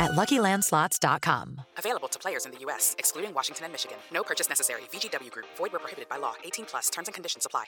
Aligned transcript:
at 0.00 0.12
LuckyLandSlots.com. 0.12 1.60
Available 1.78 2.08
to 2.08 2.18
players 2.18 2.46
in 2.46 2.52
the 2.52 2.58
U.S., 2.60 2.94
excluding 2.98 3.34
Washington 3.34 3.64
and 3.64 3.72
Michigan. 3.72 3.98
No 4.12 4.22
purchase 4.22 4.48
necessary. 4.48 4.82
VGW 4.92 5.30
Group. 5.30 5.46
Void 5.56 5.72
where 5.72 5.80
prohibited 5.80 6.08
by 6.08 6.16
law. 6.16 6.34
18 6.44 6.66
plus. 6.66 6.88
Terms 6.90 7.08
and 7.08 7.14
conditions 7.14 7.46
apply. 7.46 7.64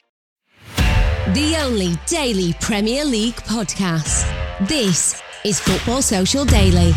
The 1.35 1.57
only 1.63 1.95
daily 2.07 2.55
Premier 2.61 3.05
League 3.05 3.37
podcast. 3.37 4.27
This 4.67 5.21
is 5.45 5.61
Football 5.61 6.01
Social 6.01 6.45
Daily. 6.45 6.93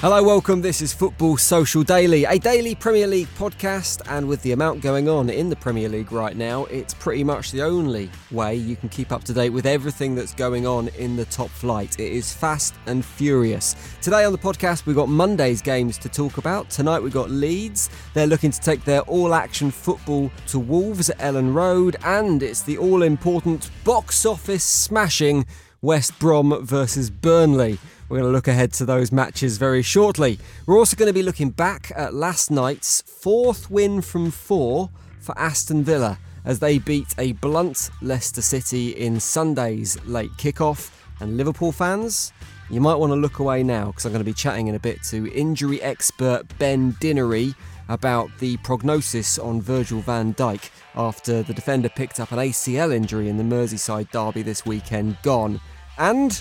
Hello, 0.00 0.22
welcome. 0.22 0.62
This 0.62 0.80
is 0.80 0.92
Football 0.92 1.36
Social 1.38 1.82
Daily, 1.82 2.24
a 2.24 2.38
daily 2.38 2.76
Premier 2.76 3.08
League 3.08 3.26
podcast. 3.36 4.00
And 4.08 4.28
with 4.28 4.40
the 4.42 4.52
amount 4.52 4.80
going 4.80 5.08
on 5.08 5.28
in 5.28 5.48
the 5.48 5.56
Premier 5.56 5.88
League 5.88 6.12
right 6.12 6.36
now, 6.36 6.66
it's 6.66 6.94
pretty 6.94 7.24
much 7.24 7.50
the 7.50 7.62
only 7.62 8.08
way 8.30 8.54
you 8.54 8.76
can 8.76 8.90
keep 8.90 9.10
up 9.10 9.24
to 9.24 9.32
date 9.32 9.50
with 9.50 9.66
everything 9.66 10.14
that's 10.14 10.34
going 10.34 10.68
on 10.68 10.86
in 10.98 11.16
the 11.16 11.24
top 11.24 11.48
flight. 11.48 11.98
It 11.98 12.12
is 12.12 12.32
fast 12.32 12.76
and 12.86 13.04
furious. 13.04 13.74
Today 14.00 14.24
on 14.24 14.30
the 14.30 14.38
podcast, 14.38 14.86
we've 14.86 14.94
got 14.94 15.08
Monday's 15.08 15.60
games 15.60 15.98
to 15.98 16.08
talk 16.08 16.38
about. 16.38 16.70
Tonight, 16.70 17.00
we've 17.00 17.12
got 17.12 17.28
Leeds. 17.28 17.90
They're 18.14 18.28
looking 18.28 18.52
to 18.52 18.60
take 18.60 18.84
their 18.84 19.00
all 19.00 19.34
action 19.34 19.72
football 19.72 20.30
to 20.46 20.60
Wolves 20.60 21.10
at 21.10 21.18
Elland 21.18 21.54
Road. 21.54 21.96
And 22.04 22.40
it's 22.44 22.62
the 22.62 22.78
all 22.78 23.02
important 23.02 23.68
box 23.82 24.24
office 24.24 24.62
smashing 24.62 25.44
West 25.82 26.16
Brom 26.20 26.64
versus 26.64 27.10
Burnley. 27.10 27.80
We're 28.08 28.20
going 28.20 28.30
to 28.30 28.34
look 28.34 28.48
ahead 28.48 28.72
to 28.74 28.86
those 28.86 29.12
matches 29.12 29.58
very 29.58 29.82
shortly. 29.82 30.38
We're 30.64 30.78
also 30.78 30.96
going 30.96 31.10
to 31.10 31.12
be 31.12 31.22
looking 31.22 31.50
back 31.50 31.92
at 31.94 32.14
last 32.14 32.50
night's 32.50 33.02
fourth 33.02 33.70
win 33.70 34.00
from 34.00 34.30
four 34.30 34.88
for 35.20 35.38
Aston 35.38 35.84
Villa 35.84 36.18
as 36.46 36.58
they 36.58 36.78
beat 36.78 37.14
a 37.18 37.32
blunt 37.32 37.90
Leicester 38.00 38.40
City 38.40 38.92
in 38.92 39.20
Sunday's 39.20 40.02
late 40.06 40.30
kickoff. 40.38 40.90
And 41.20 41.36
Liverpool 41.36 41.70
fans, 41.70 42.32
you 42.70 42.80
might 42.80 42.94
want 42.94 43.10
to 43.10 43.16
look 43.16 43.40
away 43.40 43.62
now 43.62 43.88
because 43.88 44.06
I'm 44.06 44.12
going 44.12 44.24
to 44.24 44.30
be 44.30 44.32
chatting 44.32 44.68
in 44.68 44.74
a 44.74 44.80
bit 44.80 45.02
to 45.10 45.30
injury 45.34 45.82
expert 45.82 46.44
Ben 46.58 46.94
Dinnery 46.94 47.54
about 47.90 48.30
the 48.38 48.56
prognosis 48.58 49.38
on 49.38 49.60
Virgil 49.60 50.00
van 50.00 50.32
Dijk 50.32 50.70
after 50.94 51.42
the 51.42 51.52
defender 51.52 51.90
picked 51.90 52.20
up 52.20 52.32
an 52.32 52.38
ACL 52.38 52.90
injury 52.90 53.28
in 53.28 53.36
the 53.36 53.44
Merseyside 53.44 54.10
derby 54.12 54.40
this 54.40 54.64
weekend 54.64 55.18
gone. 55.22 55.60
And 55.98 56.40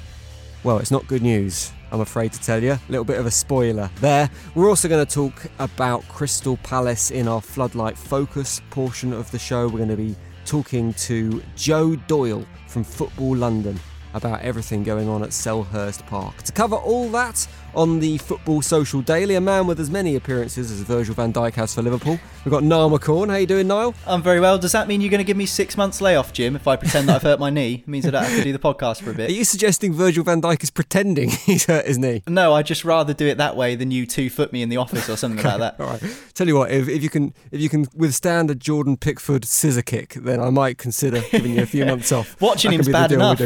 well, 0.67 0.79
it's 0.79 0.91
not 0.91 1.07
good 1.07 1.21
news, 1.21 1.71
I'm 1.93 2.01
afraid 2.01 2.33
to 2.33 2.41
tell 2.41 2.61
you. 2.61 2.73
A 2.73 2.81
little 2.89 3.05
bit 3.05 3.17
of 3.17 3.25
a 3.25 3.31
spoiler 3.31 3.89
there. 4.01 4.29
We're 4.53 4.67
also 4.67 4.89
going 4.89 5.05
to 5.05 5.09
talk 5.09 5.45
about 5.59 6.05
Crystal 6.09 6.57
Palace 6.57 7.09
in 7.09 7.25
our 7.29 7.39
Floodlight 7.39 7.97
Focus 7.97 8.59
portion 8.69 9.13
of 9.13 9.31
the 9.31 9.39
show. 9.39 9.69
We're 9.69 9.77
going 9.77 9.87
to 9.87 9.95
be 9.95 10.17
talking 10.45 10.93
to 10.95 11.41
Joe 11.55 11.95
Doyle 11.95 12.45
from 12.67 12.83
Football 12.83 13.37
London 13.37 13.79
about 14.13 14.41
everything 14.41 14.83
going 14.83 15.07
on 15.07 15.23
at 15.23 15.29
Selhurst 15.29 16.05
Park. 16.05 16.43
To 16.43 16.51
cover 16.51 16.75
all 16.75 17.07
that 17.11 17.47
on 17.75 17.99
the 17.99 18.17
Football 18.17 18.61
Social 18.61 19.01
Daily, 19.01 19.35
a 19.35 19.41
man 19.41 19.67
with 19.67 19.79
as 19.79 19.89
many 19.91 20.15
appearances 20.15 20.71
as 20.71 20.79
Virgil 20.81 21.13
van 21.13 21.31
Dijk 21.31 21.53
has 21.53 21.75
for 21.75 21.81
Liverpool. 21.81 22.19
We've 22.43 22.51
got 22.51 22.63
Niall 22.63 22.89
McCorn. 22.89 23.29
How 23.29 23.35
you 23.35 23.45
doing, 23.45 23.67
Niall? 23.67 23.93
I'm 24.05 24.23
very 24.23 24.39
well. 24.39 24.57
Does 24.57 24.71
that 24.71 24.87
mean 24.87 25.01
you're 25.01 25.11
going 25.11 25.19
to 25.19 25.23
give 25.25 25.37
me 25.37 25.45
six 25.45 25.77
months 25.77 26.01
layoff, 26.01 26.33
Jim, 26.33 26.55
if 26.55 26.67
I 26.67 26.75
pretend 26.75 27.07
that 27.09 27.17
I've 27.17 27.21
hurt 27.23 27.39
my 27.39 27.49
knee? 27.49 27.75
It 27.75 27.87
means 27.87 28.05
I 28.05 28.11
don't 28.11 28.23
have 28.23 28.37
to 28.37 28.43
do 28.43 28.53
the 28.53 28.59
podcast 28.59 29.01
for 29.03 29.11
a 29.11 29.13
bit. 29.13 29.29
Are 29.29 29.33
you 29.33 29.43
suggesting 29.43 29.93
Virgil 29.93 30.23
van 30.23 30.41
Dijk 30.41 30.63
is 30.63 30.71
pretending 30.71 31.29
he's 31.45 31.65
hurt 31.65 31.85
his 31.85 31.97
knee? 31.97 32.23
No, 32.27 32.53
I'd 32.53 32.65
just 32.65 32.83
rather 32.85 33.13
do 33.13 33.27
it 33.27 33.37
that 33.37 33.55
way 33.55 33.75
than 33.75 33.91
you 33.91 34.05
two 34.07 34.29
foot 34.29 34.51
me 34.51 34.61
in 34.61 34.69
the 34.69 34.77
office 34.77 35.09
or 35.09 35.17
something 35.17 35.43
like 35.43 35.59
that. 35.59 35.75
All 35.79 35.87
right. 35.87 36.01
Tell 36.33 36.47
you 36.47 36.55
what, 36.55 36.71
if, 36.71 36.87
if 36.87 37.03
you 37.03 37.09
can 37.09 37.33
if 37.51 37.61
you 37.61 37.69
can 37.69 37.85
withstand 37.95 38.49
a 38.49 38.55
Jordan 38.55 38.97
Pickford 38.97 39.45
scissor 39.45 39.81
kick, 39.81 40.13
then 40.13 40.39
I 40.39 40.49
might 40.49 40.77
consider 40.77 41.21
giving 41.31 41.53
you 41.55 41.61
a 41.63 41.65
few 41.65 41.85
months 41.85 42.11
off. 42.11 42.39
Watching 42.41 42.71
That 42.71 42.75
him's 42.77 42.89
bad 42.89 43.11
enough. 43.11 43.41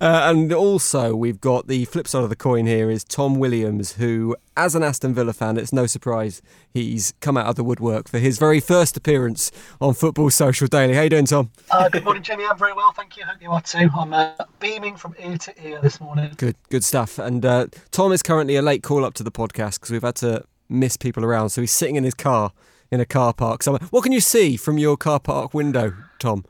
uh, 0.00 0.30
and 0.30 0.52
also, 0.52 1.14
we've 1.14 1.40
got 1.40 1.66
the 1.66 1.84
flip 1.86 2.06
side 2.06 2.22
of 2.22 2.28
the 2.28 2.36
coin 2.36 2.49
here 2.58 2.90
is 2.90 3.04
Tom 3.04 3.38
Williams, 3.38 3.92
who, 3.92 4.36
as 4.56 4.74
an 4.74 4.82
Aston 4.82 5.14
Villa 5.14 5.32
fan, 5.32 5.56
it's 5.56 5.72
no 5.72 5.86
surprise 5.86 6.42
he's 6.72 7.12
come 7.20 7.36
out 7.36 7.46
of 7.46 7.56
the 7.56 7.64
woodwork 7.64 8.08
for 8.08 8.18
his 8.18 8.38
very 8.38 8.60
first 8.60 8.96
appearance 8.96 9.50
on 9.80 9.94
Football 9.94 10.30
Social 10.30 10.66
Daily. 10.66 10.94
How 10.94 11.02
you 11.02 11.10
doing, 11.10 11.26
Tom? 11.26 11.50
Uh, 11.70 11.88
good 11.88 12.04
morning, 12.04 12.22
Jimmy. 12.22 12.44
I'm 12.44 12.58
very 12.58 12.72
well, 12.72 12.92
thank 12.92 13.16
you. 13.16 13.24
Hope 13.24 13.40
you 13.40 13.50
are 13.50 13.60
too. 13.60 13.88
I'm 13.96 14.12
uh, 14.12 14.32
beaming 14.58 14.96
from 14.96 15.14
ear 15.18 15.38
to 15.38 15.66
ear 15.66 15.80
this 15.80 16.00
morning. 16.00 16.32
Good, 16.36 16.56
good 16.68 16.84
stuff. 16.84 17.18
And 17.18 17.44
uh, 17.44 17.68
Tom 17.90 18.12
is 18.12 18.22
currently 18.22 18.56
a 18.56 18.62
late 18.62 18.82
call 18.82 19.04
up 19.04 19.14
to 19.14 19.22
the 19.22 19.30
podcast 19.32 19.74
because 19.74 19.90
we've 19.90 20.02
had 20.02 20.16
to 20.16 20.44
miss 20.68 20.96
people 20.96 21.24
around. 21.24 21.50
So 21.50 21.60
he's 21.60 21.72
sitting 21.72 21.96
in 21.96 22.04
his 22.04 22.14
car 22.14 22.52
in 22.90 23.00
a 23.00 23.06
car 23.06 23.32
park 23.32 23.62
somewhere. 23.62 23.86
What 23.90 24.02
can 24.02 24.12
you 24.12 24.20
see 24.20 24.56
from 24.56 24.78
your 24.78 24.96
car 24.96 25.20
park 25.20 25.54
window, 25.54 25.94
Tom? 26.18 26.44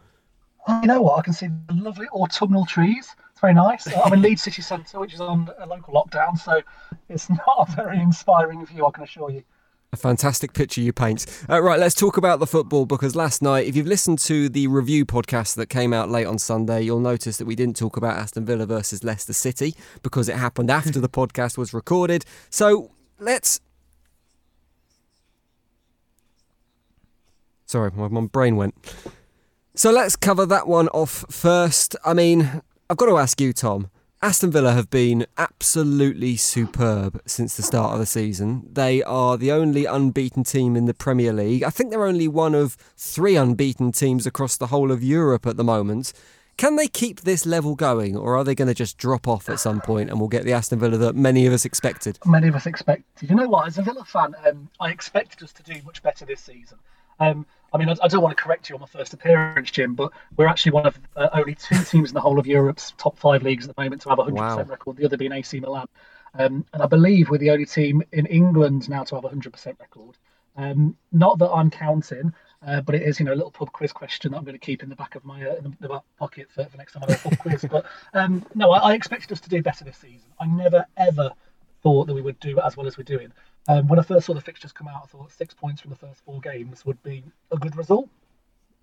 You 0.68 0.86
know 0.86 1.02
what? 1.02 1.18
I 1.18 1.22
can 1.22 1.32
see 1.32 1.48
the 1.68 1.74
lovely 1.74 2.06
autumnal 2.08 2.64
trees. 2.64 3.14
Very 3.40 3.54
nice. 3.54 3.86
I'm 3.96 4.12
in 4.12 4.22
Leeds 4.22 4.42
City 4.42 4.60
Centre, 4.60 5.00
which 5.00 5.14
is 5.14 5.20
on 5.20 5.48
a 5.58 5.66
local 5.66 5.94
lockdown, 5.94 6.38
so 6.38 6.60
it's 7.08 7.30
not 7.30 7.68
a 7.68 7.72
very 7.74 8.00
inspiring 8.00 8.64
view, 8.66 8.86
I 8.86 8.90
can 8.90 9.04
assure 9.04 9.30
you. 9.30 9.42
A 9.92 9.96
fantastic 9.96 10.52
picture 10.52 10.80
you 10.80 10.92
paint. 10.92 11.26
Uh, 11.48 11.60
right, 11.60 11.80
let's 11.80 11.96
talk 11.96 12.16
about 12.16 12.38
the 12.38 12.46
football 12.46 12.86
because 12.86 13.16
last 13.16 13.42
night, 13.42 13.66
if 13.66 13.74
you've 13.74 13.88
listened 13.88 14.20
to 14.20 14.48
the 14.48 14.68
review 14.68 15.04
podcast 15.04 15.56
that 15.56 15.66
came 15.66 15.92
out 15.92 16.08
late 16.08 16.26
on 16.26 16.38
Sunday, 16.38 16.82
you'll 16.82 17.00
notice 17.00 17.38
that 17.38 17.46
we 17.46 17.56
didn't 17.56 17.76
talk 17.76 17.96
about 17.96 18.16
Aston 18.16 18.44
Villa 18.44 18.66
versus 18.66 19.02
Leicester 19.02 19.32
City 19.32 19.74
because 20.02 20.28
it 20.28 20.36
happened 20.36 20.70
after 20.70 21.00
the 21.00 21.08
podcast 21.08 21.58
was 21.58 21.74
recorded. 21.74 22.24
So 22.50 22.92
let's. 23.18 23.60
Sorry, 27.66 27.90
my, 27.96 28.06
my 28.06 28.26
brain 28.26 28.54
went. 28.54 28.74
So 29.74 29.90
let's 29.90 30.14
cover 30.14 30.46
that 30.46 30.68
one 30.68 30.88
off 30.88 31.24
first. 31.30 31.96
I 32.04 32.14
mean, 32.14 32.62
I've 32.90 32.96
got 32.96 33.06
to 33.06 33.18
ask 33.18 33.40
you, 33.40 33.52
Tom. 33.52 33.88
Aston 34.20 34.50
Villa 34.50 34.72
have 34.72 34.90
been 34.90 35.24
absolutely 35.38 36.36
superb 36.36 37.22
since 37.24 37.56
the 37.56 37.62
start 37.62 37.92
of 37.92 38.00
the 38.00 38.04
season. 38.04 38.68
They 38.68 39.00
are 39.04 39.36
the 39.36 39.52
only 39.52 39.84
unbeaten 39.84 40.42
team 40.42 40.74
in 40.74 40.86
the 40.86 40.92
Premier 40.92 41.32
League. 41.32 41.62
I 41.62 41.70
think 41.70 41.90
they're 41.90 42.04
only 42.04 42.26
one 42.26 42.52
of 42.52 42.76
three 42.96 43.36
unbeaten 43.36 43.92
teams 43.92 44.26
across 44.26 44.56
the 44.56 44.66
whole 44.66 44.90
of 44.90 45.04
Europe 45.04 45.46
at 45.46 45.56
the 45.56 45.62
moment. 45.62 46.12
Can 46.56 46.74
they 46.74 46.88
keep 46.88 47.20
this 47.20 47.46
level 47.46 47.76
going, 47.76 48.16
or 48.16 48.36
are 48.36 48.42
they 48.42 48.56
going 48.56 48.66
to 48.66 48.74
just 48.74 48.98
drop 48.98 49.28
off 49.28 49.48
at 49.48 49.60
some 49.60 49.80
point 49.80 50.10
and 50.10 50.18
we'll 50.18 50.28
get 50.28 50.42
the 50.42 50.52
Aston 50.52 50.80
Villa 50.80 50.98
that 50.98 51.14
many 51.14 51.46
of 51.46 51.52
us 51.52 51.64
expected? 51.64 52.18
Many 52.26 52.48
of 52.48 52.56
us 52.56 52.66
expected. 52.66 53.30
You 53.30 53.36
know 53.36 53.48
what? 53.48 53.68
As 53.68 53.78
a 53.78 53.82
Villa 53.82 54.04
fan, 54.04 54.34
um, 54.44 54.68
I 54.80 54.90
expected 54.90 55.44
us 55.44 55.52
to 55.52 55.62
do 55.62 55.80
much 55.86 56.02
better 56.02 56.24
this 56.24 56.40
season. 56.40 56.78
Um, 57.20 57.46
I 57.72 57.78
mean, 57.78 57.88
I, 57.88 57.96
I 58.02 58.08
don't 58.08 58.22
want 58.22 58.36
to 58.36 58.42
correct 58.42 58.68
you 58.68 58.74
on 58.74 58.80
my 58.80 58.86
first 58.86 59.12
appearance, 59.14 59.70
Jim, 59.70 59.94
but 59.94 60.12
we're 60.36 60.48
actually 60.48 60.72
one 60.72 60.86
of 60.86 60.98
uh, 61.16 61.28
only 61.32 61.54
two 61.54 61.82
teams 61.84 62.10
in 62.10 62.14
the 62.14 62.20
whole 62.20 62.38
of 62.38 62.46
Europe's 62.46 62.92
top 62.98 63.18
five 63.18 63.42
leagues 63.42 63.68
at 63.68 63.74
the 63.74 63.82
moment 63.82 64.02
to 64.02 64.08
have 64.10 64.18
a 64.18 64.24
100% 64.24 64.32
Wow. 64.32 64.62
record, 64.62 64.96
the 64.96 65.04
other 65.04 65.16
being 65.16 65.32
AC 65.32 65.60
Milan. 65.60 65.86
Um, 66.34 66.64
and 66.72 66.82
I 66.82 66.86
believe 66.86 67.28
we're 67.30 67.38
the 67.38 67.50
only 67.50 67.66
team 67.66 68.02
in 68.12 68.26
England 68.26 68.88
now 68.88 69.02
to 69.04 69.14
have 69.16 69.24
a 69.24 69.28
100% 69.28 69.78
record. 69.80 70.16
Um, 70.56 70.96
not 71.12 71.38
that 71.38 71.50
I'm 71.50 71.70
counting, 71.70 72.32
uh, 72.66 72.80
but 72.82 72.94
it 72.94 73.02
is, 73.02 73.18
you 73.18 73.26
know, 73.26 73.32
a 73.32 73.34
little 73.34 73.50
pub 73.50 73.72
quiz 73.72 73.92
question 73.92 74.32
that 74.32 74.38
I'm 74.38 74.44
going 74.44 74.58
to 74.58 74.64
keep 74.64 74.82
in 74.82 74.88
the 74.88 74.96
back 74.96 75.14
of 75.14 75.24
my 75.24 75.48
uh, 75.48 75.54
in 75.54 75.64
the, 75.64 75.72
the 75.80 75.88
back 75.88 76.02
pocket 76.18 76.48
for, 76.54 76.64
for 76.64 76.76
next 76.76 76.92
time 76.92 77.02
I 77.04 77.06
do 77.06 77.14
a 77.14 77.16
pub 77.16 77.38
quiz. 77.38 77.64
But 77.70 77.86
um, 78.14 78.44
no, 78.54 78.70
I, 78.72 78.90
I 78.90 78.94
expected 78.94 79.32
us 79.32 79.40
to 79.40 79.48
do 79.48 79.62
better 79.62 79.84
this 79.84 79.96
season. 79.96 80.28
I 80.38 80.46
never 80.46 80.84
ever 80.96 81.32
thought 81.82 82.06
that 82.06 82.14
we 82.14 82.20
would 82.20 82.38
do 82.40 82.60
as 82.60 82.76
well 82.76 82.86
as 82.86 82.98
we're 82.98 83.04
doing. 83.04 83.32
Um, 83.68 83.88
when 83.88 83.98
I 83.98 84.02
first 84.02 84.26
saw 84.26 84.34
the 84.34 84.40
fixtures 84.40 84.72
come 84.72 84.88
out, 84.88 85.02
I 85.04 85.06
thought 85.06 85.30
six 85.30 85.54
points 85.54 85.80
from 85.80 85.90
the 85.90 85.96
first 85.96 86.24
four 86.24 86.40
games 86.40 86.84
would 86.84 87.02
be 87.02 87.24
a 87.50 87.56
good 87.56 87.76
result. 87.76 88.08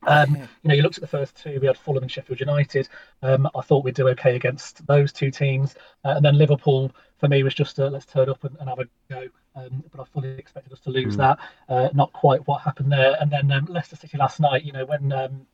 Um, 0.05 0.35
you 0.35 0.69
know, 0.69 0.75
you 0.75 0.83
looked 0.83 0.97
at 0.97 1.01
the 1.01 1.07
first 1.07 1.35
two. 1.35 1.59
We 1.59 1.67
had 1.67 1.77
Fulham 1.77 2.03
and 2.03 2.11
Sheffield 2.11 2.39
United. 2.39 2.87
Um, 3.21 3.49
I 3.55 3.61
thought 3.61 3.83
we'd 3.83 3.95
do 3.95 4.07
okay 4.09 4.35
against 4.35 4.85
those 4.85 5.11
two 5.11 5.31
teams, 5.31 5.75
uh, 6.05 6.13
and 6.15 6.23
then 6.23 6.37
Liverpool 6.37 6.91
for 7.17 7.27
me 7.27 7.43
was 7.43 7.53
just 7.53 7.79
a, 7.79 7.89
let's 7.89 8.05
turn 8.05 8.29
up 8.29 8.43
and, 8.43 8.55
and 8.59 8.69
have 8.69 8.79
a 8.79 8.87
go. 9.09 9.27
Um, 9.55 9.83
but 9.91 10.01
I 10.01 10.03
fully 10.05 10.37
expected 10.37 10.71
us 10.71 10.79
to 10.81 10.91
lose 10.91 11.15
mm. 11.15 11.17
that. 11.17 11.39
Uh, 11.67 11.89
not 11.93 12.13
quite 12.13 12.47
what 12.47 12.61
happened 12.61 12.91
there. 12.91 13.17
And 13.19 13.31
then 13.31 13.51
um, 13.51 13.65
Leicester 13.65 13.95
City 13.95 14.17
last 14.17 14.39
night. 14.39 14.63
You 14.63 14.71
know, 14.71 14.85
when 14.85 15.11
um, 15.11 15.47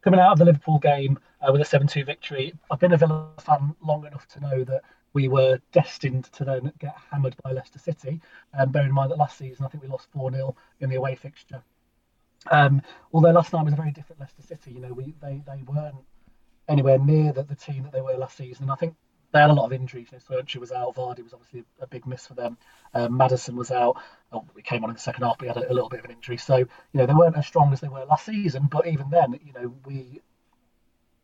coming 0.00 0.20
out 0.20 0.32
of 0.32 0.38
the 0.38 0.44
Liverpool 0.44 0.78
game 0.78 1.18
uh, 1.42 1.50
with 1.50 1.60
a 1.60 1.64
7-2 1.64 2.06
victory, 2.06 2.54
I've 2.70 2.78
been 2.78 2.92
a 2.92 2.96
Villa 2.96 3.30
fan 3.40 3.74
long 3.82 4.06
enough 4.06 4.28
to 4.28 4.40
know 4.40 4.62
that 4.62 4.82
we 5.18 5.26
were 5.26 5.58
destined 5.72 6.26
to 6.32 6.44
then 6.44 6.72
get 6.78 6.94
hammered 7.10 7.34
by 7.42 7.50
Leicester 7.50 7.80
City. 7.80 8.20
And 8.52 8.70
bearing 8.70 8.90
in 8.90 8.94
mind 8.94 9.10
that 9.10 9.18
last 9.18 9.36
season 9.36 9.64
I 9.64 9.68
think 9.68 9.82
we 9.82 9.88
lost 9.88 10.06
4 10.12 10.30
0 10.30 10.54
in 10.78 10.90
the 10.90 10.94
away 10.94 11.16
fixture. 11.16 11.60
Um, 12.52 12.82
although 13.12 13.32
last 13.32 13.52
night 13.52 13.64
was 13.64 13.72
a 13.72 13.76
very 13.76 13.90
different 13.90 14.20
Leicester 14.20 14.42
City, 14.42 14.70
you 14.70 14.80
know, 14.80 14.92
we 14.92 15.16
they, 15.20 15.42
they 15.44 15.64
weren't 15.66 15.96
anywhere 16.68 17.00
near 17.00 17.32
the, 17.32 17.42
the 17.42 17.56
team 17.56 17.82
that 17.82 17.92
they 17.92 18.00
were 18.00 18.16
last 18.16 18.36
season. 18.36 18.64
And 18.64 18.70
I 18.70 18.76
think 18.76 18.94
they 19.32 19.40
had 19.40 19.50
a 19.50 19.52
lot 19.52 19.66
of 19.66 19.72
injuries. 19.72 20.06
You 20.12 20.18
know, 20.18 20.36
Söyüncü 20.36 20.60
was 20.60 20.70
out, 20.70 20.94
Vardy 20.94 21.24
was 21.24 21.34
obviously 21.34 21.64
a, 21.80 21.86
big 21.88 22.06
miss 22.06 22.28
for 22.28 22.34
them. 22.34 22.56
Um, 22.94 23.16
Maddison 23.16 23.56
was 23.56 23.72
out. 23.72 23.96
Oh, 24.30 24.44
we 24.54 24.62
came 24.62 24.84
on 24.84 24.90
in 24.90 24.94
the 24.94 25.00
second 25.00 25.24
half, 25.24 25.38
but 25.38 25.48
had 25.48 25.56
a, 25.56 25.68
a, 25.68 25.74
little 25.74 25.88
bit 25.88 25.98
of 25.98 26.04
an 26.04 26.12
injury. 26.12 26.36
So 26.36 26.58
you 26.58 26.68
know 26.94 27.06
they 27.06 27.12
weren't 27.12 27.36
as 27.36 27.46
strong 27.48 27.72
as 27.72 27.80
they 27.80 27.88
were 27.88 28.04
last 28.04 28.26
season. 28.26 28.68
But 28.70 28.86
even 28.86 29.10
then, 29.10 29.36
you 29.44 29.52
know 29.52 29.74
we 29.84 30.20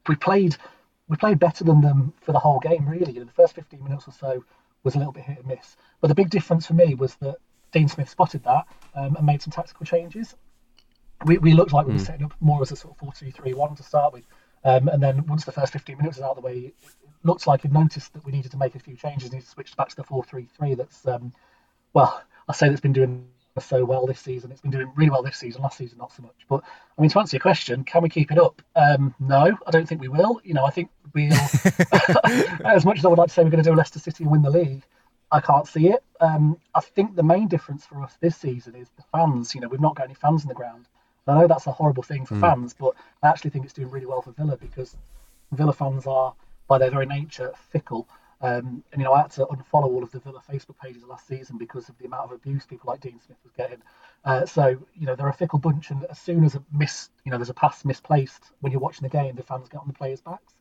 we 0.08 0.17
played 0.17 0.56
we 1.08 1.16
played 1.16 1.38
better 1.38 1.64
than 1.64 1.80
them 1.80 2.12
for 2.20 2.32
the 2.32 2.38
whole 2.38 2.60
game. 2.60 2.88
Really, 2.88 3.12
you 3.12 3.20
know, 3.20 3.26
the 3.26 3.32
first 3.32 3.54
15 3.54 3.82
minutes 3.82 4.08
or 4.08 4.12
so 4.12 4.44
was 4.82 4.94
a 4.94 4.98
little 4.98 5.12
bit 5.12 5.24
hit 5.24 5.38
and 5.38 5.46
miss. 5.46 5.76
But 6.00 6.08
the 6.08 6.14
big 6.14 6.30
difference 6.30 6.66
for 6.66 6.74
me 6.74 6.94
was 6.94 7.14
that 7.16 7.36
Dean 7.72 7.88
Smith 7.88 8.08
spotted 8.08 8.44
that 8.44 8.66
um, 8.94 9.16
and 9.16 9.26
made 9.26 9.42
some 9.42 9.50
tactical 9.50 9.84
changes 9.84 10.34
we, 11.24 11.38
we 11.38 11.54
looked 11.54 11.72
like 11.72 11.86
we 11.86 11.92
were 11.92 11.98
mm. 11.98 12.06
setting 12.06 12.24
up 12.24 12.34
more 12.40 12.62
as 12.62 12.72
a 12.72 12.76
sort 12.76 12.94
of 12.94 12.98
4 12.98 13.12
2 13.12 13.30
3 13.30 13.54
1 13.54 13.76
to 13.76 13.82
start 13.82 14.12
with. 14.12 14.24
Um, 14.64 14.88
and 14.88 15.02
then 15.02 15.26
once 15.26 15.44
the 15.44 15.52
first 15.52 15.72
15 15.72 15.98
minutes 15.98 16.16
was 16.16 16.24
out 16.24 16.30
of 16.30 16.36
the 16.36 16.42
way, 16.42 16.58
it 16.58 16.74
looked 17.22 17.46
like 17.46 17.62
he 17.62 17.68
noticed 17.68 18.12
that 18.14 18.24
we 18.24 18.32
needed 18.32 18.50
to 18.52 18.56
make 18.56 18.74
a 18.74 18.78
few 18.78 18.96
changes 18.96 19.30
and 19.30 19.40
he 19.40 19.46
switched 19.46 19.76
back 19.76 19.88
to 19.90 19.96
the 19.96 20.04
4 20.04 20.24
3 20.24 20.46
3 20.56 20.74
that's, 20.74 21.06
um, 21.06 21.32
well, 21.92 22.22
I 22.48 22.52
say 22.52 22.68
that's 22.68 22.80
been 22.80 22.92
doing 22.92 23.26
so 23.60 23.84
well 23.84 24.06
this 24.06 24.20
season. 24.20 24.50
It's 24.50 24.60
been 24.60 24.70
doing 24.70 24.90
really 24.96 25.10
well 25.10 25.22
this 25.22 25.36
season. 25.36 25.62
Last 25.62 25.78
season, 25.78 25.98
not 25.98 26.12
so 26.12 26.22
much. 26.22 26.34
But 26.48 26.62
I 26.98 27.00
mean, 27.00 27.10
to 27.10 27.20
answer 27.20 27.36
your 27.36 27.42
question, 27.42 27.84
can 27.84 28.02
we 28.02 28.08
keep 28.08 28.32
it 28.32 28.38
up? 28.38 28.60
Um, 28.74 29.14
no, 29.20 29.56
I 29.66 29.70
don't 29.70 29.88
think 29.88 30.00
we 30.00 30.08
will. 30.08 30.40
You 30.44 30.54
know, 30.54 30.64
I 30.64 30.70
think 30.70 30.90
we'll. 31.12 31.32
as 32.64 32.84
much 32.84 32.98
as 32.98 33.04
I 33.04 33.08
would 33.08 33.18
like 33.18 33.28
to 33.28 33.34
say 33.34 33.44
we're 33.44 33.50
going 33.50 33.62
to 33.62 33.70
do 33.70 33.76
Leicester 33.76 33.98
City 33.98 34.24
and 34.24 34.32
win 34.32 34.42
the 34.42 34.50
league, 34.50 34.82
I 35.30 35.40
can't 35.40 35.66
see 35.66 35.88
it. 35.88 36.02
Um, 36.20 36.58
I 36.74 36.80
think 36.80 37.14
the 37.14 37.22
main 37.22 37.48
difference 37.48 37.86
for 37.86 38.02
us 38.02 38.16
this 38.20 38.36
season 38.36 38.74
is 38.74 38.88
the 38.96 39.04
fans. 39.12 39.54
You 39.54 39.60
know, 39.60 39.68
we've 39.68 39.80
not 39.80 39.96
got 39.96 40.04
any 40.04 40.14
fans 40.14 40.42
in 40.42 40.48
the 40.48 40.54
ground. 40.54 40.86
I 41.26 41.34
know 41.34 41.46
that's 41.46 41.66
a 41.66 41.72
horrible 41.72 42.02
thing 42.02 42.26
for 42.26 42.34
mm. 42.34 42.40
fans, 42.40 42.74
but 42.78 42.94
I 43.22 43.28
actually 43.28 43.50
think 43.50 43.64
it's 43.64 43.72
doing 43.72 43.90
really 43.90 44.06
well 44.06 44.20
for 44.20 44.32
Villa 44.32 44.56
because 44.56 44.96
Villa 45.52 45.72
fans 45.72 46.06
are, 46.06 46.34
by 46.68 46.78
their 46.78 46.90
very 46.90 47.06
nature, 47.06 47.52
fickle. 47.70 48.06
Um, 48.40 48.82
and 48.92 49.00
you 49.00 49.04
know, 49.04 49.12
I 49.12 49.22
had 49.22 49.31
to 49.32 49.46
unfollow 49.46 49.84
all 49.84 50.02
of 50.02 50.10
the 50.10 50.20
Villa 50.20 50.42
Facebook 50.50 50.78
pages 50.82 51.04
last 51.04 51.26
season 51.26 51.56
because 51.58 51.88
of 51.88 51.96
the 51.98 52.06
amount 52.06 52.25
of 52.25 52.32
abuse 52.32 52.66
people 52.66 52.90
like 52.90 53.00
Dean 53.00 53.20
Smith 53.25 53.38
was 53.42 53.52
getting. 53.56 53.82
Uh, 54.25 54.44
so 54.46 54.76
you 54.94 55.06
know, 55.06 55.14
they're 55.14 55.28
a 55.28 55.32
fickle 55.32 55.58
bunch, 55.58 55.90
and 55.90 56.04
as 56.04 56.19
soon 56.19 56.44
as 56.44 56.54
a 56.54 56.62
miss, 56.72 57.10
you 57.25 57.31
know, 57.31 57.38
there's 57.38 57.50
a 57.50 57.54
pass 57.54 57.84
misplaced 57.84 58.52
when 58.60 58.72
you're 58.72 58.81
watching 58.81 59.02
the 59.02 59.08
game, 59.08 59.34
the 59.34 59.42
fans 59.42 59.69
get 59.69 59.81
on 59.81 59.86
the 59.86 59.94
players' 59.94 60.20
backs. 60.20 60.54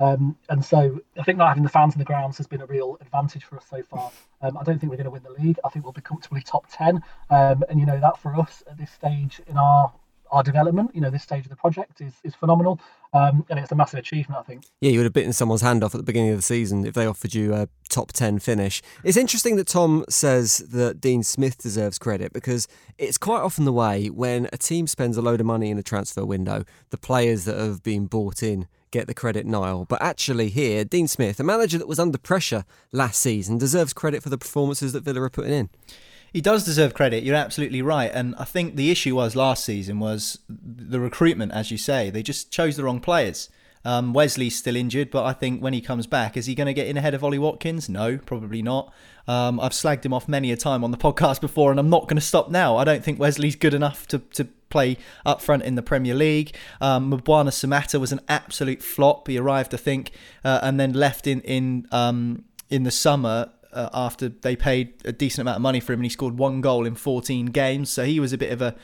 Um, 0.00 0.36
and 0.48 0.64
so 0.64 0.98
I 1.18 1.22
think 1.24 1.36
not 1.36 1.48
having 1.48 1.62
the 1.62 1.68
fans 1.68 1.94
in 1.94 1.98
the 1.98 2.06
grounds 2.06 2.38
has 2.38 2.46
been 2.46 2.62
a 2.62 2.66
real 2.66 2.96
advantage 3.02 3.44
for 3.44 3.58
us 3.58 3.66
so 3.68 3.82
far. 3.82 4.10
Um, 4.40 4.56
I 4.56 4.64
don't 4.64 4.78
think 4.78 4.90
we're 4.90 4.96
going 4.96 5.04
to 5.04 5.10
win 5.10 5.22
the 5.22 5.42
league. 5.42 5.58
I 5.62 5.68
think 5.68 5.84
we'll 5.84 5.92
be 5.92 6.00
comfortably 6.00 6.40
top 6.40 6.66
ten. 6.72 7.02
Um, 7.28 7.62
and 7.68 7.78
you 7.78 7.84
know 7.84 8.00
that 8.00 8.18
for 8.18 8.34
us 8.34 8.62
at 8.68 8.78
this 8.78 8.90
stage 8.90 9.42
in 9.46 9.58
our 9.58 9.92
our 10.30 10.42
development. 10.42 10.90
You 10.94 11.00
know, 11.00 11.10
this 11.10 11.22
stage 11.22 11.44
of 11.44 11.50
the 11.50 11.56
project 11.56 12.00
is, 12.00 12.12
is 12.24 12.34
phenomenal, 12.34 12.80
um, 13.12 13.44
and 13.48 13.58
it's 13.58 13.72
a 13.72 13.74
massive 13.74 13.98
achievement. 13.98 14.40
I 14.40 14.42
think. 14.44 14.64
Yeah, 14.80 14.90
you 14.90 14.98
would 14.98 15.04
have 15.04 15.12
bitten 15.12 15.32
someone's 15.32 15.62
hand 15.62 15.84
off 15.84 15.94
at 15.94 15.98
the 15.98 16.04
beginning 16.04 16.30
of 16.30 16.36
the 16.36 16.42
season 16.42 16.86
if 16.86 16.94
they 16.94 17.06
offered 17.06 17.34
you 17.34 17.54
a 17.54 17.68
top 17.88 18.12
ten 18.12 18.38
finish. 18.38 18.82
It's 19.04 19.16
interesting 19.16 19.56
that 19.56 19.66
Tom 19.66 20.04
says 20.08 20.58
that 20.58 21.00
Dean 21.00 21.22
Smith 21.22 21.58
deserves 21.58 21.98
credit 21.98 22.32
because 22.32 22.68
it's 22.98 23.18
quite 23.18 23.40
often 23.40 23.64
the 23.64 23.72
way 23.72 24.08
when 24.08 24.48
a 24.52 24.58
team 24.58 24.86
spends 24.86 25.16
a 25.16 25.22
load 25.22 25.40
of 25.40 25.46
money 25.46 25.70
in 25.70 25.78
a 25.78 25.82
transfer 25.82 26.24
window, 26.24 26.64
the 26.90 26.98
players 26.98 27.44
that 27.44 27.58
have 27.58 27.82
been 27.82 28.06
bought 28.06 28.42
in 28.42 28.66
get 28.90 29.06
the 29.06 29.14
credit, 29.14 29.46
Niall. 29.46 29.86
But 29.88 30.02
actually, 30.02 30.48
here, 30.48 30.84
Dean 30.84 31.08
Smith, 31.08 31.38
a 31.40 31.44
manager 31.44 31.78
that 31.78 31.88
was 31.88 31.98
under 31.98 32.18
pressure 32.18 32.64
last 32.92 33.20
season, 33.20 33.58
deserves 33.58 33.92
credit 33.92 34.22
for 34.22 34.30
the 34.30 34.38
performances 34.38 34.92
that 34.92 35.04
Villa 35.04 35.22
are 35.22 35.30
putting 35.30 35.52
in. 35.52 35.70
He 36.32 36.40
does 36.40 36.64
deserve 36.64 36.94
credit. 36.94 37.24
You're 37.24 37.36
absolutely 37.36 37.82
right. 37.82 38.10
And 38.12 38.34
I 38.38 38.44
think 38.44 38.76
the 38.76 38.90
issue 38.90 39.16
was 39.16 39.34
last 39.34 39.64
season 39.64 39.98
was 39.98 40.38
the 40.48 41.00
recruitment, 41.00 41.52
as 41.52 41.70
you 41.70 41.78
say. 41.78 42.10
They 42.10 42.22
just 42.22 42.50
chose 42.50 42.76
the 42.76 42.84
wrong 42.84 43.00
players. 43.00 43.48
Um, 43.84 44.12
Wesley's 44.12 44.56
still 44.56 44.76
injured, 44.76 45.10
but 45.10 45.24
I 45.24 45.32
think 45.32 45.62
when 45.62 45.72
he 45.72 45.80
comes 45.80 46.06
back, 46.06 46.36
is 46.36 46.46
he 46.46 46.54
going 46.54 46.66
to 46.66 46.74
get 46.74 46.86
in 46.86 46.96
ahead 46.96 47.14
of 47.14 47.24
Ollie 47.24 47.38
Watkins? 47.38 47.88
No, 47.88 48.18
probably 48.18 48.62
not. 48.62 48.92
Um, 49.26 49.58
I've 49.58 49.72
slagged 49.72 50.04
him 50.04 50.12
off 50.12 50.28
many 50.28 50.52
a 50.52 50.56
time 50.56 50.84
on 50.84 50.90
the 50.90 50.96
podcast 50.98 51.40
before, 51.40 51.70
and 51.70 51.80
I'm 51.80 51.88
not 51.88 52.02
going 52.02 52.16
to 52.16 52.22
stop 52.22 52.50
now. 52.50 52.76
I 52.76 52.84
don't 52.84 53.02
think 53.02 53.18
Wesley's 53.18 53.56
good 53.56 53.74
enough 53.74 54.06
to, 54.08 54.18
to 54.18 54.44
play 54.68 54.98
up 55.24 55.40
front 55.40 55.62
in 55.62 55.76
the 55.76 55.82
Premier 55.82 56.14
League. 56.14 56.54
Um, 56.80 57.10
Mbwana 57.10 57.50
Samatta 57.50 57.98
was 57.98 58.12
an 58.12 58.20
absolute 58.28 58.82
flop. 58.82 59.28
He 59.28 59.38
arrived, 59.38 59.74
I 59.74 59.78
think, 59.78 60.12
uh, 60.44 60.60
and 60.62 60.78
then 60.78 60.92
left 60.92 61.26
in 61.26 61.40
in 61.40 61.86
um, 61.90 62.44
in 62.68 62.84
the 62.84 62.90
summer 62.90 63.50
uh, 63.72 63.88
after 63.92 64.28
they 64.28 64.56
paid 64.56 64.94
a 65.04 65.12
decent 65.12 65.42
amount 65.42 65.56
of 65.56 65.62
money 65.62 65.80
for 65.80 65.92
him, 65.92 66.00
and 66.00 66.06
he 66.06 66.10
scored 66.10 66.38
one 66.38 66.60
goal 66.60 66.86
in 66.86 66.94
14 66.94 67.46
games. 67.46 67.90
So 67.90 68.04
he 68.04 68.20
was 68.20 68.32
a 68.32 68.38
bit 68.38 68.52
of 68.52 68.62
a 68.62 68.74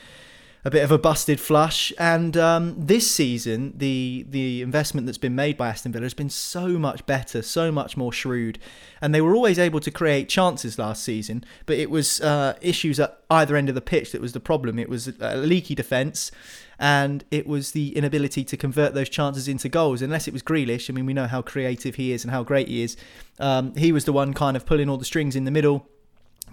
a 0.67 0.69
bit 0.69 0.83
of 0.83 0.91
a 0.91 0.97
busted 0.97 1.39
flush. 1.39 1.93
And 1.97 2.35
um, 2.35 2.75
this 2.77 3.09
season, 3.09 3.73
the 3.77 4.25
the 4.29 4.61
investment 4.61 5.07
that's 5.07 5.17
been 5.17 5.33
made 5.33 5.55
by 5.55 5.69
Aston 5.69 5.93
Villa 5.93 6.03
has 6.03 6.13
been 6.13 6.29
so 6.29 6.67
much 6.77 7.05
better, 7.05 7.41
so 7.41 7.71
much 7.71 7.95
more 7.95 8.11
shrewd. 8.11 8.59
And 8.99 9.15
they 9.15 9.21
were 9.21 9.33
always 9.33 9.57
able 9.57 9.79
to 9.79 9.89
create 9.89 10.27
chances 10.27 10.77
last 10.77 11.03
season, 11.03 11.45
but 11.65 11.77
it 11.77 11.89
was 11.89 12.19
uh, 12.19 12.55
issues 12.59 12.99
at 12.99 13.17
either 13.29 13.55
end 13.55 13.69
of 13.69 13.75
the 13.75 13.81
pitch 13.81 14.11
that 14.11 14.19
was 14.19 14.33
the 14.33 14.41
problem. 14.41 14.77
It 14.77 14.89
was 14.89 15.07
a 15.07 15.37
leaky 15.37 15.73
defence 15.73 16.31
and 16.77 17.23
it 17.31 17.47
was 17.47 17.71
the 17.71 17.95
inability 17.95 18.43
to 18.43 18.57
convert 18.57 18.93
those 18.93 19.07
chances 19.07 19.47
into 19.47 19.69
goals. 19.69 20.01
Unless 20.01 20.27
it 20.27 20.33
was 20.33 20.43
Grealish, 20.43 20.89
I 20.89 20.93
mean, 20.93 21.05
we 21.05 21.13
know 21.13 21.27
how 21.27 21.41
creative 21.41 21.95
he 21.95 22.11
is 22.11 22.25
and 22.25 22.31
how 22.31 22.43
great 22.43 22.67
he 22.67 22.83
is. 22.83 22.97
Um, 23.39 23.73
he 23.75 23.93
was 23.93 24.03
the 24.03 24.13
one 24.13 24.33
kind 24.33 24.57
of 24.57 24.65
pulling 24.65 24.89
all 24.89 24.97
the 24.97 25.05
strings 25.05 25.35
in 25.35 25.45
the 25.45 25.51
middle 25.51 25.87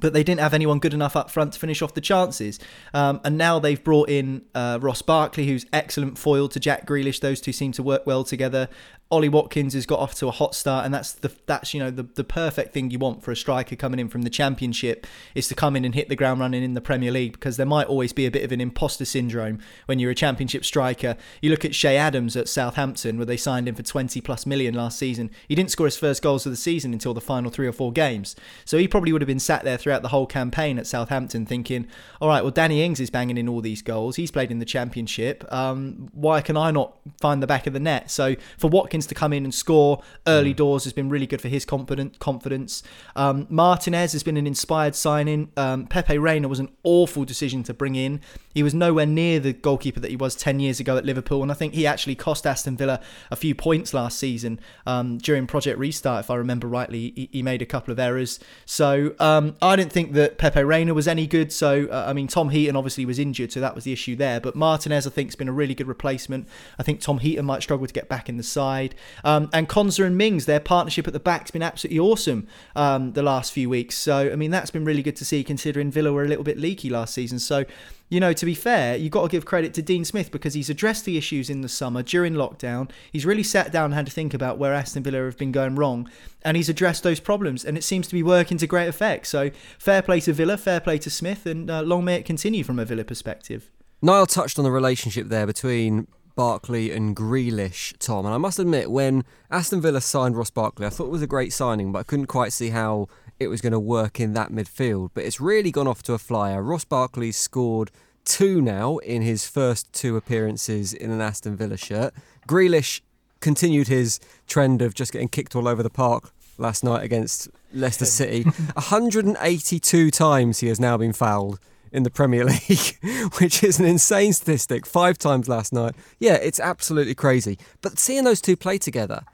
but 0.00 0.12
they 0.12 0.22
didn't 0.22 0.40
have 0.40 0.54
anyone 0.54 0.78
good 0.78 0.94
enough 0.94 1.16
up 1.16 1.30
front 1.30 1.52
to 1.54 1.58
finish 1.58 1.82
off 1.82 1.94
the 1.94 2.00
chances. 2.00 2.58
Um, 2.92 3.20
and 3.24 3.38
now 3.38 3.58
they've 3.58 3.82
brought 3.82 4.08
in 4.08 4.42
uh, 4.54 4.78
Ross 4.80 5.02
Barkley, 5.02 5.46
who's 5.46 5.66
excellent 5.72 6.18
foil 6.18 6.48
to 6.48 6.60
Jack 6.60 6.86
Grealish. 6.86 7.20
Those 7.20 7.40
two 7.40 7.52
seem 7.52 7.72
to 7.72 7.82
work 7.82 8.06
well 8.06 8.24
together. 8.24 8.68
Ollie 9.10 9.28
Watkins 9.28 9.74
has 9.74 9.86
got 9.86 10.00
off 10.00 10.14
to 10.16 10.28
a 10.28 10.30
hot 10.30 10.54
start, 10.54 10.84
and 10.84 10.92
that's 10.92 11.12
the 11.12 11.30
that's 11.46 11.74
you 11.74 11.78
know 11.78 11.90
the, 11.90 12.02
the 12.02 12.24
perfect 12.24 12.72
thing 12.72 12.90
you 12.90 12.98
want 12.98 13.22
for 13.22 13.30
a 13.30 13.36
striker 13.36 13.76
coming 13.76 14.00
in 14.00 14.08
from 14.08 14.22
the 14.22 14.30
Championship 14.30 15.06
is 15.34 15.46
to 15.48 15.54
come 15.54 15.76
in 15.76 15.84
and 15.84 15.94
hit 15.94 16.08
the 16.08 16.16
ground 16.16 16.40
running 16.40 16.64
in 16.64 16.74
the 16.74 16.80
Premier 16.80 17.12
League 17.12 17.32
because 17.32 17.56
there 17.56 17.66
might 17.66 17.86
always 17.86 18.12
be 18.12 18.24
a 18.26 18.30
bit 18.30 18.42
of 18.42 18.50
an 18.50 18.60
imposter 18.60 19.04
syndrome 19.04 19.60
when 19.86 19.98
you're 19.98 20.10
a 20.10 20.16
Championship 20.16 20.64
striker. 20.64 21.16
You 21.42 21.50
look 21.50 21.64
at 21.64 21.72
Che 21.72 21.96
Adams 21.96 22.34
at 22.34 22.48
Southampton, 22.48 23.16
where 23.16 23.26
they 23.26 23.36
signed 23.36 23.68
him 23.68 23.74
for 23.74 23.82
20 23.82 24.20
plus 24.22 24.46
million 24.46 24.74
last 24.74 24.98
season. 24.98 25.30
He 25.46 25.54
didn't 25.54 25.70
score 25.70 25.86
his 25.86 25.96
first 25.96 26.22
goals 26.22 26.44
of 26.46 26.50
the 26.50 26.56
season 26.56 26.92
until 26.92 27.14
the 27.14 27.20
final 27.20 27.50
three 27.50 27.68
or 27.68 27.72
four 27.72 27.92
games, 27.92 28.34
so 28.64 28.78
he 28.78 28.88
probably 28.88 29.12
would 29.12 29.22
have 29.22 29.28
been 29.28 29.38
sat 29.38 29.64
there 29.64 29.76
throughout 29.76 30.02
the 30.02 30.08
whole 30.08 30.26
campaign 30.26 30.78
at 30.78 30.86
Southampton 30.86 31.46
thinking, 31.46 31.86
all 32.20 32.28
right, 32.28 32.42
well 32.42 32.50
Danny 32.50 32.82
Ings 32.82 33.00
is 33.00 33.10
banging 33.10 33.38
in 33.38 33.48
all 33.48 33.60
these 33.60 33.82
goals. 33.82 34.16
He's 34.16 34.30
played 34.30 34.50
in 34.50 34.58
the 34.58 34.64
Championship. 34.64 35.44
Um, 35.52 36.08
why 36.12 36.40
can 36.40 36.56
I 36.56 36.70
not 36.70 36.96
find 37.20 37.40
the 37.42 37.46
back 37.46 37.68
of 37.68 37.74
the 37.74 37.80
net? 37.80 38.10
So 38.10 38.34
for 38.58 38.68
Watkins 38.68 38.93
to 39.02 39.14
come 39.14 39.32
in 39.32 39.44
and 39.44 39.54
score 39.54 40.02
early 40.26 40.52
mm. 40.52 40.56
doors 40.56 40.84
has 40.84 40.92
been 40.92 41.08
really 41.08 41.26
good 41.26 41.40
for 41.40 41.48
his 41.48 41.64
confident 41.64 42.18
confidence. 42.18 42.82
Um, 43.16 43.46
Martinez 43.50 44.12
has 44.12 44.22
been 44.22 44.36
an 44.36 44.46
inspired 44.46 44.94
signing. 44.94 45.52
Um, 45.56 45.86
Pepe 45.86 46.18
Reina 46.18 46.48
was 46.48 46.60
an 46.60 46.70
awful 46.82 47.24
decision 47.24 47.62
to 47.64 47.74
bring 47.74 47.94
in. 47.94 48.20
He 48.54 48.62
was 48.62 48.72
nowhere 48.72 49.04
near 49.06 49.40
the 49.40 49.52
goalkeeper 49.52 50.00
that 50.00 50.10
he 50.10 50.16
was 50.16 50.36
10 50.36 50.60
years 50.60 50.80
ago 50.80 50.96
at 50.96 51.04
Liverpool, 51.04 51.42
and 51.42 51.50
I 51.50 51.54
think 51.54 51.74
he 51.74 51.86
actually 51.86 52.14
cost 52.14 52.46
Aston 52.46 52.76
Villa 52.76 53.00
a 53.30 53.36
few 53.36 53.54
points 53.54 53.92
last 53.92 54.18
season 54.18 54.60
um, 54.86 55.18
during 55.18 55.46
Project 55.46 55.78
Restart, 55.78 56.24
if 56.24 56.30
I 56.30 56.36
remember 56.36 56.68
rightly. 56.68 57.12
He, 57.16 57.28
he 57.32 57.42
made 57.42 57.60
a 57.60 57.66
couple 57.66 57.90
of 57.92 57.98
errors. 57.98 58.38
So 58.64 59.14
um, 59.18 59.56
I 59.60 59.74
didn't 59.76 59.92
think 59.92 60.12
that 60.12 60.38
Pepe 60.38 60.62
Reina 60.62 60.94
was 60.94 61.08
any 61.08 61.26
good. 61.26 61.52
So, 61.52 61.88
uh, 61.90 62.04
I 62.06 62.12
mean, 62.12 62.28
Tom 62.28 62.50
Heaton 62.50 62.76
obviously 62.76 63.04
was 63.04 63.18
injured, 63.18 63.52
so 63.52 63.60
that 63.60 63.74
was 63.74 63.84
the 63.84 63.92
issue 63.92 64.14
there. 64.14 64.40
But 64.40 64.54
Martinez, 64.54 65.06
I 65.06 65.10
think, 65.10 65.28
has 65.28 65.36
been 65.36 65.48
a 65.48 65.52
really 65.52 65.74
good 65.74 65.88
replacement. 65.88 66.46
I 66.78 66.82
think 66.84 67.00
Tom 67.00 67.18
Heaton 67.18 67.44
might 67.44 67.62
struggle 67.62 67.86
to 67.86 67.92
get 67.92 68.08
back 68.08 68.28
in 68.28 68.36
the 68.36 68.42
side. 68.42 68.94
Um, 69.24 69.50
and 69.52 69.68
Konsa 69.68 70.06
and 70.06 70.16
Mings, 70.16 70.46
their 70.46 70.60
partnership 70.60 71.06
at 71.06 71.12
the 71.12 71.20
back's 71.20 71.50
been 71.50 71.62
absolutely 71.62 71.98
awesome 71.98 72.46
um, 72.76 73.12
the 73.12 73.22
last 73.22 73.52
few 73.52 73.68
weeks. 73.68 73.96
So, 73.96 74.30
I 74.32 74.36
mean, 74.36 74.50
that's 74.50 74.70
been 74.70 74.84
really 74.84 75.02
good 75.02 75.16
to 75.16 75.24
see 75.24 75.42
considering 75.42 75.90
Villa 75.90 76.12
were 76.12 76.24
a 76.24 76.28
little 76.28 76.44
bit 76.44 76.58
leaky 76.58 76.90
last 76.90 77.14
season. 77.14 77.38
So, 77.38 77.64
you 78.08 78.20
know, 78.20 78.32
to 78.32 78.46
be 78.46 78.54
fair, 78.54 78.96
you've 78.96 79.10
got 79.10 79.22
to 79.22 79.28
give 79.28 79.44
credit 79.44 79.74
to 79.74 79.82
Dean 79.82 80.04
Smith 80.04 80.30
because 80.30 80.54
he's 80.54 80.70
addressed 80.70 81.04
the 81.04 81.16
issues 81.16 81.48
in 81.48 81.62
the 81.62 81.68
summer 81.68 82.02
during 82.02 82.34
lockdown. 82.34 82.90
He's 83.10 83.26
really 83.26 83.42
sat 83.42 83.72
down 83.72 83.86
and 83.86 83.94
had 83.94 84.06
to 84.06 84.12
think 84.12 84.34
about 84.34 84.58
where 84.58 84.74
Aston 84.74 85.02
Villa 85.02 85.24
have 85.24 85.38
been 85.38 85.52
going 85.52 85.74
wrong, 85.74 86.10
and 86.42 86.56
he's 86.56 86.68
addressed 86.68 87.02
those 87.02 87.20
problems, 87.20 87.64
and 87.64 87.76
it 87.76 87.82
seems 87.82 88.06
to 88.08 88.14
be 88.14 88.22
working 88.22 88.58
to 88.58 88.66
great 88.66 88.88
effect. 88.88 89.26
So, 89.26 89.50
fair 89.78 90.02
play 90.02 90.20
to 90.20 90.32
Villa, 90.32 90.56
fair 90.56 90.80
play 90.80 90.98
to 90.98 91.10
Smith, 91.10 91.46
and 91.46 91.70
uh, 91.70 91.82
long 91.82 92.04
may 92.04 92.16
it 92.16 92.24
continue 92.24 92.62
from 92.62 92.78
a 92.78 92.84
Villa 92.84 93.04
perspective. 93.04 93.70
Niall 94.02 94.26
touched 94.26 94.58
on 94.58 94.64
the 94.64 94.70
relationship 94.70 95.28
there 95.28 95.46
between 95.46 96.06
Barkley 96.36 96.90
and 96.90 97.16
Grealish, 97.16 97.94
Tom. 97.98 98.26
And 98.26 98.34
I 98.34 98.38
must 98.38 98.58
admit, 98.58 98.90
when 98.90 99.24
Aston 99.50 99.80
Villa 99.80 100.00
signed 100.00 100.36
Ross 100.36 100.50
Barkley, 100.50 100.86
I 100.86 100.90
thought 100.90 101.06
it 101.06 101.10
was 101.10 101.22
a 101.22 101.26
great 101.26 101.52
signing, 101.52 101.92
but 101.92 102.00
I 102.00 102.02
couldn't 102.02 102.26
quite 102.26 102.52
see 102.52 102.70
how 102.70 103.08
it 103.38 103.48
was 103.48 103.60
going 103.60 103.72
to 103.72 103.80
work 103.80 104.20
in 104.20 104.32
that 104.34 104.50
midfield. 104.50 105.10
But 105.14 105.24
it's 105.24 105.40
really 105.40 105.70
gone 105.70 105.86
off 105.86 106.02
to 106.04 106.12
a 106.12 106.18
flyer. 106.18 106.62
Ross 106.62 106.84
Barkley 106.84 107.32
scored 107.32 107.90
two 108.24 108.60
now 108.60 108.98
in 108.98 109.22
his 109.22 109.46
first 109.46 109.92
two 109.92 110.16
appearances 110.16 110.92
in 110.92 111.10
an 111.10 111.20
Aston 111.20 111.56
Villa 111.56 111.76
shirt. 111.76 112.14
Grealish 112.48 113.00
continued 113.40 113.88
his 113.88 114.20
trend 114.46 114.80
of 114.80 114.94
just 114.94 115.12
getting 115.12 115.28
kicked 115.28 115.54
all 115.54 115.68
over 115.68 115.82
the 115.82 115.90
park 115.90 116.30
last 116.56 116.84
night 116.84 117.02
against 117.02 117.48
Leicester 117.72 118.06
City. 118.06 118.42
182 118.74 120.10
times 120.10 120.60
he 120.60 120.68
has 120.68 120.80
now 120.80 120.96
been 120.96 121.12
fouled 121.12 121.58
in 121.92 122.02
the 122.02 122.10
Premier 122.10 122.44
League, 122.68 122.98
which 123.38 123.62
is 123.62 123.78
an 123.78 123.84
insane 123.84 124.32
statistic. 124.32 124.86
Five 124.86 125.18
times 125.18 125.48
last 125.48 125.72
night. 125.72 125.94
Yeah, 126.18 126.34
it's 126.34 126.60
absolutely 126.60 127.14
crazy. 127.14 127.58
But 127.82 127.98
seeing 127.98 128.24
those 128.24 128.40
two 128.40 128.56
play 128.56 128.78
together, 128.78 129.24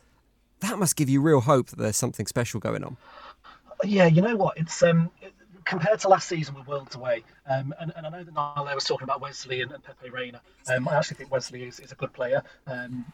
that 0.61 0.79
must 0.79 0.97
give 0.97 1.09
you 1.09 1.21
real 1.21 1.41
hope 1.41 1.69
that 1.69 1.79
there's 1.79 1.97
something 1.97 2.27
special 2.27 2.61
going 2.61 2.85
on. 2.85 2.97
Yeah, 3.85 4.07
you 4.07 4.23
know 4.23 4.37
what? 4.37 4.59
It's 4.59 4.83
um, 4.83 5.11
compared 5.65 6.01
to 6.01 6.09
last 6.09 6.29
season, 6.29 6.55
we're 6.55 6.63
worlds 6.63 6.97
away. 6.97 7.23
Um, 7.49 7.75
and, 7.81 7.93
and 7.97 8.07
I 8.07 8.11
know 8.11 8.25
that 8.25 8.35
Niall 8.35 8.75
was 8.75 8.85
talking 8.85 9.05
about 9.05 9.21
Wesley 9.21 9.63
and, 9.63 9.73
and 9.73 9.83
Pepe 9.83 10.11
Reina. 10.11 10.41
Um, 10.69 10.89
I 10.89 10.97
actually 10.97 11.19
think 11.19 11.31
Wesley 11.31 11.65
is, 11.65 11.81
is 11.81 11.93
a 11.93 11.95
good 11.95 12.13
player. 12.13 12.43
Um, 12.67 13.05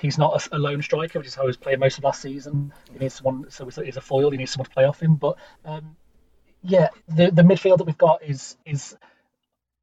he's 0.00 0.18
not 0.18 0.46
a, 0.50 0.56
a, 0.56 0.58
lone 0.58 0.82
striker, 0.82 1.18
which 1.18 1.28
is 1.28 1.34
how 1.34 1.42
he 1.42 1.48
was 1.48 1.56
playing 1.56 1.78
most 1.78 1.98
of 1.98 2.04
last 2.04 2.22
season. 2.22 2.72
He 2.92 2.98
needs 2.98 3.14
someone, 3.14 3.46
so 3.50 3.66
he's 3.66 3.96
a 3.96 4.00
foil. 4.00 4.30
He 4.30 4.38
needs 4.38 4.52
someone 4.52 4.66
to 4.66 4.72
play 4.72 4.84
off 4.84 5.00
him. 5.00 5.16
But 5.16 5.36
um, 5.64 5.96
yeah, 6.62 6.88
the 7.08 7.30
the 7.30 7.42
midfield 7.42 7.78
that 7.78 7.84
we've 7.84 7.98
got 7.98 8.22
is 8.22 8.56
is 8.64 8.96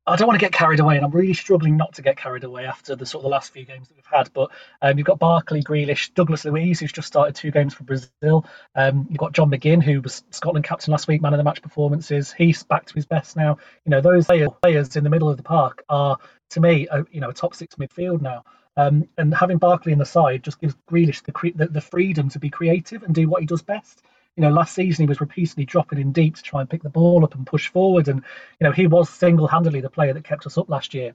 I 0.05 0.17
don't 0.17 0.27
want 0.27 0.37
to 0.37 0.45
get 0.45 0.51
carried 0.51 0.81
away, 0.81 0.97
and 0.97 1.05
I'm 1.05 1.11
really 1.11 1.33
struggling 1.33 1.77
not 1.77 1.93
to 1.93 2.01
get 2.01 2.17
carried 2.17 2.43
away 2.43 2.65
after 2.65 2.93
the 2.93 3.05
sort 3.05 3.21
of 3.21 3.23
the 3.23 3.29
last 3.29 3.53
few 3.53 3.63
games 3.63 3.87
that 3.87 3.95
we've 3.95 4.05
had. 4.05 4.29
But 4.33 4.51
um, 4.81 4.97
you've 4.97 5.07
got 5.07 5.17
Barkley, 5.17 5.63
Grealish, 5.63 6.13
Douglas 6.13 6.43
Luiz, 6.43 6.81
who's 6.81 6.91
just 6.91 7.07
started 7.07 7.35
two 7.35 7.51
games 7.51 7.73
for 7.73 7.85
Brazil. 7.85 8.45
Um, 8.75 9.07
you've 9.09 9.17
got 9.17 9.31
John 9.31 9.49
McGinn, 9.49 9.81
who 9.81 10.01
was 10.01 10.23
Scotland 10.31 10.65
captain 10.65 10.91
last 10.91 11.07
week, 11.07 11.21
man 11.21 11.33
of 11.33 11.37
the 11.37 11.43
match 11.45 11.61
performances. 11.61 12.33
He's 12.33 12.63
back 12.63 12.85
to 12.87 12.93
his 12.93 13.05
best 13.05 13.37
now. 13.37 13.59
You 13.85 13.91
know, 13.91 14.01
those 14.01 14.25
players 14.61 14.95
in 14.97 15.05
the 15.05 15.09
middle 15.09 15.29
of 15.29 15.37
the 15.37 15.43
park 15.43 15.85
are, 15.87 16.17
to 16.49 16.59
me, 16.59 16.87
a, 16.91 17.05
you 17.09 17.21
know, 17.21 17.29
a 17.29 17.33
top 17.33 17.55
six 17.55 17.75
midfield 17.75 18.21
now. 18.21 18.43
Um, 18.75 19.07
and 19.17 19.33
having 19.33 19.57
Barkley 19.57 19.93
in 19.93 19.99
the 19.99 20.05
side 20.05 20.43
just 20.43 20.59
gives 20.59 20.75
Grealish 20.91 21.23
the, 21.23 21.51
the, 21.55 21.67
the 21.71 21.81
freedom 21.81 22.27
to 22.29 22.39
be 22.39 22.49
creative 22.49 23.03
and 23.03 23.15
do 23.15 23.29
what 23.29 23.41
he 23.41 23.45
does 23.45 23.61
best 23.61 24.01
you 24.35 24.41
know, 24.41 24.49
last 24.49 24.73
season 24.73 25.03
he 25.03 25.07
was 25.07 25.21
repeatedly 25.21 25.65
dropping 25.65 25.99
in 25.99 26.11
deep 26.11 26.35
to 26.35 26.41
try 26.41 26.61
and 26.61 26.69
pick 26.69 26.81
the 26.81 26.89
ball 26.89 27.23
up 27.23 27.35
and 27.35 27.45
push 27.45 27.69
forward. 27.69 28.07
And, 28.07 28.23
you 28.59 28.65
know, 28.65 28.71
he 28.71 28.87
was 28.87 29.09
single 29.09 29.47
handedly 29.47 29.81
the 29.81 29.89
player 29.89 30.13
that 30.13 30.23
kept 30.23 30.47
us 30.47 30.57
up 30.57 30.69
last 30.69 30.93
year, 30.93 31.13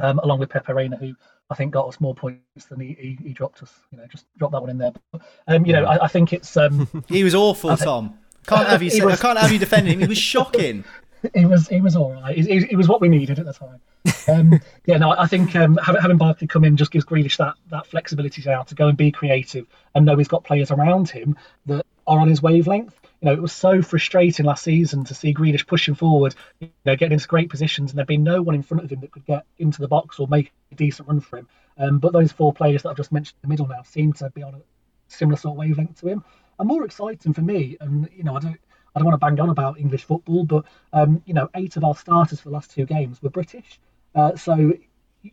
um, 0.00 0.18
along 0.18 0.40
with 0.40 0.50
Pepe 0.50 0.72
Reina, 0.72 0.96
who 0.96 1.14
I 1.48 1.54
think 1.54 1.72
got 1.72 1.88
us 1.88 2.00
more 2.00 2.14
points 2.14 2.66
than 2.68 2.80
he, 2.80 2.96
he, 2.98 3.18
he 3.28 3.32
dropped 3.32 3.62
us. 3.62 3.72
You 3.90 3.98
know, 3.98 4.06
just 4.10 4.26
drop 4.36 4.52
that 4.52 4.60
one 4.60 4.70
in 4.70 4.78
there. 4.78 4.92
But, 5.12 5.22
um, 5.48 5.64
you 5.64 5.72
know, 5.72 5.84
I, 5.84 6.04
I 6.04 6.08
think 6.08 6.32
it's. 6.32 6.56
Um, 6.56 6.88
he 7.08 7.24
was 7.24 7.34
awful, 7.34 7.76
Tom. 7.76 8.18
Can't 8.46 8.68
have 8.68 8.82
you. 8.82 8.90
Was, 9.04 9.18
I 9.18 9.22
can't 9.22 9.38
have 9.38 9.52
you 9.52 9.58
defending 9.58 9.94
him. 9.94 10.00
He 10.00 10.06
was 10.06 10.18
shocking. 10.18 10.84
he 11.34 11.46
was 11.46 11.68
he 11.68 11.80
was 11.80 11.96
all 11.96 12.12
right. 12.12 12.36
He, 12.36 12.66
he 12.66 12.76
was 12.76 12.88
what 12.88 13.00
we 13.00 13.08
needed 13.08 13.38
at 13.38 13.46
the 13.46 13.54
time. 13.54 13.80
Um, 14.28 14.60
yeah, 14.84 14.98
no, 14.98 15.12
I 15.12 15.26
think 15.26 15.56
um, 15.56 15.78
having, 15.82 16.02
having 16.02 16.18
Barkley 16.18 16.46
come 16.46 16.64
in 16.64 16.76
just 16.76 16.90
gives 16.90 17.06
Grealish 17.06 17.38
that 17.38 17.54
that 17.70 17.86
flexibility 17.86 18.42
now 18.44 18.62
to 18.64 18.74
go 18.74 18.88
and 18.88 18.96
be 18.98 19.10
creative 19.10 19.66
and 19.94 20.04
know 20.04 20.16
he's 20.16 20.28
got 20.28 20.44
players 20.44 20.70
around 20.70 21.08
him 21.08 21.36
that 21.66 21.86
are 22.06 22.20
on 22.20 22.28
his 22.28 22.42
wavelength. 22.42 22.98
You 23.20 23.26
know, 23.26 23.32
it 23.32 23.42
was 23.42 23.52
so 23.52 23.80
frustrating 23.80 24.44
last 24.44 24.64
season 24.64 25.04
to 25.04 25.14
see 25.14 25.32
Grealish 25.32 25.66
pushing 25.66 25.94
forward, 25.94 26.34
you 26.60 26.70
know, 26.84 26.96
getting 26.96 27.14
into 27.14 27.28
great 27.28 27.48
positions, 27.48 27.90
and 27.90 27.98
there'd 27.98 28.06
be 28.06 28.18
no 28.18 28.42
one 28.42 28.54
in 28.54 28.62
front 28.62 28.84
of 28.84 28.90
him 28.90 29.00
that 29.00 29.12
could 29.12 29.24
get 29.24 29.46
into 29.58 29.80
the 29.80 29.88
box 29.88 30.18
or 30.18 30.28
make 30.28 30.52
a 30.72 30.74
decent 30.74 31.08
run 31.08 31.20
for 31.20 31.38
him. 31.38 31.48
Um, 31.78 31.98
but 31.98 32.12
those 32.12 32.32
four 32.32 32.52
players 32.52 32.82
that 32.82 32.90
I've 32.90 32.96
just 32.96 33.12
mentioned 33.12 33.36
in 33.42 33.48
the 33.48 33.52
middle 33.52 33.66
now 33.66 33.82
seem 33.82 34.12
to 34.14 34.30
be 34.30 34.42
on 34.42 34.54
a 34.54 34.60
similar 35.08 35.36
sort 35.36 35.52
of 35.52 35.58
wavelength 35.58 36.00
to 36.00 36.08
him. 36.08 36.24
And 36.58 36.68
more 36.68 36.84
exciting 36.84 37.32
for 37.32 37.42
me, 37.42 37.76
and 37.80 38.08
you 38.14 38.24
know, 38.24 38.36
I 38.36 38.40
don't, 38.40 38.60
I 38.94 39.00
don't 39.00 39.06
want 39.06 39.20
to 39.20 39.26
bang 39.26 39.40
on 39.40 39.48
about 39.48 39.80
English 39.80 40.04
football, 40.04 40.44
but 40.44 40.64
um, 40.92 41.22
you 41.24 41.34
know, 41.34 41.48
eight 41.54 41.76
of 41.76 41.84
our 41.84 41.96
starters 41.96 42.40
for 42.40 42.50
the 42.50 42.54
last 42.54 42.70
two 42.70 42.84
games 42.84 43.22
were 43.22 43.30
British. 43.30 43.80
Uh, 44.14 44.36
so 44.36 44.72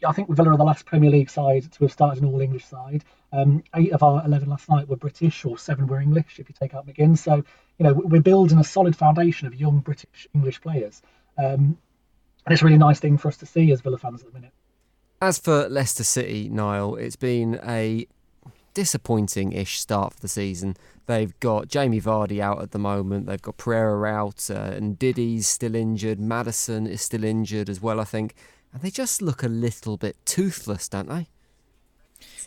I 0.06 0.12
think 0.14 0.30
Villa 0.30 0.52
are 0.52 0.58
the 0.58 0.64
last 0.64 0.86
Premier 0.86 1.10
League 1.10 1.30
side 1.30 1.72
to 1.72 1.84
have 1.84 1.92
started 1.92 2.24
an 2.24 2.30
all 2.30 2.42
English 2.42 2.66
side. 2.66 3.04
Um, 3.34 3.64
eight 3.76 3.92
of 3.92 4.04
our 4.04 4.24
11 4.26 4.50
last 4.50 4.70
night 4.70 4.88
were 4.88 4.96
British, 4.96 5.46
or 5.46 5.58
seven 5.58 5.88
were 5.88 6.00
English 6.00 6.40
if 6.40 6.50
you 6.50 6.56
take 6.58 6.74
out 6.74 6.88
McGinn. 6.88 7.18
So, 7.18 7.44
you 7.78 7.84
know, 7.84 7.94
we're 7.94 8.22
building 8.22 8.60
a 8.60 8.64
solid 8.64 8.96
foundation 8.96 9.48
of 9.48 9.56
young 9.56 9.80
British 9.80 10.28
English 10.34 10.62
players. 10.62 11.02
Um, 11.38 11.78
and 12.46 12.54
it's 12.54 12.62
a 12.62 12.66
really 12.66 12.78
nice 12.78 13.00
thing 13.00 13.18
for 13.18 13.28
us 13.28 13.38
to 13.38 13.46
see 13.46 13.72
as 13.72 13.82
Villa 13.82 13.98
fans 13.98 14.22
at 14.22 14.28
the 14.28 14.34
minute. 14.34 14.54
As 15.22 15.38
for 15.38 15.70
Leicester 15.70 16.04
City, 16.04 16.50
Niall, 16.50 16.96
it's 16.96 17.16
been 17.16 17.60
a 17.64 18.08
disappointing 18.74 19.52
ish 19.52 19.80
start 19.80 20.14
for 20.14 20.20
the 20.20 20.28
season. 20.28 20.76
They've 21.06 21.38
got 21.40 21.68
Jamie 21.68 22.02
Vardy 22.02 22.40
out 22.40 22.62
at 22.62 22.72
the 22.72 22.80
moment. 22.80 23.28
They've 23.28 23.42
got 23.42 23.58
Pereira 23.58 24.10
out, 24.10 24.50
uh, 24.50 24.54
and 24.54 24.98
Ndidi's 24.98 25.48
still 25.48 25.76
injured. 25.76 26.20
Maddison 26.20 26.88
is 26.88 27.02
still 27.02 27.24
injured 27.24 27.70
as 27.70 27.82
well, 27.82 28.00
I 28.00 28.06
think. 28.06 28.34
And 28.74 28.82
they 28.82 28.90
just 28.90 29.22
look 29.22 29.44
a 29.44 29.48
little 29.48 29.98
bit 29.98 30.18
toothless, 30.26 30.88
don't 30.88 31.10
they? 31.10 31.28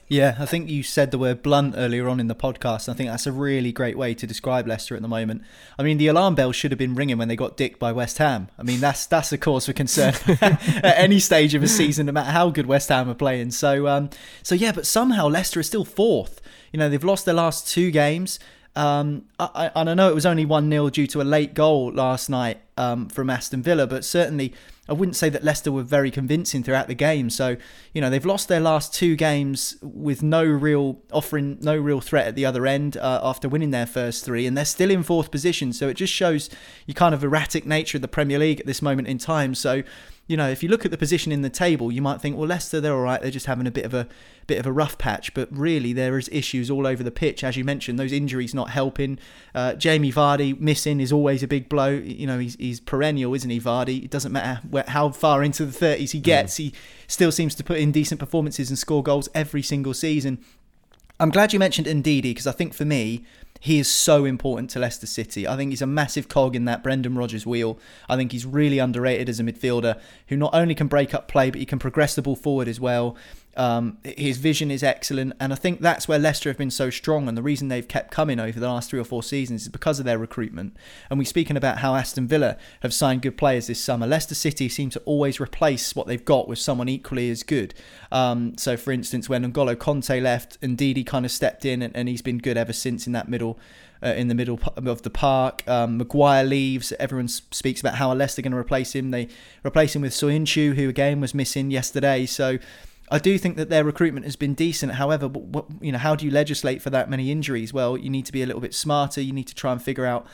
Yeah, 0.06 0.36
I 0.38 0.44
think 0.44 0.68
you 0.68 0.82
said 0.82 1.10
the 1.10 1.18
word 1.18 1.42
blunt 1.42 1.74
earlier 1.78 2.08
on 2.08 2.20
in 2.20 2.26
the 2.26 2.34
podcast. 2.34 2.90
I 2.90 2.92
think 2.94 3.08
that's 3.08 3.26
a 3.26 3.32
really 3.32 3.72
great 3.72 3.96
way 3.96 4.12
to 4.14 4.26
describe 4.26 4.66
Leicester 4.66 4.94
at 4.94 5.02
the 5.02 5.08
moment. 5.08 5.42
I 5.78 5.82
mean, 5.82 5.96
the 5.96 6.08
alarm 6.08 6.34
bell 6.34 6.52
should 6.52 6.72
have 6.72 6.78
been 6.78 6.94
ringing 6.94 7.16
when 7.16 7.28
they 7.28 7.36
got 7.36 7.56
dicked 7.56 7.78
by 7.78 7.90
West 7.90 8.18
Ham. 8.18 8.48
I 8.58 8.64
mean, 8.64 8.80
that's 8.80 9.06
that's 9.06 9.32
a 9.32 9.38
cause 9.38 9.64
for 9.64 9.72
concern 9.72 10.14
at 10.40 10.98
any 10.98 11.20
stage 11.20 11.54
of 11.54 11.62
a 11.62 11.68
season, 11.68 12.06
no 12.06 12.12
matter 12.12 12.32
how 12.32 12.50
good 12.50 12.66
West 12.66 12.90
Ham 12.90 13.08
are 13.08 13.14
playing. 13.14 13.52
So, 13.52 13.88
um, 13.88 14.10
so 14.42 14.54
yeah, 14.54 14.72
but 14.72 14.86
somehow 14.86 15.26
Leicester 15.28 15.60
is 15.60 15.66
still 15.66 15.86
fourth. 15.86 16.40
You 16.70 16.78
know, 16.78 16.90
they've 16.90 17.02
lost 17.02 17.24
their 17.24 17.34
last 17.34 17.66
two 17.66 17.90
games. 17.90 18.38
Um, 18.76 19.26
I, 19.38 19.70
and 19.76 19.88
I 19.88 19.94
know 19.94 20.10
it 20.10 20.14
was 20.14 20.26
only 20.26 20.44
1 20.44 20.68
0 20.68 20.90
due 20.90 21.06
to 21.08 21.22
a 21.22 21.24
late 21.24 21.54
goal 21.54 21.92
last 21.92 22.28
night 22.28 22.60
um, 22.76 23.08
from 23.08 23.30
Aston 23.30 23.62
Villa, 23.62 23.86
but 23.86 24.04
certainly 24.04 24.52
I 24.88 24.92
wouldn't 24.92 25.16
say 25.16 25.28
that 25.30 25.42
Leicester 25.42 25.72
were 25.72 25.82
very 25.82 26.10
convincing 26.10 26.62
throughout 26.62 26.88
the 26.88 26.94
game. 26.94 27.30
So, 27.30 27.56
you 27.92 28.00
know, 28.00 28.10
they've 28.10 28.24
lost 28.24 28.48
their 28.48 28.60
last 28.60 28.92
two 28.92 29.16
games 29.16 29.76
with 29.80 30.22
no 30.22 30.42
real 30.44 30.98
offering, 31.12 31.58
no 31.60 31.76
real 31.76 32.00
threat 32.00 32.26
at 32.26 32.34
the 32.34 32.44
other 32.44 32.66
end 32.66 32.96
uh, 32.96 33.20
after 33.22 33.48
winning 33.48 33.70
their 33.70 33.86
first 33.86 34.24
three, 34.24 34.46
and 34.46 34.56
they're 34.56 34.64
still 34.64 34.90
in 34.90 35.02
fourth 35.02 35.30
position. 35.30 35.72
So 35.72 35.88
it 35.88 35.94
just 35.94 36.12
shows 36.12 36.50
you 36.86 36.94
kind 36.94 37.14
of 37.14 37.24
erratic 37.24 37.64
nature 37.64 37.96
of 37.96 38.02
the 38.02 38.08
Premier 38.08 38.38
League 38.38 38.60
at 38.60 38.66
this 38.66 38.82
moment 38.82 39.08
in 39.08 39.18
time. 39.18 39.54
So, 39.54 39.82
you 40.26 40.38
know, 40.38 40.48
if 40.48 40.62
you 40.62 40.70
look 40.70 40.86
at 40.86 40.90
the 40.90 40.96
position 40.96 41.32
in 41.32 41.42
the 41.42 41.50
table, 41.50 41.92
you 41.92 42.00
might 42.00 42.20
think, 42.20 42.36
well, 42.36 42.48
Leicester, 42.48 42.80
they're 42.80 42.94
all 42.94 43.02
right. 43.02 43.20
They're 43.20 43.30
just 43.30 43.44
having 43.44 43.66
a 43.66 43.70
bit 43.70 43.84
of 43.84 43.92
a 43.92 44.08
bit 44.46 44.58
of 44.58 44.66
a 44.66 44.72
rough 44.72 44.96
patch, 44.96 45.34
but 45.34 45.48
really 45.50 45.92
there 45.92 46.18
is 46.18 46.28
issues 46.32 46.70
all 46.70 46.86
over 46.86 47.02
the 47.02 47.10
pitch, 47.10 47.44
as 47.44 47.56
you 47.56 47.64
mentioned. 47.64 47.98
Those 47.98 48.12
injuries 48.12 48.54
not 48.54 48.70
helping. 48.70 49.18
Uh, 49.54 49.74
Jamie 49.74 50.12
Vardy 50.12 50.58
missing 50.58 50.98
is 51.00 51.12
always 51.12 51.42
a 51.42 51.46
big 51.46 51.68
blow. 51.68 51.90
You 51.90 52.26
know, 52.26 52.38
he's 52.38 52.54
he's 52.56 52.80
perennial, 52.80 53.34
isn't 53.34 53.50
he, 53.50 53.60
Vardy? 53.60 54.04
It 54.04 54.10
doesn't 54.10 54.32
matter 54.32 54.62
where, 54.68 54.84
how 54.88 55.10
far 55.10 55.42
into 55.42 55.66
the 55.66 55.72
thirties 55.72 56.12
he 56.12 56.20
gets, 56.20 56.56
he 56.56 56.72
still 57.06 57.30
seems 57.30 57.54
to 57.56 57.64
put 57.64 57.76
in 57.76 57.92
decent 57.92 58.18
performances 58.18 58.70
and 58.70 58.78
score 58.78 59.02
goals 59.02 59.28
every 59.34 59.62
single 59.62 59.92
season. 59.92 60.38
I'm 61.20 61.30
glad 61.30 61.52
you 61.52 61.58
mentioned 61.58 61.86
Ndidi 61.86 62.22
because 62.22 62.46
I 62.46 62.52
think 62.52 62.74
for 62.74 62.84
me, 62.84 63.24
he 63.64 63.78
is 63.78 63.88
so 63.88 64.26
important 64.26 64.68
to 64.68 64.78
Leicester 64.78 65.06
City. 65.06 65.48
I 65.48 65.56
think 65.56 65.70
he's 65.70 65.80
a 65.80 65.86
massive 65.86 66.28
cog 66.28 66.54
in 66.54 66.66
that 66.66 66.82
Brendan 66.82 67.16
Rodgers 67.16 67.46
wheel. 67.46 67.78
I 68.10 68.16
think 68.16 68.32
he's 68.32 68.44
really 68.44 68.78
underrated 68.78 69.26
as 69.26 69.40
a 69.40 69.42
midfielder 69.42 69.98
who 70.28 70.36
not 70.36 70.54
only 70.54 70.74
can 70.74 70.86
break 70.86 71.14
up 71.14 71.28
play, 71.28 71.48
but 71.48 71.60
he 71.60 71.64
can 71.64 71.78
progress 71.78 72.14
the 72.14 72.20
ball 72.20 72.36
forward 72.36 72.68
as 72.68 72.78
well. 72.78 73.16
Um, 73.56 73.98
his 74.04 74.38
vision 74.38 74.70
is 74.70 74.82
excellent, 74.82 75.34
and 75.40 75.52
I 75.52 75.56
think 75.56 75.80
that's 75.80 76.08
where 76.08 76.18
Leicester 76.18 76.48
have 76.50 76.58
been 76.58 76.70
so 76.70 76.90
strong. 76.90 77.28
And 77.28 77.36
the 77.36 77.42
reason 77.42 77.68
they've 77.68 77.86
kept 77.86 78.10
coming 78.10 78.40
over 78.40 78.58
the 78.58 78.68
last 78.68 78.90
three 78.90 79.00
or 79.00 79.04
four 79.04 79.22
seasons 79.22 79.62
is 79.62 79.68
because 79.68 79.98
of 79.98 80.04
their 80.04 80.18
recruitment. 80.18 80.76
And 81.10 81.18
we're 81.18 81.24
speaking 81.24 81.56
about 81.56 81.78
how 81.78 81.94
Aston 81.94 82.26
Villa 82.26 82.56
have 82.82 82.94
signed 82.94 83.22
good 83.22 83.36
players 83.36 83.66
this 83.66 83.80
summer. 83.80 84.06
Leicester 84.06 84.34
City 84.34 84.68
seem 84.68 84.90
to 84.90 85.00
always 85.00 85.40
replace 85.40 85.94
what 85.94 86.06
they've 86.06 86.24
got 86.24 86.48
with 86.48 86.58
someone 86.58 86.88
equally 86.88 87.30
as 87.30 87.42
good. 87.42 87.74
Um, 88.10 88.56
so, 88.56 88.76
for 88.76 88.92
instance, 88.92 89.28
when 89.28 89.44
N'Golo 89.44 89.76
Kanté 89.76 90.22
left, 90.22 90.60
Ndidi 90.60 91.06
kind 91.06 91.24
of 91.24 91.30
stepped 91.30 91.64
in, 91.64 91.82
and, 91.82 91.94
and 91.96 92.08
he's 92.08 92.22
been 92.22 92.38
good 92.38 92.56
ever 92.56 92.72
since 92.72 93.06
in 93.06 93.12
that 93.12 93.28
middle 93.28 93.58
uh, 94.04 94.08
in 94.08 94.28
the 94.28 94.34
middle 94.34 94.60
of 94.76 95.02
the 95.02 95.10
park. 95.10 95.66
Um, 95.66 95.96
Maguire 95.96 96.44
leaves. 96.44 96.92
Everyone 96.92 97.28
speaks 97.28 97.80
about 97.80 97.94
how 97.94 98.12
Leicester 98.12 98.40
are 98.40 98.42
going 98.42 98.52
to 98.52 98.58
replace 98.58 98.94
him. 98.94 99.10
They 99.10 99.28
replace 99.64 99.96
him 99.96 100.02
with 100.02 100.12
Soyuncu, 100.12 100.74
who 100.74 100.88
again 100.88 101.20
was 101.20 101.34
missing 101.34 101.70
yesterday. 101.70 102.26
So 102.26 102.58
I 103.10 103.18
do 103.18 103.36
think 103.38 103.56
that 103.56 103.68
their 103.68 103.84
recruitment 103.84 104.24
has 104.24 104.36
been 104.36 104.54
decent. 104.54 104.92
However, 104.92 105.28
what, 105.28 105.66
you 105.80 105.92
know, 105.92 105.98
how 105.98 106.14
do 106.14 106.24
you 106.24 106.30
legislate 106.30 106.80
for 106.80 106.90
that 106.90 107.10
many 107.10 107.30
injuries? 107.30 107.72
Well, 107.72 107.96
you 107.96 108.08
need 108.08 108.26
to 108.26 108.32
be 108.32 108.42
a 108.42 108.46
little 108.46 108.62
bit 108.62 108.74
smarter. 108.74 109.20
You 109.20 109.32
need 109.32 109.46
to 109.48 109.54
try 109.54 109.72
and 109.72 109.82
figure 109.82 110.06
out 110.06 110.26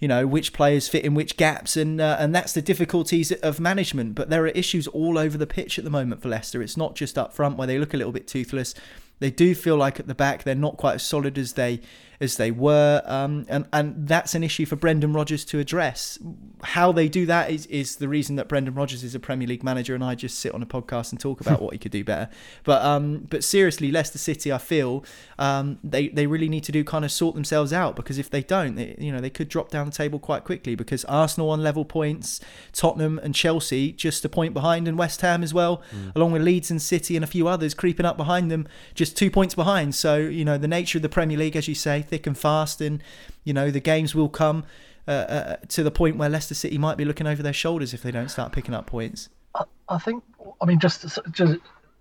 you 0.00 0.08
know 0.08 0.26
which 0.26 0.52
players 0.54 0.88
fit 0.88 1.04
in 1.04 1.14
which 1.14 1.36
gaps, 1.36 1.76
and 1.76 2.00
uh, 2.00 2.16
and 2.18 2.34
that's 2.34 2.54
the 2.54 2.62
difficulties 2.62 3.30
of 3.32 3.60
management. 3.60 4.14
But 4.14 4.30
there 4.30 4.42
are 4.44 4.48
issues 4.48 4.86
all 4.88 5.18
over 5.18 5.36
the 5.36 5.46
pitch 5.46 5.78
at 5.78 5.84
the 5.84 5.90
moment 5.90 6.22
for 6.22 6.28
Leicester. 6.28 6.62
It's 6.62 6.76
not 6.76 6.96
just 6.96 7.18
up 7.18 7.32
front 7.32 7.58
where 7.58 7.66
they 7.66 7.78
look 7.78 7.94
a 7.94 7.98
little 7.98 8.12
bit 8.12 8.26
toothless. 8.26 8.74
They 9.18 9.30
do 9.30 9.54
feel 9.54 9.76
like 9.76 10.00
at 10.00 10.06
the 10.06 10.14
back 10.14 10.42
they're 10.42 10.54
not 10.54 10.78
quite 10.78 10.94
as 10.94 11.02
solid 11.02 11.36
as 11.36 11.52
they 11.52 11.80
as 12.20 12.36
they 12.36 12.50
were, 12.50 13.02
um, 13.06 13.46
and 13.48 13.66
and 13.72 14.06
that's 14.06 14.34
an 14.34 14.44
issue 14.44 14.66
for 14.66 14.76
Brendan 14.76 15.14
Rodgers 15.14 15.42
to 15.46 15.58
address. 15.58 16.18
How 16.62 16.92
they 16.92 17.08
do 17.08 17.24
that 17.24 17.50
is 17.50 17.64
is 17.66 17.96
the 17.96 18.08
reason 18.08 18.36
that 18.36 18.46
Brendan 18.46 18.74
Rodgers 18.74 19.02
is 19.02 19.14
a 19.14 19.20
Premier 19.20 19.48
League 19.48 19.64
manager, 19.64 19.94
and 19.94 20.04
I 20.04 20.14
just 20.14 20.38
sit 20.38 20.52
on 20.52 20.62
a 20.62 20.66
podcast 20.66 21.12
and 21.12 21.20
talk 21.20 21.40
about 21.40 21.62
what 21.62 21.72
he 21.72 21.78
could 21.78 21.92
do 21.92 22.04
better. 22.04 22.28
But 22.62 22.84
um, 22.84 23.26
but 23.30 23.42
seriously, 23.42 23.90
Leicester 23.90 24.18
City, 24.18 24.52
I 24.52 24.58
feel 24.58 25.02
um, 25.38 25.78
they 25.82 26.08
they 26.08 26.26
really 26.26 26.50
need 26.50 26.62
to 26.64 26.72
do 26.72 26.84
kind 26.84 27.06
of 27.06 27.10
sort 27.10 27.34
themselves 27.34 27.72
out 27.72 27.96
because 27.96 28.18
if 28.18 28.28
they 28.28 28.42
don't, 28.42 28.74
they, 28.74 28.96
you 28.98 29.10
know, 29.10 29.20
they 29.22 29.30
could 29.30 29.48
drop 29.48 29.70
down 29.70 29.86
the 29.86 29.92
table 29.92 30.18
quite 30.18 30.44
quickly 30.44 30.74
because 30.74 31.06
Arsenal 31.06 31.48
on 31.48 31.62
level 31.62 31.86
points, 31.86 32.38
Tottenham 32.72 33.18
and 33.20 33.34
Chelsea 33.34 33.92
just 33.92 34.26
a 34.26 34.28
point 34.28 34.52
behind, 34.52 34.86
and 34.86 34.98
West 34.98 35.22
Ham 35.22 35.42
as 35.42 35.54
well, 35.54 35.82
mm. 35.90 36.14
along 36.14 36.32
with 36.32 36.42
Leeds 36.42 36.70
and 36.70 36.82
City 36.82 37.16
and 37.16 37.24
a 37.24 37.28
few 37.28 37.48
others 37.48 37.72
creeping 37.72 38.04
up 38.04 38.18
behind 38.18 38.50
them, 38.50 38.68
just 38.94 39.16
two 39.16 39.30
points 39.30 39.54
behind. 39.54 39.94
So 39.94 40.18
you 40.18 40.44
know 40.44 40.58
the 40.58 40.68
nature 40.68 40.98
of 40.98 41.02
the 41.02 41.08
Premier 41.08 41.38
League, 41.38 41.56
as 41.56 41.66
you 41.66 41.74
say 41.74 42.04
thick 42.10 42.26
and 42.26 42.36
fast, 42.36 42.80
and 42.80 43.02
you 43.44 43.52
know 43.52 43.70
the 43.70 43.80
games 43.80 44.14
will 44.14 44.28
come 44.28 44.64
uh, 45.08 45.10
uh, 45.10 45.56
to 45.68 45.82
the 45.82 45.90
point 45.90 46.16
where 46.16 46.28
Leicester 46.28 46.54
City 46.54 46.78
might 46.78 46.96
be 46.96 47.04
looking 47.04 47.26
over 47.26 47.42
their 47.42 47.52
shoulders 47.52 47.94
if 47.94 48.02
they 48.02 48.10
don't 48.10 48.28
start 48.28 48.52
picking 48.52 48.74
up 48.74 48.86
points. 48.86 49.28
I, 49.54 49.64
I 49.88 49.98
think, 49.98 50.22
I 50.60 50.66
mean, 50.66 50.78
just 50.78 51.02
just 51.32 51.56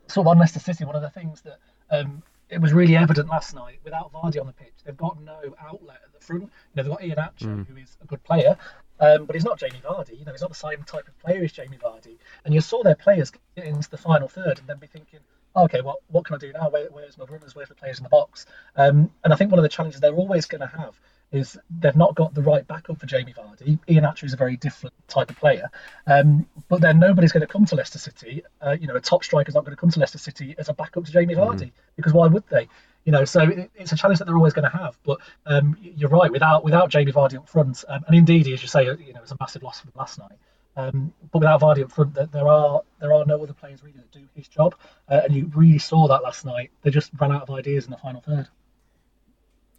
sort 0.07 0.25
of 0.25 0.27
on 0.27 0.39
Leicester 0.39 0.59
City, 0.59 0.85
one 0.85 0.95
of 0.95 1.01
the 1.01 1.09
things 1.09 1.41
that 1.41 1.59
um, 1.89 2.21
it 2.49 2.59
was 2.59 2.73
really 2.73 2.97
evident 2.97 3.29
last 3.29 3.55
night 3.55 3.79
without 3.83 4.11
Vardy 4.11 4.39
on 4.39 4.47
the 4.47 4.53
pitch, 4.53 4.73
they've 4.83 4.97
got 4.97 5.21
no 5.21 5.39
outlet 5.61 5.99
at 6.03 6.13
the 6.13 6.25
front. 6.25 6.43
You 6.43 6.49
know, 6.75 6.83
they've 6.83 6.91
got 6.91 7.01
Iheanacho, 7.01 7.45
mm. 7.45 7.67
who 7.67 7.77
is 7.77 7.95
a 8.01 8.05
good 8.05 8.23
player, 8.23 8.57
um, 8.99 9.25
but 9.25 9.35
he's 9.35 9.45
not 9.45 9.59
Jamie 9.59 9.81
Vardy. 9.83 10.19
You 10.19 10.25
know, 10.25 10.31
he's 10.31 10.41
not 10.41 10.49
the 10.49 10.55
same 10.55 10.83
type 10.83 11.07
of 11.07 11.17
player 11.19 11.43
as 11.43 11.51
Jamie 11.51 11.77
Vardy. 11.77 12.17
And 12.45 12.53
you 12.53 12.61
saw 12.61 12.83
their 12.83 12.95
players 12.95 13.31
get 13.55 13.65
into 13.65 13.89
the 13.89 13.97
final 13.97 14.27
third 14.27 14.59
and 14.59 14.67
then 14.67 14.77
be 14.77 14.87
thinking, 14.87 15.19
okay, 15.55 15.81
well, 15.81 15.99
what 16.07 16.25
can 16.25 16.35
I 16.35 16.39
do 16.39 16.51
now? 16.53 16.69
Where, 16.69 16.87
where's 16.91 17.17
my 17.17 17.25
runners? 17.25 17.55
Where's 17.55 17.69
the 17.69 17.75
players 17.75 17.97
in 17.97 18.03
the 18.03 18.09
box? 18.09 18.45
Um, 18.75 19.11
and 19.23 19.33
I 19.33 19.35
think 19.35 19.51
one 19.51 19.59
of 19.59 19.63
the 19.63 19.69
challenges 19.69 20.01
they're 20.01 20.13
always 20.13 20.45
going 20.45 20.61
to 20.61 20.77
have 20.77 20.99
is 21.31 21.57
they've 21.79 21.95
not 21.95 22.15
got 22.15 22.33
the 22.33 22.41
right 22.41 22.65
backup 22.67 22.99
for 22.99 23.05
Jamie 23.05 23.33
Vardy. 23.33 23.77
Ian 23.87 24.03
Iheanacho 24.03 24.23
is 24.23 24.33
a 24.33 24.37
very 24.37 24.57
different 24.57 24.95
type 25.07 25.29
of 25.29 25.37
player, 25.37 25.69
um, 26.07 26.47
but 26.69 26.81
then 26.81 26.99
nobody's 26.99 27.31
going 27.31 27.41
to 27.41 27.47
come 27.47 27.65
to 27.65 27.75
Leicester 27.75 27.99
City. 27.99 28.43
Uh, 28.61 28.75
you 28.79 28.87
know, 28.87 28.95
a 28.95 29.01
top 29.01 29.23
striker's 29.23 29.53
not 29.53 29.63
going 29.63 29.75
to 29.75 29.79
come 29.79 29.91
to 29.91 29.99
Leicester 29.99 30.17
City 30.17 30.55
as 30.57 30.69
a 30.69 30.73
backup 30.73 31.05
to 31.05 31.11
Jamie 31.11 31.35
Vardy 31.35 31.55
mm-hmm. 31.55 31.91
because 31.95 32.13
why 32.13 32.27
would 32.27 32.43
they? 32.49 32.67
You 33.05 33.11
know, 33.11 33.25
so 33.25 33.41
it, 33.41 33.71
it's 33.75 33.91
a 33.91 33.95
challenge 33.95 34.19
that 34.19 34.25
they're 34.25 34.35
always 34.35 34.53
going 34.53 34.69
to 34.69 34.77
have. 34.77 34.97
But 35.03 35.19
um, 35.45 35.77
you're 35.81 36.09
right, 36.09 36.31
without 36.31 36.63
without 36.63 36.89
Jamie 36.89 37.11
Vardy 37.11 37.37
up 37.37 37.47
front, 37.47 37.83
um, 37.87 38.03
and 38.07 38.15
indeed, 38.15 38.47
as 38.47 38.61
you 38.61 38.67
say, 38.67 38.85
you 38.85 39.13
know, 39.13 39.19
it 39.19 39.21
was 39.21 39.31
a 39.31 39.37
massive 39.39 39.61
loss 39.61 39.79
for 39.79 39.85
them 39.85 39.93
last 39.95 40.17
night. 40.17 40.37
Um, 40.79 41.13
but 41.31 41.39
without 41.39 41.61
Vardy 41.61 41.83
up 41.83 41.91
front, 41.91 42.13
there 42.13 42.47
are 42.47 42.81
there 42.99 43.13
are 43.13 43.25
no 43.25 43.41
other 43.43 43.53
players 43.53 43.83
really 43.83 43.97
that 43.97 44.11
do 44.11 44.27
his 44.33 44.47
job, 44.47 44.75
uh, 45.09 45.21
and 45.23 45.35
you 45.35 45.51
really 45.53 45.79
saw 45.79 46.07
that 46.07 46.23
last 46.23 46.45
night. 46.45 46.71
They 46.81 46.89
just 46.89 47.11
ran 47.19 47.31
out 47.31 47.43
of 47.43 47.49
ideas 47.51 47.85
in 47.85 47.91
the 47.91 47.97
final 47.97 48.21
third. 48.21 48.47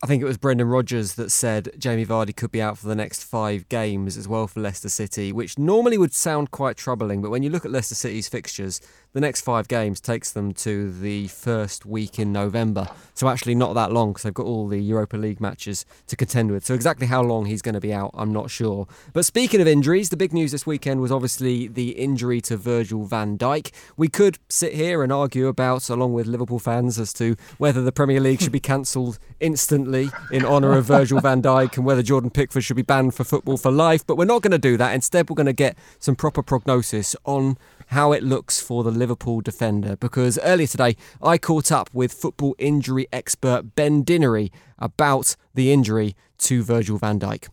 I 0.03 0.07
think 0.07 0.23
it 0.23 0.27
was 0.27 0.39
Brendan 0.39 0.69
Rodgers 0.69 1.15
that 1.15 1.31
said 1.31 1.71
Jamie 1.79 2.07
Vardy 2.07 2.35
could 2.35 2.51
be 2.51 2.63
out 2.63 2.79
for 2.79 2.89
the 2.89 2.95
next 2.95 3.23
five 3.23 3.69
games 3.69 4.17
as 4.17 4.27
well 4.27 4.47
for 4.47 4.61
Leicester 4.61 4.89
City, 4.89 5.31
which 5.31 5.59
normally 5.59 5.99
would 5.99 6.15
sound 6.15 6.51
quite 6.51 6.79
troubling. 6.79 7.21
But 7.21 7.31
when 7.31 7.43
you 7.43 7.51
look 7.51 7.67
at 7.67 7.71
Leicester 7.71 7.95
City's 7.95 8.27
fixtures, 8.27 8.81
the 9.13 9.21
next 9.21 9.41
five 9.41 9.69
games 9.69 10.01
takes 10.01 10.31
them 10.31 10.53
to 10.55 10.93
the 10.93 11.27
first 11.29 11.85
week 11.85 12.19
in 12.19 12.33
November. 12.33 12.89
So 13.15 13.29
actually 13.29 13.55
not 13.55 13.75
that 13.75 13.93
long 13.93 14.11
because 14.11 14.23
they've 14.23 14.35
got 14.35 14.47
all 14.47 14.69
the 14.69 14.79
Europa 14.79 15.17
League 15.17 15.41
matches 15.41 15.85
to 16.07 16.17
contend 16.17 16.51
with. 16.51 16.65
So 16.65 16.75
exactly 16.75 17.07
how 17.07 17.23
long 17.23 17.47
he's 17.47 17.63
going 17.63 17.75
to 17.75 17.81
be 17.81 17.93
out, 17.93 18.11
I'm 18.15 18.33
not 18.33 18.51
sure. 18.51 18.87
But 19.13 19.25
speaking 19.25 19.61
of 19.61 19.67
injuries, 19.67 20.11
the 20.11 20.17
big 20.17 20.33
news 20.33 20.53
this 20.53 20.67
weekend 20.67 21.01
was 21.01 21.11
obviously 21.11 21.67
the 21.67 21.91
injury 21.91 22.41
to 22.43 22.57
Virgil 22.57 23.05
van 23.05 23.37
Dijk. 23.37 23.73
We 23.97 24.09
could 24.09 24.39
sit 24.49 24.75
here 24.75 25.03
and 25.03 25.13
argue 25.13 25.49
about, 25.49 25.89
along 25.89 26.13
with 26.13 26.27
Liverpool 26.27 26.59
fans, 26.59 26.99
as 26.99 27.13
to 27.15 27.37
whether 27.59 27.83
the 27.83 27.93
Premier 27.93 28.21
League 28.21 28.41
should 28.41 28.53
be 28.53 28.61
cancelled 28.61 29.19
instantly 29.41 30.11
in 30.31 30.45
honour 30.45 30.73
of 30.73 30.85
Virgil 30.85 31.21
van 31.21 31.43
Dijk 31.43 31.77
and 31.77 31.85
whether 31.85 32.03
Jordan 32.03 32.31
Pickford 32.31 32.65
should 32.65 32.77
be 32.77 32.83
banned 32.83 33.15
for 33.15 33.25
football 33.25 33.57
for 33.57 33.71
life. 33.71 34.07
But 34.07 34.17
we're 34.17 34.25
not 34.25 34.43
going 34.43 34.53
to 34.53 34.59
do 34.59 34.77
that. 34.77 34.95
Instead, 34.95 35.29
we're 35.29 35.37
going 35.37 35.47
to 35.47 35.53
get 35.53 35.77
some 35.99 36.15
proper 36.15 36.43
prognosis 36.43 37.17
on 37.25 37.59
how 37.91 38.13
it 38.13 38.23
looks 38.23 38.61
for 38.61 38.85
the 38.85 38.91
Liverpool 38.91 39.41
defender 39.41 39.97
because 39.97 40.39
earlier 40.45 40.67
today 40.67 40.97
I 41.21 41.39
caught 41.39 41.73
up 41.73 41.91
with 41.93 42.13
football 42.13 42.55
injury 42.59 43.09
expert 43.13 43.75
Ben 43.75 44.05
Dinnery 44.05 44.51
about 44.79 45.35
the 45.55 45.73
injury 45.73 46.15
to 46.39 46.63
Virgil 46.63 46.99
van 46.99 47.19
Dijk. 47.19 47.49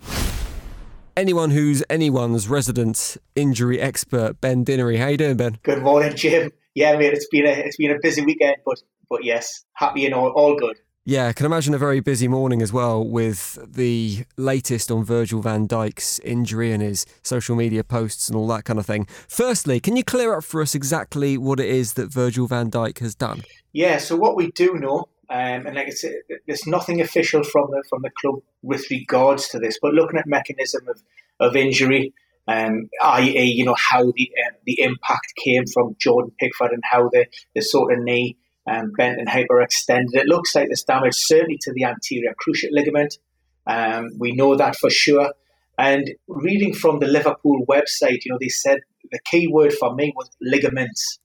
Anyone 1.16 1.50
who's 1.50 1.84
anyone's 1.90 2.48
resident 2.48 3.18
injury 3.36 3.82
expert, 3.82 4.40
Ben 4.40 4.64
Dinnery. 4.64 5.00
How 5.00 5.08
you 5.08 5.18
doing, 5.18 5.38
Ben? 5.38 5.58
Good 5.64 5.82
morning, 5.82 6.16
Jim. 6.16 6.52
Yeah, 6.76 6.96
mate, 6.96 7.14
it's 7.14 7.28
been 7.28 7.48
a 7.48 7.52
it's 7.52 7.78
been 7.78 7.90
a 7.90 8.00
busy 8.00 8.22
weekend, 8.24 8.58
but 8.64 8.78
but 9.10 9.24
yes, 9.24 9.66
happy 9.74 10.06
and 10.06 10.14
all, 10.14 10.30
all 10.30 10.56
good. 10.56 10.78
Yeah, 11.10 11.28
I 11.28 11.32
can 11.32 11.46
imagine 11.46 11.74
a 11.74 11.78
very 11.78 12.02
busy 12.02 12.28
morning 12.28 12.62
as 12.62 12.74
well 12.74 13.02
with 13.02 13.58
the 13.66 14.26
latest 14.36 14.92
on 14.92 15.06
Virgil 15.06 15.42
van 15.42 15.66
Dijk's 15.66 16.20
injury 16.20 16.74
and 16.74 16.84
his 16.84 17.06
social 17.22 17.56
media 17.56 17.86
posts 17.86 18.28
and 18.28 18.36
all 18.36 18.46
that 18.48 18.66
kind 18.66 18.78
of 18.78 18.86
thing. 18.86 19.08
Firstly, 19.30 19.80
can 19.80 19.96
you 19.96 20.04
clear 20.04 20.36
up 20.36 20.44
for 20.44 20.62
us 20.62 20.76
exactly 20.76 21.38
what 21.38 21.62
it 21.62 21.70
is 21.70 21.94
that 21.94 22.12
Virgil 22.12 22.46
van 22.46 22.70
Dijk 22.70 23.00
has 23.00 23.16
done? 23.16 23.44
Yeah, 23.72 24.00
so 24.00 24.18
what 24.18 24.36
we 24.36 24.52
do 24.52 24.74
know, 24.74 25.08
um, 25.30 25.66
and 25.66 25.76
like 25.76 25.88
I 25.88 25.92
said, 25.92 26.12
there's 26.46 26.68
nothing 26.68 27.00
official 27.00 27.42
from 27.42 27.72
the 27.72 27.86
from 27.90 28.02
the 28.02 28.10
club 28.10 28.42
with 28.62 28.84
regards 28.92 29.48
to 29.48 29.60
this, 29.60 29.80
but 29.82 29.94
looking 29.94 30.20
at 30.20 30.28
mechanism 30.28 30.90
of, 30.90 31.02
of 31.40 31.56
injury, 31.56 32.14
um, 32.50 32.90
i.e., 33.02 33.46
you 33.46 33.64
know 33.64 33.78
how 33.78 34.04
the 34.04 34.30
uh, 34.46 34.52
the 34.66 34.82
impact 34.82 35.36
came 35.42 35.68
from 35.68 35.96
Jordan 36.00 36.34
Pickford 36.38 36.72
and 36.72 36.84
how 36.84 37.08
the 37.08 37.28
the 37.56 37.62
sort 37.62 37.94
of 37.94 38.04
knee 38.04 38.36
um, 38.68 38.92
bent 38.98 39.20
and 39.20 39.28
hyperextended. 39.28 40.14
It 40.14 40.28
looks 40.28 40.56
like 40.56 40.68
there's 40.68 40.84
damage 40.84 41.16
certainly 41.16 41.58
to 41.62 41.74
the 41.74 41.86
anterior 41.86 42.34
cruciate 42.36 42.72
ligament. 42.72 43.18
Um, 43.66 44.10
we 44.20 44.34
know 44.34 44.56
that 44.56 44.76
for 44.76 44.90
sure. 44.90 45.34
And 45.78 46.10
reading 46.28 46.74
from 46.74 47.00
the 47.00 47.08
Liverpool 47.08 47.66
website, 47.70 48.26
you 48.26 48.32
know, 48.32 48.38
they 48.40 48.50
said 48.50 48.80
the 49.12 49.20
key 49.26 49.48
word 49.48 49.74
for 49.74 49.94
me 49.94 50.14
was 50.16 50.30
ligaments. 50.42 51.20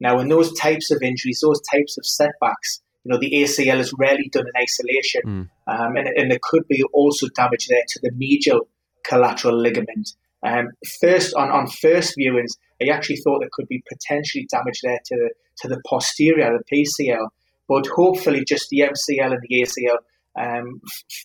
Now, 0.00 0.18
in 0.18 0.28
those 0.28 0.52
types 0.58 0.90
of 0.90 1.02
injuries, 1.02 1.40
those 1.42 1.60
types 1.60 1.98
of 1.98 2.06
setbacks, 2.06 2.80
you 3.04 3.12
know, 3.12 3.18
the 3.18 3.30
ACL 3.32 3.78
is 3.78 3.92
rarely 3.98 4.28
done 4.30 4.46
in 4.46 4.62
isolation, 4.62 5.22
mm. 5.24 5.48
um, 5.66 5.96
and, 5.96 6.08
and 6.08 6.30
there 6.30 6.38
could 6.42 6.66
be 6.68 6.82
also 6.92 7.26
damage 7.34 7.66
there 7.68 7.82
to 7.86 8.00
the 8.02 8.12
medial 8.12 8.68
collateral 9.04 9.60
ligament. 9.60 10.10
Um, 10.44 10.68
first, 11.00 11.34
on, 11.34 11.50
on 11.50 11.66
first 11.66 12.14
viewings, 12.18 12.52
I 12.80 12.88
actually 12.92 13.16
thought 13.16 13.40
there 13.40 13.48
could 13.52 13.68
be 13.68 13.82
potentially 13.88 14.46
damage 14.50 14.80
there 14.82 14.98
to 15.06 15.16
the 15.16 15.30
to 15.60 15.68
the 15.68 15.80
posterior, 15.86 16.56
the 16.56 16.84
PCL, 16.86 17.26
but 17.68 17.86
hopefully 17.86 18.44
just 18.44 18.68
the 18.70 18.80
MCL 18.80 19.32
and 19.32 19.42
the 19.42 19.62
ACL, 19.62 19.98
um, 20.40 20.80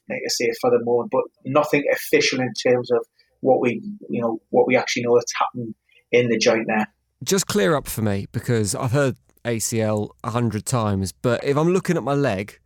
like 0.10 0.22
I 0.26 0.30
say, 0.30 0.50
for 0.60 0.72
the 0.72 0.84
moment, 0.84 1.12
but 1.12 1.24
nothing 1.46 1.84
official 1.92 2.40
in 2.40 2.52
terms 2.54 2.92
of 2.92 3.06
what 3.42 3.62
we, 3.62 3.82
you 4.10 4.22
know, 4.22 4.42
what 4.50 4.66
we 4.66 4.76
actually 4.76 5.04
know 5.04 5.16
that's 5.16 5.34
happened 5.38 5.76
in 6.12 6.30
the 6.30 6.38
joint 6.38 6.66
there. 6.68 6.88
Just 7.24 7.48
clear 7.48 7.76
up 7.76 7.88
for 7.88 8.02
me 8.02 8.28
because 8.32 8.74
I've 8.74 8.92
heard 8.92 9.16
ACL 9.46 10.10
a 10.24 10.32
hundred 10.32 10.66
times, 10.66 11.12
but 11.12 11.44
if 11.44 11.58
I'm 11.58 11.74
looking 11.74 11.96
at 11.96 12.04
my 12.04 12.14
leg, 12.14 12.60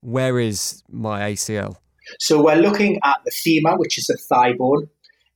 where 0.00 0.38
is 0.38 0.82
my 0.90 1.32
ACL? 1.32 1.76
So 2.20 2.42
we're 2.42 2.56
looking 2.56 3.00
at 3.02 3.16
the 3.24 3.30
femur, 3.30 3.76
which 3.78 3.96
is 3.96 4.06
the 4.06 4.18
thigh 4.28 4.52
bone, 4.52 4.88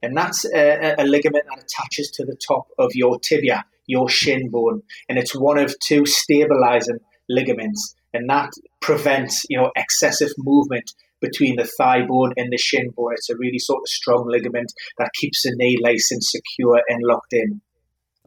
and 0.02 0.16
that's 0.16 0.44
a, 0.44 0.94
a 0.98 1.04
ligament 1.04 1.44
that 1.48 1.64
attaches 1.64 2.10
to 2.12 2.24
the 2.24 2.36
top 2.36 2.68
of 2.78 2.90
your 2.94 3.18
tibia 3.18 3.64
your 3.88 4.08
shin 4.08 4.50
bone, 4.50 4.82
and 5.08 5.18
it's 5.18 5.34
one 5.34 5.58
of 5.58 5.74
two 5.80 6.06
stabilizing 6.06 6.98
ligaments, 7.28 7.96
and 8.14 8.30
that 8.30 8.52
prevents 8.80 9.44
you 9.48 9.58
know 9.58 9.72
excessive 9.74 10.30
movement 10.38 10.92
between 11.20 11.56
the 11.56 11.64
thigh 11.64 12.06
bone 12.06 12.32
and 12.36 12.52
the 12.52 12.58
shin 12.58 12.90
bone. 12.96 13.14
It's 13.14 13.28
a 13.28 13.36
really 13.36 13.58
sort 13.58 13.80
of 13.82 13.88
strong 13.88 14.28
ligament 14.28 14.72
that 14.98 15.10
keeps 15.14 15.42
the 15.42 15.52
knee 15.56 15.76
nice 15.80 16.12
and 16.12 16.22
secure 16.22 16.80
and 16.86 17.02
locked 17.02 17.32
in. 17.32 17.60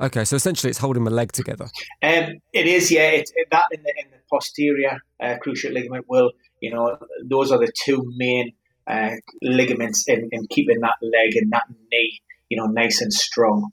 Okay, 0.02 0.26
so 0.26 0.36
essentially, 0.36 0.72
it's 0.72 0.80
holding 0.80 1.04
my 1.04 1.12
leg 1.12 1.32
together. 1.32 1.66
Um, 2.02 2.40
it 2.54 2.66
is, 2.66 2.92
yeah. 2.92 3.10
It, 3.10 3.30
that 3.52 3.66
in 3.72 3.84
the, 3.84 3.94
in 4.04 4.10
the 4.10 4.18
posterior 4.30 5.00
uh, 5.22 5.36
cruciate 5.46 5.74
ligament 5.74 6.06
will, 6.10 6.32
you 6.60 6.74
know, 6.74 6.98
those 7.24 7.52
are 7.52 7.60
the 7.60 7.72
two 7.86 8.12
main 8.18 8.52
uh, 8.88 9.12
ligaments 9.42 10.06
and, 10.08 10.30
in 10.32 10.48
keeping 10.50 10.80
that 10.82 10.96
leg 11.02 11.36
and 11.36 11.52
that 11.52 11.64
knee, 11.92 12.20
you 12.50 12.58
know, 12.58 12.66
nice 12.66 13.02
and 13.02 13.14
strong. 13.14 13.72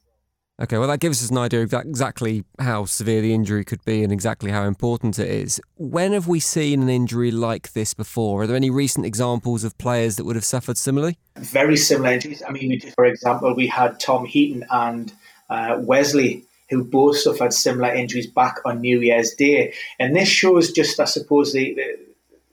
Okay, 0.61 0.77
well, 0.77 0.89
that 0.89 0.99
gives 0.99 1.23
us 1.23 1.31
an 1.31 1.39
idea 1.39 1.63
of 1.63 1.73
exactly 1.73 2.43
how 2.59 2.85
severe 2.85 3.21
the 3.21 3.33
injury 3.33 3.65
could 3.65 3.85
be 3.85 4.03
and 4.03 4.13
exactly 4.13 4.51
how 4.51 4.65
important 4.65 5.17
it 5.21 5.29
is. 5.29 5.61
When 5.77 6.13
have 6.13 6.27
we 6.27 6.41
seen 6.41 6.83
an 6.83 6.89
injury 6.89 7.31
like 7.31 7.75
this 7.75 7.95
before? 7.95 8.43
Are 8.43 8.47
there 8.49 8.57
any 8.57 8.71
recent 8.71 9.07
examples 9.07 9.63
of 9.63 9.79
players 9.79 10.17
that 10.17 10.25
would 10.25 10.35
have 10.35 10.45
suffered 10.45 10.77
similarly? 10.77 11.17
Very 11.37 11.77
similar 11.77 12.11
injuries. 12.11 12.43
I 12.47 12.51
mean, 12.51 12.81
for 12.97 13.05
example, 13.05 13.55
we 13.55 13.69
had 13.69 14.01
Tom 14.01 14.25
Heaton 14.25 14.65
and 14.69 15.13
uh, 15.49 15.77
Wesley 15.79 16.45
who 16.71 16.85
both 16.85 17.19
suffered 17.19 17.53
similar 17.53 17.95
injuries 17.95 18.27
back 18.27 18.59
on 18.65 18.81
New 18.81 19.01
Year's 19.01 19.35
Day. 19.35 19.73
And 19.99 20.15
this 20.15 20.29
shows 20.29 20.73
just, 20.73 21.01
I 21.01 21.07
suppose, 21.07 21.53
the, 21.53 21.75
the, 21.75 21.99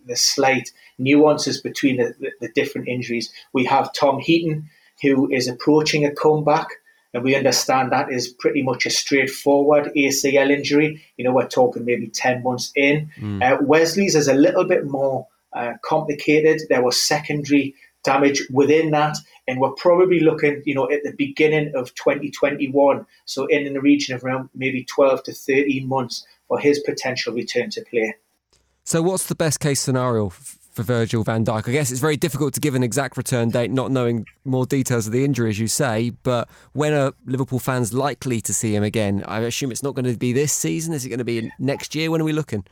the 0.05 0.15
slight 0.15 0.71
nuances 0.97 1.61
between 1.61 1.97
the, 1.97 2.15
the, 2.19 2.31
the 2.41 2.49
different 2.53 2.87
injuries. 2.87 3.31
We 3.53 3.65
have 3.65 3.93
Tom 3.93 4.19
Heaton, 4.19 4.69
who 5.01 5.31
is 5.31 5.47
approaching 5.47 6.05
a 6.05 6.13
comeback. 6.13 6.67
And 7.13 7.23
we 7.23 7.35
understand 7.35 7.91
that 7.91 8.11
is 8.11 8.27
pretty 8.27 8.61
much 8.61 8.85
a 8.85 8.89
straightforward 8.89 9.91
ACL 9.95 10.51
injury. 10.51 11.01
You 11.15 11.23
know, 11.23 11.33
we're 11.33 11.47
talking 11.47 11.85
maybe 11.85 12.07
10 12.07 12.43
months 12.43 12.73
in. 12.75 13.09
Mm. 13.17 13.41
Uh, 13.41 13.63
Wesley's 13.63 14.15
is 14.15 14.27
a 14.27 14.33
little 14.33 14.65
bit 14.65 14.85
more 14.85 15.27
uh, 15.53 15.73
complicated. 15.81 16.61
There 16.67 16.83
was 16.83 17.01
secondary 17.01 17.73
damage 18.03 18.43
within 18.51 18.91
that. 18.91 19.17
And 19.47 19.61
we're 19.61 19.71
probably 19.71 20.19
looking, 20.19 20.61
you 20.65 20.75
know, 20.75 20.89
at 20.89 21.03
the 21.03 21.13
beginning 21.13 21.73
of 21.75 21.93
2021. 21.95 23.05
So 23.25 23.45
in, 23.45 23.65
in 23.65 23.73
the 23.73 23.81
region 23.81 24.15
of 24.15 24.23
around 24.23 24.49
maybe 24.53 24.83
12 24.83 25.23
to 25.23 25.33
13 25.33 25.87
months 25.87 26.25
for 26.47 26.59
his 26.59 26.79
potential 26.79 27.33
return 27.33 27.69
to 27.71 27.81
play. 27.89 28.15
So 28.85 29.01
what's 29.01 29.25
the 29.25 29.35
best 29.35 29.59
case 29.59 29.81
scenario 29.81 30.31
for 30.75 30.83
Virgil 30.83 31.23
van 31.23 31.45
Dijk. 31.45 31.69
I 31.69 31.71
guess 31.71 31.89
it's 31.89 32.01
very 32.01 32.17
difficult 32.17 32.53
to 32.53 32.59
give 32.59 32.75
an 32.75 32.83
exact 32.83 33.17
return 33.17 33.49
date, 33.49 33.71
not 33.71 33.91
knowing 33.91 34.25
more 34.43 34.65
details 34.65 35.07
of 35.07 35.13
the 35.13 35.23
injury, 35.23 35.49
as 35.49 35.57
you 35.57 35.67
say. 35.67 36.09
But 36.09 36.49
when 36.73 36.93
are 36.93 37.13
Liverpool 37.25 37.59
fans 37.59 37.93
likely 37.93 38.41
to 38.41 38.53
see 38.53 38.75
him 38.75 38.83
again? 38.83 39.23
I 39.25 39.39
assume 39.39 39.71
it's 39.71 39.81
not 39.81 39.95
going 39.95 40.05
to 40.05 40.17
be 40.17 40.33
this 40.33 40.51
season. 40.51 40.93
Is 40.93 41.05
it 41.05 41.09
going 41.09 41.19
to 41.19 41.25
be 41.25 41.49
next 41.57 41.95
year? 41.95 42.11
When 42.11 42.21
are 42.21 42.25
we 42.25 42.33
looking? 42.33 42.65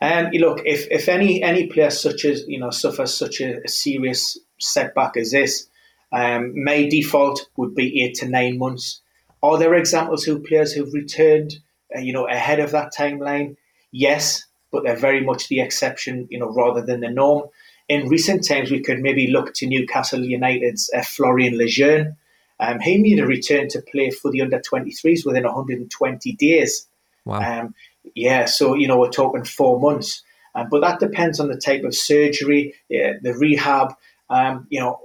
Um, 0.00 0.26
look, 0.32 0.62
if, 0.64 0.86
if 0.90 1.08
any 1.08 1.42
any 1.42 1.66
player 1.66 1.90
such 1.90 2.24
as 2.24 2.44
you 2.46 2.58
know 2.60 2.70
suffers 2.70 3.12
such 3.12 3.40
a, 3.40 3.60
a 3.64 3.68
serious 3.68 4.38
setback 4.60 5.16
as 5.16 5.32
this, 5.32 5.68
um, 6.12 6.52
may 6.54 6.88
default 6.88 7.48
would 7.56 7.74
be 7.74 8.02
eight 8.02 8.14
to 8.14 8.28
nine 8.28 8.56
months. 8.56 9.02
Are 9.42 9.58
there 9.58 9.74
examples 9.74 10.24
who 10.24 10.38
players 10.38 10.72
who've 10.72 10.94
returned, 10.94 11.56
uh, 11.94 11.98
you 11.98 12.12
know, 12.12 12.26
ahead 12.28 12.60
of 12.60 12.70
that 12.70 12.94
timeline? 12.96 13.56
Yes, 13.90 14.44
but 14.74 14.82
they're 14.82 14.96
very 14.96 15.24
much 15.24 15.46
the 15.46 15.60
exception, 15.60 16.26
you 16.32 16.38
know, 16.38 16.50
rather 16.50 16.82
than 16.82 16.98
the 16.98 17.08
norm. 17.08 17.44
In 17.88 18.08
recent 18.08 18.44
times, 18.46 18.72
we 18.72 18.80
could 18.80 18.98
maybe 18.98 19.28
look 19.28 19.54
to 19.54 19.68
Newcastle 19.68 20.24
United's 20.24 20.90
uh, 20.92 21.02
Florian 21.02 21.56
Lejeune. 21.56 22.16
Um, 22.58 22.80
he 22.80 22.98
made 22.98 23.20
a 23.20 23.26
return 23.26 23.68
to 23.68 23.80
play 23.80 24.10
for 24.10 24.32
the 24.32 24.42
under 24.42 24.58
23s 24.58 25.24
within 25.24 25.44
120 25.44 26.32
days. 26.32 26.88
Wow. 27.24 27.60
Um, 27.60 27.74
yeah, 28.16 28.46
so, 28.46 28.74
you 28.74 28.88
know, 28.88 28.98
we're 28.98 29.10
talking 29.10 29.44
four 29.44 29.78
months. 29.78 30.24
Um, 30.56 30.66
but 30.68 30.80
that 30.80 30.98
depends 30.98 31.38
on 31.38 31.46
the 31.46 31.56
type 31.56 31.84
of 31.84 31.94
surgery, 31.94 32.74
yeah, 32.88 33.12
the 33.22 33.34
rehab. 33.34 33.94
Um, 34.28 34.66
you 34.70 34.80
know, 34.80 34.98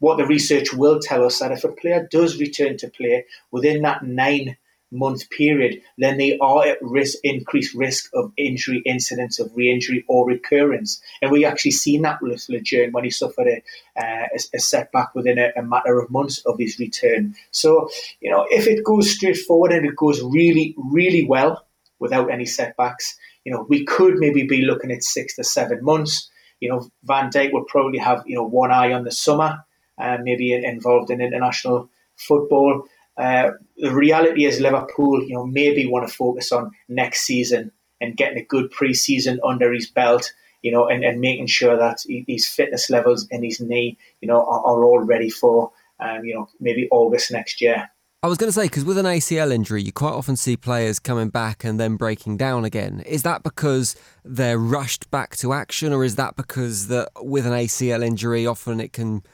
what 0.00 0.18
the 0.18 0.26
research 0.26 0.74
will 0.74 1.00
tell 1.00 1.24
us 1.24 1.38
that 1.38 1.52
if 1.52 1.64
a 1.64 1.68
player 1.68 2.06
does 2.10 2.38
return 2.38 2.76
to 2.76 2.90
play 2.90 3.24
within 3.52 3.80
that 3.82 4.04
nine 4.04 4.58
month 4.92 5.28
period, 5.30 5.80
then 5.98 6.18
they 6.18 6.38
are 6.38 6.66
at 6.66 6.78
risk, 6.82 7.18
increased 7.24 7.74
risk 7.74 8.10
of 8.14 8.32
injury 8.36 8.82
incidents, 8.84 9.40
of 9.40 9.50
re-injury 9.54 10.04
or 10.08 10.26
recurrence. 10.26 11.00
And 11.20 11.30
we 11.30 11.44
actually 11.44 11.72
seen 11.72 12.02
that 12.02 12.20
with 12.20 12.46
Lejeune 12.48 12.92
when 12.92 13.04
he 13.04 13.10
suffered 13.10 13.48
a, 13.48 13.62
uh, 14.00 14.28
a, 14.54 14.58
setback 14.58 15.14
within 15.14 15.38
a, 15.38 15.50
a, 15.56 15.62
matter 15.62 15.98
of 15.98 16.10
months 16.10 16.38
of 16.44 16.58
his 16.58 16.78
return. 16.78 17.34
So, 17.50 17.88
you 18.20 18.30
know, 18.30 18.46
if 18.50 18.66
it 18.66 18.84
goes 18.84 19.10
straight 19.10 19.38
forward 19.38 19.72
and 19.72 19.86
it 19.86 19.96
goes 19.96 20.22
really, 20.22 20.74
really 20.76 21.24
well 21.24 21.64
without 21.98 22.30
any 22.30 22.46
setbacks, 22.46 23.16
you 23.44 23.52
know, 23.52 23.66
we 23.68 23.84
could 23.84 24.18
maybe 24.18 24.44
be 24.44 24.62
looking 24.62 24.92
at 24.92 25.02
six 25.02 25.36
to 25.36 25.44
seven 25.44 25.82
months. 25.82 26.30
You 26.60 26.68
know, 26.68 26.90
Van 27.04 27.30
Dijk 27.30 27.52
will 27.52 27.64
probably 27.64 27.98
have, 27.98 28.22
you 28.26 28.36
know, 28.36 28.44
one 28.44 28.70
eye 28.70 28.92
on 28.92 29.04
the 29.04 29.10
summer, 29.10 29.64
uh, 29.98 30.18
maybe 30.22 30.52
involved 30.52 31.10
in 31.10 31.20
international 31.20 31.88
football. 32.16 32.84
Uh, 33.16 33.50
the 33.82 33.92
reality 33.92 34.44
is 34.44 34.60
Liverpool, 34.60 35.24
you 35.24 35.34
know, 35.34 35.44
maybe 35.44 35.86
want 35.86 36.08
to 36.08 36.14
focus 36.14 36.52
on 36.52 36.70
next 36.88 37.22
season 37.22 37.72
and 38.00 38.16
getting 38.16 38.38
a 38.38 38.44
good 38.44 38.70
pre-season 38.70 39.40
under 39.44 39.72
his 39.72 39.90
belt, 39.90 40.32
you 40.62 40.70
know, 40.70 40.86
and, 40.86 41.04
and 41.04 41.20
making 41.20 41.48
sure 41.48 41.76
that 41.76 41.98
his 42.28 42.46
fitness 42.46 42.88
levels 42.90 43.26
and 43.32 43.44
his 43.44 43.60
knee, 43.60 43.98
you 44.20 44.28
know, 44.28 44.38
are, 44.38 44.60
are 44.64 44.84
all 44.84 45.00
ready 45.00 45.28
for, 45.28 45.72
um, 45.98 46.24
you 46.24 46.32
know, 46.32 46.48
maybe 46.60 46.88
August 46.92 47.32
next 47.32 47.60
year. 47.60 47.90
I 48.22 48.28
was 48.28 48.38
going 48.38 48.46
to 48.48 48.52
say, 48.52 48.66
because 48.66 48.84
with 48.84 48.98
an 48.98 49.06
ACL 49.06 49.52
injury, 49.52 49.82
you 49.82 49.90
quite 49.90 50.12
often 50.12 50.36
see 50.36 50.56
players 50.56 51.00
coming 51.00 51.28
back 51.28 51.64
and 51.64 51.80
then 51.80 51.96
breaking 51.96 52.36
down 52.36 52.64
again. 52.64 53.00
Is 53.00 53.24
that 53.24 53.42
because 53.42 53.96
they're 54.24 54.58
rushed 54.58 55.10
back 55.10 55.34
to 55.38 55.52
action, 55.52 55.92
or 55.92 56.04
is 56.04 56.14
that 56.14 56.36
because 56.36 56.86
that 56.86 57.08
with 57.16 57.46
an 57.46 57.52
ACL 57.52 58.06
injury, 58.06 58.46
often 58.46 58.78
it 58.78 58.92
can 58.92 59.24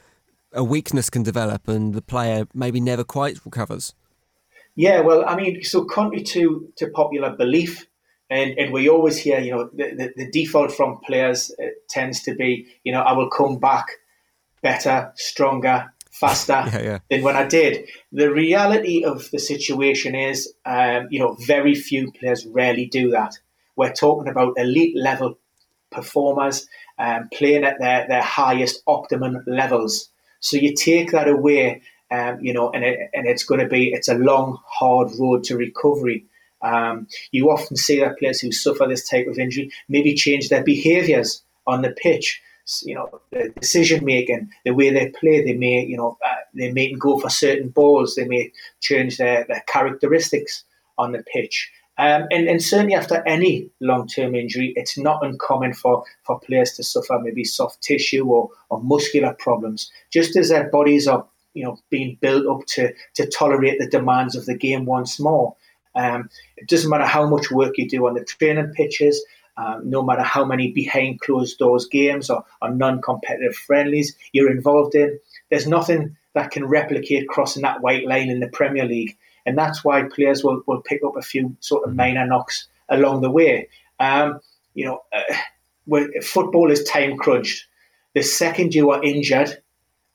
a 0.55 0.65
weakness 0.65 1.11
can 1.11 1.23
develop 1.23 1.69
and 1.69 1.93
the 1.93 2.01
player 2.01 2.47
maybe 2.55 2.81
never 2.81 3.05
quite 3.05 3.45
recovers? 3.45 3.93
Yeah, 4.79 5.01
well, 5.01 5.25
I 5.27 5.35
mean, 5.35 5.65
so 5.65 5.85
contrary 5.85 6.23
to, 6.23 6.73
to 6.77 6.89
popular 6.91 7.35
belief, 7.35 7.89
and, 8.31 8.57
and 8.57 8.73
we 8.73 8.89
always 8.89 9.19
hear, 9.19 9.41
you 9.41 9.51
know, 9.51 9.71
the, 9.75 9.91
the, 9.97 10.13
the 10.17 10.31
default 10.31 10.71
from 10.71 11.01
players 11.05 11.53
uh, 11.61 11.67
tends 11.89 12.23
to 12.23 12.37
be, 12.37 12.69
you 12.85 12.93
know, 12.93 13.01
I 13.01 13.13
will 13.13 13.29
come 13.29 13.59
back 13.59 13.87
better, 14.63 15.13
stronger, 15.17 15.93
faster 16.13 16.63
yeah, 16.73 16.81
yeah. 16.81 16.99
than 17.11 17.23
when 17.23 17.35
I 17.35 17.45
did. 17.45 17.89
The 18.13 18.31
reality 18.33 19.03
of 19.03 19.29
the 19.33 19.41
situation 19.41 20.15
is, 20.15 20.55
um, 20.65 21.09
you 21.11 21.19
know, 21.19 21.37
very 21.45 21.75
few 21.75 22.13
players 22.13 22.47
rarely 22.47 22.87
do 22.87 23.11
that. 23.11 23.37
We're 23.75 23.93
talking 23.93 24.29
about 24.29 24.55
elite 24.59 24.97
level 24.97 25.41
performers 25.91 26.69
um, 27.01 27.29
playing 27.33 27.65
at 27.65 27.81
their, 27.81 28.07
their 28.07 28.23
highest 28.23 28.85
optimum 28.87 29.43
levels. 29.49 30.09
So 30.39 30.57
you 30.57 30.77
take 30.77 31.11
that 31.11 31.27
away, 31.27 31.83
um, 32.11 32.41
you 32.41 32.53
know, 32.53 32.71
and 32.71 32.85
it, 32.85 33.11
and 33.13 33.27
it's 33.27 33.45
going 33.45 33.61
to 33.61 33.67
be 33.67 33.93
it's 33.93 34.09
a 34.09 34.15
long, 34.15 34.59
hard 34.67 35.11
road 35.19 35.45
to 35.45 35.57
recovery. 35.57 36.25
Um, 36.63 37.07
you 37.31 37.51
often 37.51 37.77
see 37.77 38.01
that 38.01 38.19
players 38.19 38.41
who 38.41 38.51
suffer 38.51 38.87
this 38.89 39.09
type 39.09 39.27
of 39.29 39.39
injury 39.39 39.71
maybe 39.89 40.15
change 40.15 40.49
their 40.49 40.65
behaviours 40.65 41.43
on 41.67 41.83
the 41.83 41.91
pitch. 41.91 42.41
You 42.83 42.97
know, 42.97 43.21
the 43.31 43.49
decision 43.61 44.05
making, 44.05 44.51
the 44.65 44.75
way 44.75 44.91
they 44.91 45.09
play, 45.09 45.43
they 45.43 45.55
may, 45.55 45.85
you 45.87 45.97
know, 45.97 46.19
uh, 46.25 46.35
they 46.55 46.71
may 46.71 46.93
go 46.93 47.19
for 47.19 47.31
certain 47.31 47.69
balls. 47.69 48.15
They 48.15 48.27
may 48.27 48.53
change 48.81 49.17
their, 49.17 49.45
their 49.49 49.65
characteristics 49.67 50.65
on 50.99 51.13
the 51.13 51.23
pitch. 51.23 51.71
Um, 51.97 52.27
and, 52.31 52.49
and, 52.49 52.63
certainly 52.63 52.95
after 52.95 53.27
any 53.27 53.71
long-term 53.81 54.37
injury, 54.37 54.73
it's 54.77 54.97
not 54.97 55.25
uncommon 55.25 55.75
for, 55.75 56.05
for 56.23 56.39
players 56.39 56.75
to 56.75 56.85
suffer 56.85 57.19
maybe 57.21 57.43
soft 57.43 57.83
tissue 57.83 58.25
or, 58.25 58.51
or 58.71 58.81
muscular 58.81 59.35
problems, 59.35 59.91
just 60.13 60.37
as 60.37 60.51
their 60.51 60.71
bodies 60.71 61.09
are 61.09 61.27
you 61.59 61.65
know 61.65 61.79
being 61.91 62.17
built 62.21 62.47
up 62.47 62.67
to, 62.67 62.93
to 63.15 63.27
tolerate 63.27 63.79
the 63.79 63.89
demands 63.89 64.37
of 64.37 64.47
the 64.47 64.57
game 64.57 64.87
once 64.87 65.19
more. 65.21 65.57
Um, 65.95 66.31
it 66.57 66.69
doesn't 66.69 66.91
matter 66.91 67.07
how 67.07 67.29
much 67.29 67.51
work 67.51 67.77
you 67.77 67.89
do 67.89 68.07
on 68.07 68.15
the 68.15 68.25
training 68.25 68.73
pitches, 68.75 69.25
um, 69.57 69.91
no 69.91 70.03
matter 70.03 70.23
how 70.23 70.45
many 70.45 70.71
behind 70.71 71.21
closed 71.21 71.59
doors 71.59 71.87
games 71.87 72.31
or, 72.31 72.45
or 72.63 72.71
non-competitive 72.71 73.57
friendlies 73.57 74.17
you're 74.33 74.51
involved 74.51 74.95
in, 74.95 75.19
there's 75.51 75.67
nothing 75.67 76.17
that 76.35 76.53
can 76.53 76.67
replicate 76.67 77.27
crossing 77.27 77.63
that 77.63 77.81
white 77.81 78.07
line 78.07 78.29
in 78.29 78.39
the 78.39 78.49
Premier 78.49 78.85
League 78.85 79.17
and 79.49 79.57
that's 79.57 79.83
why 79.83 80.03
players 80.03 80.45
will, 80.45 80.63
will 80.67 80.83
pick 80.83 81.01
up 81.03 81.17
a 81.17 81.23
few 81.23 81.57
sort 81.61 81.85
of 81.85 81.89
mm-hmm. 81.89 81.97
minor 81.97 82.27
knocks 82.27 82.69
along 82.91 83.23
the 83.23 83.31
way. 83.31 83.71
Um, 83.99 84.41
you 84.75 84.85
know, 84.85 85.01
uh, 85.11 86.21
football 86.23 86.71
is 86.71 86.85
time 86.85 87.17
crunched. 87.17 87.67
The 88.15 88.23
second 88.23 88.75
you 88.75 88.91
are 88.91 89.03
injured, 89.03 89.63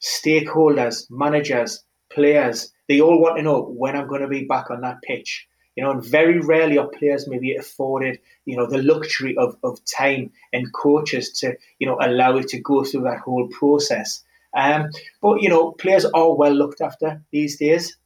stakeholders, 0.04 1.10
managers, 1.10 1.84
players, 2.12 2.72
they 2.88 3.02
all 3.02 3.22
want 3.22 3.38
to 3.38 3.44
know 3.44 3.64
when 3.64 3.96
I'm 3.96 4.08
going 4.08 4.22
to 4.22 4.28
be 4.28 4.46
back 4.46 4.70
on 4.70 4.82
that 4.82 5.02
pitch. 5.02 5.48
You 5.76 5.84
know, 5.84 5.90
and 5.90 6.06
very 6.06 6.40
rarely 6.40 6.78
are 6.78 6.88
players 6.88 7.28
maybe 7.28 7.56
afforded, 7.56 8.20
you 8.46 8.56
know, 8.56 8.68
the 8.68 8.84
luxury 8.84 9.36
of, 9.38 9.58
of 9.64 9.80
time 9.86 10.30
and 10.52 10.72
coaches 10.72 11.32
to, 11.40 11.58
you 11.80 11.88
know, 11.88 11.98
allow 12.00 12.38
it 12.38 12.50
to 12.50 12.60
go 12.60 12.84
through 12.84 13.04
that 13.04 13.20
whole 13.20 13.48
process. 13.48 14.24
Um, 14.56 14.90
but, 15.20 15.42
you 15.42 15.50
know, 15.50 15.72
players 15.72 16.06
are 16.06 16.36
well 16.36 16.54
looked 16.54 16.82
after 16.82 17.24
these 17.32 17.58
days 17.58 17.98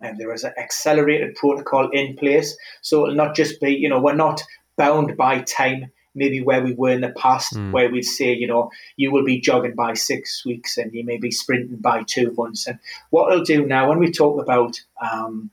and 0.00 0.18
there 0.18 0.32
is 0.32 0.44
an 0.44 0.54
accelerated 0.58 1.34
protocol 1.34 1.90
in 1.90 2.16
place. 2.16 2.56
So 2.80 3.04
it'll 3.04 3.14
not 3.14 3.36
just 3.36 3.60
be, 3.60 3.72
you 3.72 3.88
know, 3.88 4.00
we're 4.00 4.14
not 4.14 4.42
bound 4.76 5.16
by 5.18 5.40
time, 5.40 5.90
maybe 6.16 6.40
where 6.40 6.62
we 6.62 6.72
were 6.72 6.90
in 6.90 7.02
the 7.02 7.10
past, 7.10 7.54
mm. 7.54 7.70
where 7.70 7.90
we'd 7.90 8.02
say, 8.02 8.32
you 8.32 8.46
know, 8.46 8.70
you 8.96 9.12
will 9.12 9.24
be 9.24 9.40
jogging 9.40 9.74
by 9.74 9.94
six 9.94 10.44
weeks 10.44 10.76
and 10.76 10.92
you 10.92 11.04
may 11.04 11.18
be 11.18 11.30
sprinting 11.30 11.76
by 11.76 12.02
two 12.02 12.32
months. 12.36 12.66
And 12.66 12.78
what 13.10 13.32
it'll 13.32 13.44
do 13.44 13.66
now, 13.66 13.88
when 13.88 13.98
we 13.98 14.10
talk 14.10 14.40
about 14.40 14.80
um, 15.00 15.50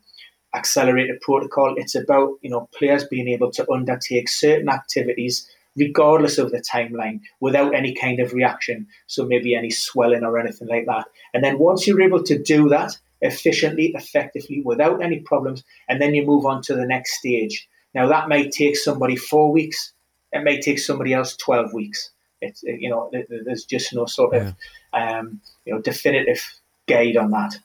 accelerated 0.55 1.21
protocol, 1.21 1.75
it's 1.77 1.95
about, 1.95 2.39
you 2.41 2.49
know, 2.49 2.69
players 2.77 3.03
being 3.05 3.27
able 3.27 3.51
to 3.51 3.71
undertake 3.71 4.29
certain 4.29 4.69
activities 4.69 5.47
regardless 5.75 6.37
of 6.37 6.51
the 6.51 6.61
timeline, 6.61 7.19
without 7.39 7.73
any 7.73 7.95
kind 7.95 8.19
of 8.19 8.33
reaction. 8.33 8.87
So 9.07 9.25
maybe 9.25 9.55
any 9.55 9.71
swelling 9.71 10.23
or 10.23 10.37
anything 10.37 10.67
like 10.67 10.85
that. 10.85 11.05
And 11.33 11.43
then 11.43 11.57
once 11.57 11.87
you're 11.87 12.01
able 12.01 12.23
to 12.23 12.37
do 12.37 12.69
that, 12.69 12.95
efficiently, 13.21 13.91
effectively, 13.95 14.61
without 14.63 15.01
any 15.01 15.19
problems, 15.19 15.63
and 15.89 16.01
then 16.01 16.13
you 16.13 16.25
move 16.25 16.45
on 16.45 16.61
to 16.61 16.75
the 16.75 16.85
next 16.85 17.17
stage. 17.17 17.67
Now 17.95 18.07
that 18.07 18.29
might 18.29 18.51
take 18.51 18.75
somebody 18.77 19.15
four 19.15 19.51
weeks. 19.51 19.93
It 20.33 20.43
may 20.43 20.59
take 20.59 20.79
somebody 20.79 21.13
else 21.13 21.35
twelve 21.35 21.73
weeks. 21.73 22.09
It's 22.41 22.61
you 22.63 22.89
know 22.89 23.09
there's 23.11 23.63
just 23.63 23.93
no 23.93 24.05
sort 24.05 24.35
of 24.35 24.55
um, 24.93 25.39
you 25.65 25.73
know 25.73 25.81
definitive 25.81 26.41
guide 26.87 27.17
on 27.17 27.31
that. 27.31 27.57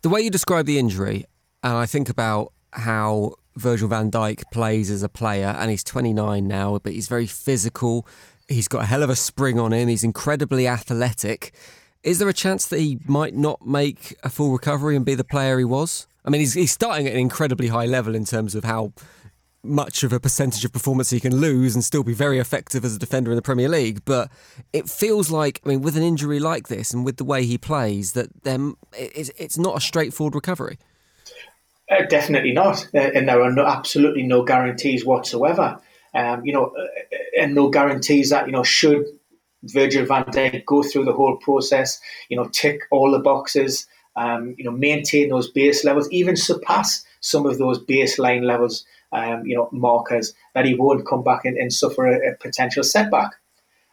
The 0.00 0.08
way 0.08 0.22
you 0.22 0.30
describe 0.30 0.66
the 0.66 0.78
injury, 0.78 1.26
and 1.62 1.74
I 1.74 1.86
think 1.86 2.08
about 2.08 2.52
how 2.72 3.34
Virgil 3.56 3.88
van 3.88 4.10
Dijk 4.10 4.44
plays 4.50 4.90
as 4.90 5.02
a 5.02 5.08
player, 5.08 5.54
and 5.58 5.70
he's 5.70 5.84
29 5.84 6.46
now, 6.46 6.78
but 6.82 6.92
he's 6.92 7.08
very 7.08 7.26
physical. 7.26 8.06
He's 8.48 8.68
got 8.68 8.82
a 8.82 8.86
hell 8.86 9.02
of 9.02 9.10
a 9.10 9.16
spring 9.16 9.58
on 9.58 9.72
him. 9.72 9.88
He's 9.88 10.04
incredibly 10.04 10.66
athletic. 10.66 11.52
Is 12.02 12.18
there 12.18 12.28
a 12.28 12.34
chance 12.34 12.66
that 12.66 12.80
he 12.80 12.98
might 13.06 13.34
not 13.34 13.64
make 13.66 14.16
a 14.24 14.30
full 14.30 14.50
recovery 14.50 14.96
and 14.96 15.04
be 15.04 15.14
the 15.14 15.24
player 15.24 15.58
he 15.58 15.64
was? 15.64 16.06
I 16.24 16.30
mean, 16.30 16.40
he's, 16.40 16.54
he's 16.54 16.72
starting 16.72 17.06
at 17.06 17.12
an 17.12 17.18
incredibly 17.18 17.68
high 17.68 17.86
level 17.86 18.14
in 18.14 18.24
terms 18.24 18.54
of 18.54 18.64
how 18.64 18.92
much 19.64 20.02
of 20.02 20.12
a 20.12 20.20
percentage 20.20 20.64
of 20.64 20.72
performance 20.72 21.10
he 21.10 21.20
can 21.20 21.36
lose 21.36 21.74
and 21.74 21.84
still 21.84 22.02
be 22.02 22.14
very 22.14 22.38
effective 22.38 22.84
as 22.84 22.96
a 22.96 22.98
defender 22.98 23.30
in 23.30 23.36
the 23.36 23.42
Premier 23.42 23.68
League. 23.68 24.04
But 24.04 24.30
it 24.72 24.88
feels 24.88 25.30
like, 25.30 25.60
I 25.64 25.68
mean, 25.68 25.82
with 25.82 25.96
an 25.96 26.02
injury 26.02 26.40
like 26.40 26.68
this 26.68 26.92
and 26.92 27.04
with 27.04 27.16
the 27.16 27.24
way 27.24 27.44
he 27.44 27.58
plays, 27.58 28.12
that 28.12 28.42
them 28.42 28.76
it's, 28.92 29.30
it's 29.36 29.58
not 29.58 29.76
a 29.76 29.80
straightforward 29.80 30.34
recovery. 30.34 30.78
Uh, 31.90 32.04
definitely 32.08 32.52
not, 32.52 32.88
uh, 32.94 32.98
and 32.98 33.28
there 33.28 33.42
are 33.42 33.52
no, 33.52 33.66
absolutely 33.66 34.22
no 34.22 34.42
guarantees 34.44 35.04
whatsoever. 35.04 35.78
Um, 36.14 36.44
you 36.44 36.52
know, 36.52 36.66
uh, 36.66 37.40
and 37.40 37.54
no 37.54 37.68
guarantees 37.68 38.30
that 38.30 38.46
you 38.46 38.52
know 38.52 38.62
should 38.62 39.06
Virgil 39.64 40.06
van 40.06 40.24
Dijk 40.24 40.64
go 40.64 40.82
through 40.82 41.04
the 41.04 41.12
whole 41.12 41.36
process, 41.36 42.00
you 42.28 42.36
know, 42.36 42.48
tick 42.52 42.80
all 42.90 43.12
the 43.12 43.18
boxes, 43.18 43.86
um, 44.16 44.54
you 44.58 44.64
know, 44.64 44.70
maintain 44.70 45.28
those 45.28 45.50
base 45.50 45.84
levels, 45.84 46.08
even 46.10 46.36
surpass 46.36 47.04
some 47.20 47.46
of 47.46 47.58
those 47.58 47.78
baseline 47.84 48.42
levels, 48.42 48.84
um, 49.12 49.46
you 49.46 49.54
know, 49.54 49.68
markers 49.72 50.34
that 50.54 50.64
he 50.64 50.74
won't 50.74 51.06
come 51.06 51.22
back 51.22 51.44
and, 51.44 51.56
and 51.56 51.72
suffer 51.72 52.06
a, 52.06 52.32
a, 52.32 52.36
potential 52.36 52.82
setback. 52.82 53.32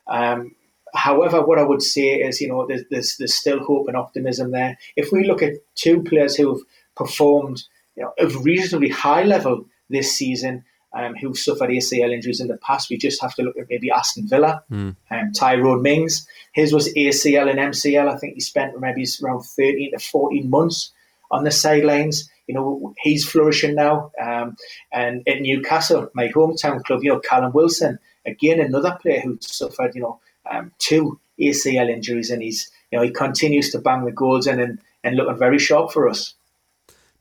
Um, 0.07 0.55
however, 0.93 1.45
what 1.45 1.59
I 1.59 1.63
would 1.63 1.81
say 1.81 2.15
is, 2.15 2.39
you 2.39 2.47
know, 2.47 2.65
there's, 2.65 2.83
there's, 2.89 3.17
there's 3.17 3.35
still 3.35 3.59
hope 3.59 3.87
and 3.87 3.97
optimism 3.97 4.51
there. 4.51 4.77
If 4.95 5.11
we 5.11 5.27
look 5.27 5.41
at 5.41 5.53
two 5.75 6.03
players 6.03 6.35
who've 6.35 6.61
performed 6.95 7.63
you 7.95 8.03
know, 8.03 8.13
of 8.17 8.45
reasonably 8.45 8.89
high 8.89 9.23
level 9.23 9.65
this 9.89 10.15
season, 10.15 10.63
um, 10.93 11.15
who've 11.15 11.37
suffered 11.37 11.69
ACL 11.69 12.11
injuries 12.11 12.39
in 12.39 12.47
the 12.47 12.57
past. 12.57 12.89
We 12.89 12.97
just 12.97 13.21
have 13.21 13.35
to 13.35 13.43
look 13.43 13.57
at 13.57 13.67
maybe 13.69 13.91
Aston 13.91 14.27
Villa, 14.27 14.63
mm. 14.71 14.95
um, 15.11 15.31
Tyrone 15.33 15.81
Mings. 15.81 16.27
His 16.53 16.73
was 16.73 16.91
ACL 16.93 17.49
and 17.49 17.59
MCL. 17.59 18.11
I 18.11 18.17
think 18.17 18.33
he 18.35 18.39
spent 18.39 18.79
maybe 18.79 19.05
around 19.23 19.43
13 19.43 19.91
to 19.91 19.99
14 19.99 20.49
months 20.49 20.91
on 21.31 21.43
the 21.43 21.51
sidelines. 21.51 22.29
You 22.49 22.55
know, 22.55 22.95
he's 23.03 23.29
flourishing 23.29 23.75
now. 23.75 24.11
Um, 24.19 24.55
and 24.91 25.21
at 25.27 25.39
Newcastle, 25.39 26.09
my 26.15 26.29
hometown 26.29 26.83
club, 26.83 27.03
you 27.03 27.11
know, 27.11 27.19
Callum 27.19 27.53
Wilson, 27.53 27.99
again, 28.25 28.59
another 28.59 28.97
player 28.99 29.19
who 29.19 29.37
suffered, 29.39 29.93
you 29.93 30.01
know, 30.01 30.19
um, 30.49 30.71
two 30.79 31.19
ACL 31.39 31.91
injuries, 31.91 32.31
and 32.31 32.41
he's, 32.41 32.71
you 32.91 32.97
know, 32.97 33.05
he 33.05 33.11
continues 33.11 33.69
to 33.69 33.77
bang 33.77 34.03
the 34.03 34.11
goals 34.11 34.47
in 34.47 34.59
and, 34.59 34.79
and 35.03 35.15
looking 35.15 35.37
very 35.37 35.59
sharp 35.59 35.91
for 35.91 36.09
us. 36.09 36.33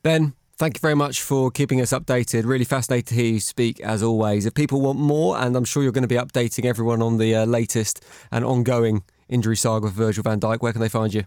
Ben, 0.02 0.32
Thank 0.56 0.76
you 0.76 0.80
very 0.80 0.96
much 0.96 1.22
for 1.22 1.52
keeping 1.52 1.80
us 1.80 1.92
updated. 1.92 2.44
Really 2.44 2.64
fascinated 2.64 3.06
to 3.08 3.14
hear 3.14 3.34
you 3.34 3.38
speak 3.38 3.78
as 3.78 4.02
always. 4.02 4.44
If 4.44 4.54
people 4.54 4.80
want 4.80 4.98
more, 4.98 5.38
and 5.38 5.54
I'm 5.54 5.64
sure 5.64 5.84
you're 5.84 5.92
going 5.92 6.02
to 6.02 6.08
be 6.08 6.16
updating 6.16 6.64
everyone 6.64 7.00
on 7.00 7.18
the 7.18 7.32
uh, 7.32 7.44
latest 7.44 8.04
and 8.32 8.44
ongoing 8.44 9.04
injury 9.28 9.56
saga 9.56 9.86
of 9.86 9.92
Virgil 9.92 10.24
van 10.24 10.40
Dijk, 10.40 10.60
where 10.60 10.72
can 10.72 10.80
they 10.80 10.88
find 10.88 11.14
you? 11.14 11.22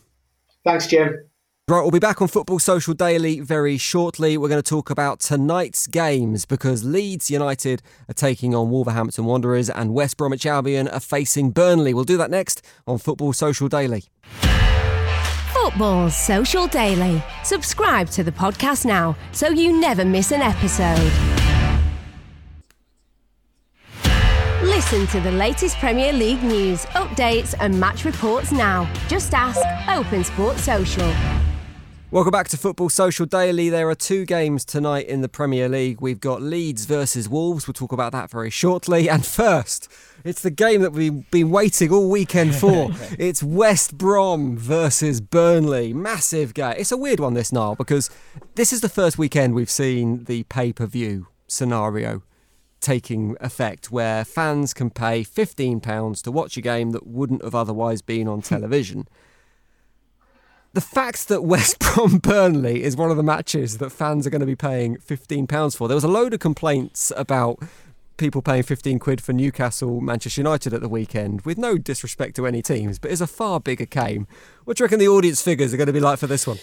Thanks, 0.63 0.87
Jim. 0.87 1.28
Right, 1.69 1.81
we'll 1.81 1.91
be 1.91 1.99
back 1.99 2.19
on 2.19 2.27
Football 2.27 2.57
Social 2.57 2.95
Daily 2.95 3.41
very 3.41 3.77
shortly. 3.77 4.39
We're 4.39 4.49
going 4.49 4.59
to 4.59 4.67
talk 4.67 4.89
about 4.89 5.19
tonight's 5.19 5.85
games 5.85 6.43
because 6.43 6.83
Leeds 6.83 7.29
United 7.29 7.83
are 8.07 8.15
taking 8.15 8.55
on 8.55 8.71
Wolverhampton 8.71 9.25
Wanderers 9.25 9.69
and 9.69 9.93
West 9.93 10.17
Bromwich 10.17 10.47
Albion 10.47 10.87
are 10.87 10.99
facing 10.99 11.51
Burnley. 11.51 11.93
We'll 11.93 12.05
do 12.05 12.17
that 12.17 12.31
next 12.31 12.65
on 12.87 12.97
Football 12.97 13.33
Social 13.33 13.67
Daily. 13.67 14.05
Football 15.53 16.09
Social 16.09 16.65
Daily. 16.65 17.21
Subscribe 17.43 18.09
to 18.09 18.23
the 18.23 18.31
podcast 18.31 18.83
now 18.83 19.15
so 19.31 19.49
you 19.49 19.79
never 19.79 20.03
miss 20.03 20.31
an 20.31 20.41
episode. 20.41 21.11
Listen 24.63 25.05
to 25.05 25.19
the 25.19 25.33
latest 25.33 25.77
Premier 25.77 26.13
League 26.13 26.41
news, 26.41 26.85
updates, 26.87 27.53
and 27.59 27.79
match 27.79 28.05
reports 28.05 28.51
now. 28.51 28.91
Just 29.07 29.35
ask 29.35 29.61
Open 29.87 30.23
Sports 30.23 30.63
Social. 30.63 31.13
Welcome 32.11 32.31
back 32.31 32.47
to 32.47 32.57
Football 32.57 32.89
Social 32.89 33.27
Daily. 33.27 33.69
There 33.69 33.87
are 33.87 33.93
two 33.93 34.25
games 34.25 34.65
tonight 34.65 35.05
in 35.05 35.21
the 35.21 35.29
Premier 35.29 35.69
League. 35.69 36.01
We've 36.01 36.19
got 36.19 36.41
Leeds 36.41 36.85
versus 36.85 37.29
Wolves. 37.29 37.67
We'll 37.67 37.75
talk 37.75 37.91
about 37.91 38.13
that 38.13 38.31
very 38.31 38.49
shortly. 38.49 39.07
And 39.19 39.23
first, 39.23 39.87
it's 40.23 40.41
the 40.41 40.49
game 40.49 40.81
that 40.81 40.91
we've 40.91 41.29
been 41.29 41.51
waiting 41.51 41.91
all 41.91 42.09
weekend 42.09 42.55
for. 42.55 42.89
it's 43.19 43.43
West 43.43 43.95
Brom 43.95 44.57
versus 44.57 45.21
Burnley. 45.21 45.93
Massive 45.93 46.55
game. 46.55 46.73
It's 46.79 46.91
a 46.91 46.97
weird 46.97 47.19
one, 47.19 47.35
this, 47.35 47.53
Niall, 47.53 47.75
because 47.75 48.09
this 48.55 48.73
is 48.73 48.81
the 48.81 48.89
first 48.89 49.19
weekend 49.19 49.53
we've 49.53 49.69
seen 49.69 50.23
the 50.23 50.41
pay 50.45 50.73
per 50.73 50.87
view 50.87 51.27
scenario 51.45 52.23
taking 52.81 53.37
effect 53.39 53.91
where 53.91 54.25
fans 54.25 54.73
can 54.73 54.89
pay 54.89 55.23
£15 55.23 56.23
to 56.23 56.31
watch 56.31 56.57
a 56.57 56.61
game 56.61 56.89
that 56.89 57.05
wouldn't 57.05 57.43
have 57.43 57.53
otherwise 57.53 58.01
been 58.01 58.27
on 58.27 58.41
television 58.41 59.07
the 60.73 60.81
fact 60.81 61.27
that 61.27 61.43
West 61.43 61.79
Brom 61.95 62.19
Burnley 62.19 62.83
is 62.83 62.95
one 62.95 63.11
of 63.11 63.17
the 63.17 63.23
matches 63.23 63.77
that 63.79 63.89
fans 63.89 64.27
are 64.27 64.29
going 64.29 64.41
to 64.41 64.45
be 64.45 64.55
paying 64.55 64.97
£15 64.97 65.75
for. 65.75 65.87
There 65.87 65.95
was 65.95 66.03
a 66.03 66.09
load 66.09 66.33
of 66.33 66.39
complaints 66.39 67.11
about 67.17 67.59
people 68.17 68.41
paying 68.41 68.63
15 68.63 68.99
quid 68.99 69.21
for 69.21 69.33
Newcastle 69.33 70.01
Manchester 70.01 70.41
United 70.41 70.73
at 70.73 70.81
the 70.81 70.89
weekend, 70.89 71.41
with 71.41 71.57
no 71.57 71.77
disrespect 71.77 72.35
to 72.35 72.45
any 72.45 72.61
teams, 72.61 72.99
but 72.99 73.09
it's 73.09 73.21
a 73.21 73.27
far 73.27 73.59
bigger 73.59 73.85
game. 73.85 74.27
What 74.65 74.77
do 74.77 74.81
you 74.81 74.85
reckon 74.85 74.99
the 74.99 75.07
audience 75.07 75.41
figures 75.41 75.73
are 75.73 75.77
going 75.77 75.87
to 75.87 75.93
be 75.93 75.99
like 75.99 76.19
for 76.19 76.27
this 76.27 76.45
one? 76.45 76.59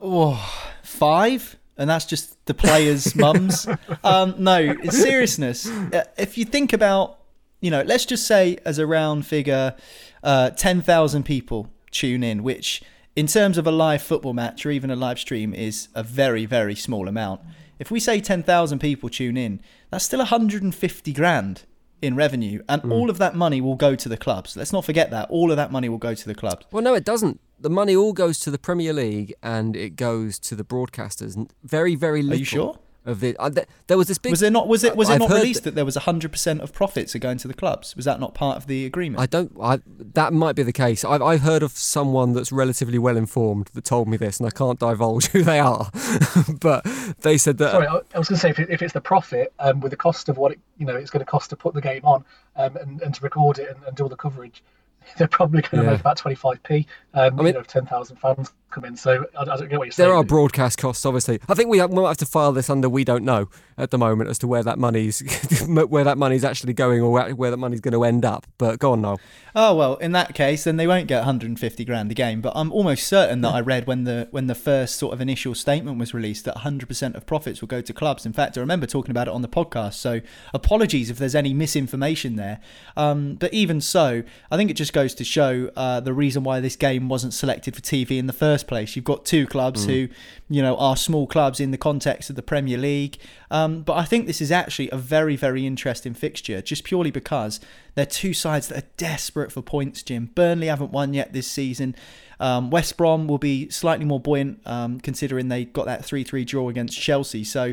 Oh, 0.00 0.68
five? 0.82 1.56
And 1.78 1.88
that's 1.88 2.04
just 2.04 2.44
the 2.46 2.54
players' 2.54 3.14
mums. 3.16 3.68
Um, 4.02 4.34
no, 4.38 4.58
in 4.58 4.90
seriousness, 4.90 5.68
uh, 5.68 6.04
if 6.18 6.36
you 6.36 6.44
think 6.44 6.72
about, 6.72 7.20
you 7.60 7.70
know, 7.70 7.82
let's 7.82 8.04
just 8.04 8.26
say 8.26 8.58
as 8.64 8.78
a 8.78 8.86
round 8.86 9.26
figure, 9.26 9.74
uh, 10.22 10.50
10,000 10.50 11.22
people 11.22 11.70
tune 11.90 12.22
in, 12.22 12.42
which 12.42 12.82
in 13.16 13.26
terms 13.26 13.56
of 13.56 13.66
a 13.66 13.70
live 13.72 14.02
football 14.02 14.34
match 14.34 14.64
or 14.66 14.70
even 14.70 14.90
a 14.90 14.96
live 14.96 15.18
stream 15.18 15.54
is 15.54 15.88
a 15.94 16.02
very 16.02 16.44
very 16.46 16.76
small 16.76 17.08
amount. 17.08 17.40
If 17.78 17.90
we 17.90 17.98
say 17.98 18.20
10,000 18.20 18.78
people 18.78 19.08
tune 19.08 19.36
in 19.36 19.60
that's 19.90 20.04
still 20.04 20.18
150 20.18 21.12
grand 21.14 21.62
in 22.02 22.14
revenue 22.14 22.62
and 22.68 22.82
mm. 22.82 22.92
all 22.92 23.08
of 23.08 23.18
that 23.18 23.34
money 23.34 23.60
will 23.60 23.74
go 23.74 23.94
to 23.94 24.08
the 24.08 24.18
clubs. 24.18 24.56
Let's 24.56 24.72
not 24.72 24.84
forget 24.84 25.10
that. 25.10 25.30
All 25.30 25.50
of 25.50 25.56
that 25.56 25.72
money 25.72 25.88
will 25.88 25.98
go 25.98 26.14
to 26.14 26.26
the 26.26 26.34
clubs. 26.34 26.66
Well 26.70 26.82
no 26.82 26.94
it 26.94 27.04
doesn't. 27.04 27.40
The 27.58 27.70
money 27.70 27.96
all 27.96 28.12
goes 28.12 28.38
to 28.40 28.50
the 28.50 28.58
Premier 28.58 28.92
League 28.92 29.34
and 29.42 29.74
it 29.74 29.96
goes 29.96 30.38
to 30.40 30.54
the 30.54 30.64
broadcasters. 30.64 31.50
Very 31.64 31.94
very 31.94 32.22
little 32.22 32.36
are 32.36 32.38
you 32.38 32.44
sure 32.44 32.78
of 33.06 33.20
the. 33.20 33.36
Uh, 33.38 33.50
th- 33.50 33.66
there 33.86 33.96
was 33.96 34.08
this 34.08 34.18
big. 34.18 34.30
Was 34.30 34.40
there 34.40 34.50
not? 34.50 34.68
Was 34.68 34.84
it? 34.84 34.96
Was 34.96 35.08
it 35.08 35.18
not 35.18 35.30
released 35.30 35.64
that, 35.64 35.70
that 35.70 35.74
there 35.76 35.84
was 35.84 35.96
hundred 35.96 36.32
percent 36.32 36.60
of 36.60 36.72
profits 36.72 37.14
are 37.14 37.18
going 37.18 37.38
to 37.38 37.48
the 37.48 37.54
clubs? 37.54 37.96
Was 37.96 38.04
that 38.04 38.20
not 38.20 38.34
part 38.34 38.56
of 38.56 38.66
the 38.66 38.84
agreement? 38.84 39.20
I 39.20 39.26
don't. 39.26 39.52
I, 39.60 39.80
that 40.14 40.32
might 40.32 40.56
be 40.56 40.62
the 40.62 40.72
case. 40.72 41.04
I've, 41.04 41.22
I've 41.22 41.40
heard 41.40 41.62
of 41.62 41.72
someone 41.72 42.32
that's 42.32 42.52
relatively 42.52 42.98
well 42.98 43.16
informed 43.16 43.70
that 43.74 43.84
told 43.84 44.08
me 44.08 44.16
this, 44.16 44.38
and 44.38 44.46
I 44.46 44.50
can't 44.50 44.78
divulge 44.78 45.26
who 45.32 45.42
they 45.42 45.60
are. 45.60 45.90
but 46.60 46.84
they 47.20 47.38
said 47.38 47.58
that. 47.58 47.72
Sorry, 47.72 47.86
I 47.86 48.18
was 48.18 48.28
going 48.28 48.36
to 48.36 48.36
say 48.36 48.50
if, 48.50 48.58
it, 48.58 48.70
if 48.70 48.82
it's 48.82 48.92
the 48.92 49.00
profit 49.00 49.52
um, 49.58 49.80
with 49.80 49.90
the 49.90 49.96
cost 49.96 50.28
of 50.28 50.36
what 50.36 50.52
it, 50.52 50.60
you 50.78 50.86
know 50.86 50.96
it's 50.96 51.10
going 51.10 51.24
to 51.24 51.30
cost 51.30 51.50
to 51.50 51.56
put 51.56 51.74
the 51.74 51.80
game 51.80 52.04
on 52.04 52.24
um, 52.56 52.76
and, 52.76 53.02
and 53.02 53.14
to 53.14 53.22
record 53.22 53.58
it 53.58 53.68
and, 53.68 53.84
and 53.84 53.96
do 53.96 54.02
all 54.02 54.08
the 54.08 54.16
coverage 54.16 54.62
they're 55.18 55.28
probably 55.28 55.62
going 55.62 55.82
to 55.82 55.84
yeah. 55.84 55.90
make 55.92 56.00
about 56.00 56.18
25p. 56.18 56.86
Um, 57.14 57.34
I 57.38 57.42
mean, 57.42 57.46
you 57.48 57.52
know, 57.54 57.62
10,000 57.62 58.16
fans 58.16 58.52
come 58.76 58.84
in. 58.84 58.96
So 58.96 59.24
I, 59.36 59.42
I, 59.42 59.44
don't 59.44 59.68
get 59.68 59.78
what 59.78 59.86
you're 59.86 59.92
saying. 59.92 60.08
There 60.08 60.16
are 60.16 60.22
broadcast 60.22 60.78
costs, 60.78 61.06
obviously. 61.06 61.40
I 61.48 61.54
think 61.54 61.70
we 61.70 61.78
have, 61.78 61.90
we'll 61.90 62.06
have 62.06 62.18
to 62.18 62.26
file 62.26 62.52
this 62.52 62.68
under 62.68 62.88
we 62.88 63.04
don't 63.04 63.24
know 63.24 63.48
at 63.78 63.90
the 63.90 63.98
moment 63.98 64.28
as 64.28 64.38
to 64.38 64.46
where 64.46 64.62
that 64.62 64.78
money's 64.78 65.20
where 65.68 66.04
that 66.04 66.18
money's 66.18 66.44
actually 66.44 66.74
going 66.74 67.00
or 67.00 67.10
where, 67.10 67.34
where 67.34 67.50
that 67.50 67.56
money's 67.56 67.80
going 67.80 67.92
to 67.92 68.04
end 68.04 68.24
up. 68.24 68.46
But 68.58 68.78
go 68.78 68.92
on, 68.92 69.00
Noel. 69.00 69.20
Oh 69.54 69.74
well, 69.74 69.96
in 69.96 70.12
that 70.12 70.34
case, 70.34 70.64
then 70.64 70.76
they 70.76 70.86
won't 70.86 71.08
get 71.08 71.18
150 71.18 71.84
grand 71.84 72.10
a 72.10 72.14
game. 72.14 72.42
But 72.42 72.52
I'm 72.54 72.70
almost 72.70 73.06
certain 73.06 73.40
that 73.40 73.54
I 73.54 73.60
read 73.60 73.86
when 73.86 74.04
the 74.04 74.28
when 74.30 74.46
the 74.46 74.54
first 74.54 74.96
sort 74.96 75.14
of 75.14 75.20
initial 75.20 75.54
statement 75.54 75.98
was 75.98 76.12
released 76.12 76.44
that 76.44 76.56
100% 76.56 77.14
of 77.14 77.26
profits 77.26 77.62
will 77.62 77.68
go 77.68 77.80
to 77.80 77.92
clubs. 77.94 78.26
In 78.26 78.34
fact, 78.34 78.58
I 78.58 78.60
remember 78.60 78.86
talking 78.86 79.10
about 79.10 79.28
it 79.28 79.34
on 79.34 79.42
the 79.42 79.48
podcast. 79.48 79.94
So 79.94 80.20
apologies 80.52 81.08
if 81.08 81.16
there's 81.16 81.34
any 81.34 81.54
misinformation 81.54 82.36
there. 82.36 82.60
Um, 82.96 83.36
but 83.36 83.52
even 83.54 83.80
so, 83.80 84.22
I 84.50 84.56
think 84.56 84.70
it 84.70 84.74
just 84.74 84.92
goes 84.92 85.14
to 85.14 85.24
show 85.24 85.70
uh, 85.76 86.00
the 86.00 86.12
reason 86.12 86.44
why 86.44 86.60
this 86.60 86.76
game 86.76 87.08
wasn't 87.08 87.32
selected 87.32 87.74
for 87.74 87.80
TV 87.80 88.18
in 88.18 88.26
the 88.26 88.32
first 88.34 88.65
first 88.66 88.68
place. 88.68 88.96
You've 88.96 89.04
got 89.04 89.24
two 89.24 89.46
clubs 89.46 89.86
Mm. 89.86 89.90
who, 89.90 90.08
you 90.48 90.62
know, 90.62 90.76
are 90.76 90.96
small 90.96 91.26
clubs 91.26 91.60
in 91.60 91.70
the 91.70 91.78
context 91.78 92.30
of 92.30 92.36
the 92.36 92.42
Premier 92.42 92.78
League. 92.78 93.18
Um, 93.50 93.82
but 93.82 93.94
I 93.94 94.04
think 94.04 94.26
this 94.26 94.40
is 94.40 94.50
actually 94.50 94.90
a 94.90 94.96
very, 94.96 95.36
very 95.36 95.66
interesting 95.66 96.14
fixture, 96.14 96.60
just 96.60 96.84
purely 96.84 97.10
because 97.10 97.60
they're 97.94 98.06
two 98.06 98.34
sides 98.34 98.68
that 98.68 98.78
are 98.78 98.88
desperate 98.96 99.52
for 99.52 99.62
points. 99.62 100.02
Jim 100.02 100.30
Burnley 100.34 100.66
haven't 100.66 100.92
won 100.92 101.14
yet 101.14 101.32
this 101.32 101.46
season. 101.46 101.94
Um, 102.38 102.70
West 102.70 102.96
Brom 102.96 103.28
will 103.28 103.38
be 103.38 103.70
slightly 103.70 104.04
more 104.04 104.20
buoyant, 104.20 104.60
um, 104.66 105.00
considering 105.00 105.48
they 105.48 105.64
got 105.64 105.86
that 105.86 106.04
three-three 106.04 106.44
draw 106.44 106.68
against 106.68 107.00
Chelsea. 107.00 107.44
So 107.44 107.72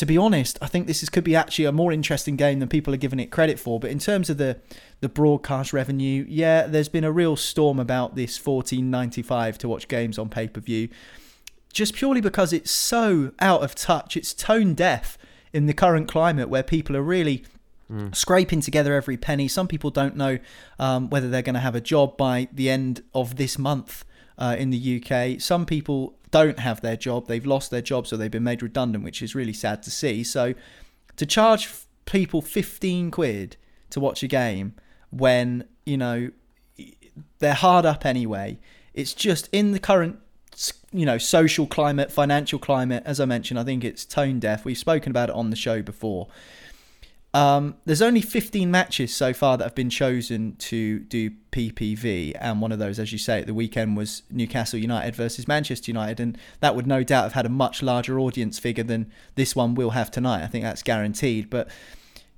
to 0.00 0.06
be 0.06 0.16
honest, 0.16 0.58
I 0.62 0.66
think 0.66 0.86
this 0.86 1.02
is, 1.02 1.10
could 1.10 1.24
be 1.24 1.36
actually 1.36 1.66
a 1.66 1.72
more 1.72 1.92
interesting 1.92 2.34
game 2.34 2.58
than 2.58 2.70
people 2.70 2.94
are 2.94 2.96
giving 2.96 3.20
it 3.20 3.30
credit 3.30 3.58
for. 3.58 3.78
But 3.78 3.90
in 3.90 3.98
terms 3.98 4.30
of 4.30 4.38
the 4.38 4.56
the 5.00 5.10
broadcast 5.10 5.74
revenue, 5.74 6.24
yeah, 6.26 6.66
there's 6.66 6.88
been 6.88 7.04
a 7.04 7.12
real 7.12 7.36
storm 7.36 7.78
about 7.78 8.14
this 8.14 8.38
14.95 8.38 9.58
to 9.58 9.68
watch 9.68 9.88
games 9.88 10.18
on 10.18 10.30
pay 10.30 10.48
per 10.48 10.62
view, 10.62 10.88
just 11.70 11.94
purely 11.94 12.22
because 12.22 12.54
it's 12.54 12.70
so 12.70 13.32
out 13.40 13.62
of 13.62 13.74
touch. 13.74 14.16
It's 14.16 14.32
tone 14.32 14.72
deaf 14.72 15.18
in 15.52 15.66
the 15.66 15.74
current 15.74 16.08
climate 16.08 16.48
where 16.48 16.62
people 16.62 16.96
are 16.96 17.02
really 17.02 17.44
scraping 18.12 18.62
together 18.62 18.94
every 18.94 19.18
penny. 19.18 19.48
Some 19.48 19.68
people 19.68 19.90
don't 19.90 20.16
know 20.16 20.38
um, 20.78 21.10
whether 21.10 21.28
they're 21.28 21.42
going 21.42 21.56
to 21.56 21.60
have 21.60 21.74
a 21.74 21.80
job 21.80 22.16
by 22.16 22.48
the 22.50 22.70
end 22.70 23.02
of 23.12 23.36
this 23.36 23.58
month 23.58 24.06
uh, 24.40 24.56
in 24.58 24.70
the 24.70 25.02
UK. 25.02 25.40
Some 25.40 25.66
people 25.66 26.14
don't 26.30 26.58
have 26.58 26.80
their 26.80 26.96
job, 26.96 27.26
they've 27.26 27.46
lost 27.46 27.70
their 27.70 27.82
job, 27.82 28.06
so 28.06 28.16
they've 28.16 28.30
been 28.30 28.44
made 28.44 28.62
redundant, 28.62 29.04
which 29.04 29.22
is 29.22 29.34
really 29.34 29.52
sad 29.52 29.82
to 29.84 29.90
see. 29.90 30.24
So 30.24 30.54
to 31.16 31.26
charge 31.26 31.68
people 32.06 32.40
15 32.40 33.10
quid 33.10 33.56
to 33.90 34.00
watch 34.00 34.22
a 34.22 34.28
game 34.28 34.74
when, 35.10 35.64
you 35.84 35.96
know, 35.96 36.30
they're 37.40 37.54
hard 37.54 37.84
up 37.84 38.06
anyway, 38.06 38.58
it's 38.94 39.12
just 39.12 39.48
in 39.52 39.72
the 39.72 39.78
current 39.78 40.18
you 40.92 41.06
know 41.06 41.16
social 41.16 41.66
climate 41.66 42.10
financial 42.10 42.58
climate 42.58 43.02
as 43.06 43.20
i 43.20 43.24
mentioned 43.24 43.58
i 43.58 43.62
think 43.62 43.84
it's 43.84 44.04
tone 44.04 44.40
deaf 44.40 44.64
we've 44.64 44.76
spoken 44.76 45.10
about 45.10 45.28
it 45.28 45.34
on 45.34 45.50
the 45.50 45.56
show 45.56 45.80
before 45.80 46.26
um, 47.32 47.76
there's 47.84 48.02
only 48.02 48.20
15 48.20 48.70
matches 48.70 49.14
so 49.14 49.32
far 49.32 49.56
that 49.56 49.64
have 49.64 49.74
been 49.74 49.90
chosen 49.90 50.56
to 50.56 50.98
do 51.00 51.30
PPV, 51.52 52.36
and 52.40 52.60
one 52.60 52.72
of 52.72 52.80
those, 52.80 52.98
as 52.98 53.12
you 53.12 53.18
say, 53.18 53.40
at 53.40 53.46
the 53.46 53.54
weekend 53.54 53.96
was 53.96 54.22
Newcastle 54.30 54.80
United 54.80 55.14
versus 55.14 55.46
Manchester 55.46 55.92
United, 55.92 56.18
and 56.18 56.36
that 56.58 56.74
would 56.74 56.88
no 56.88 57.04
doubt 57.04 57.24
have 57.24 57.32
had 57.34 57.46
a 57.46 57.50
much 57.50 57.82
larger 57.82 58.18
audience 58.18 58.58
figure 58.58 58.82
than 58.82 59.12
this 59.36 59.54
one 59.54 59.76
will 59.76 59.90
have 59.90 60.10
tonight. 60.10 60.42
I 60.42 60.48
think 60.48 60.64
that's 60.64 60.82
guaranteed. 60.82 61.50
But 61.50 61.68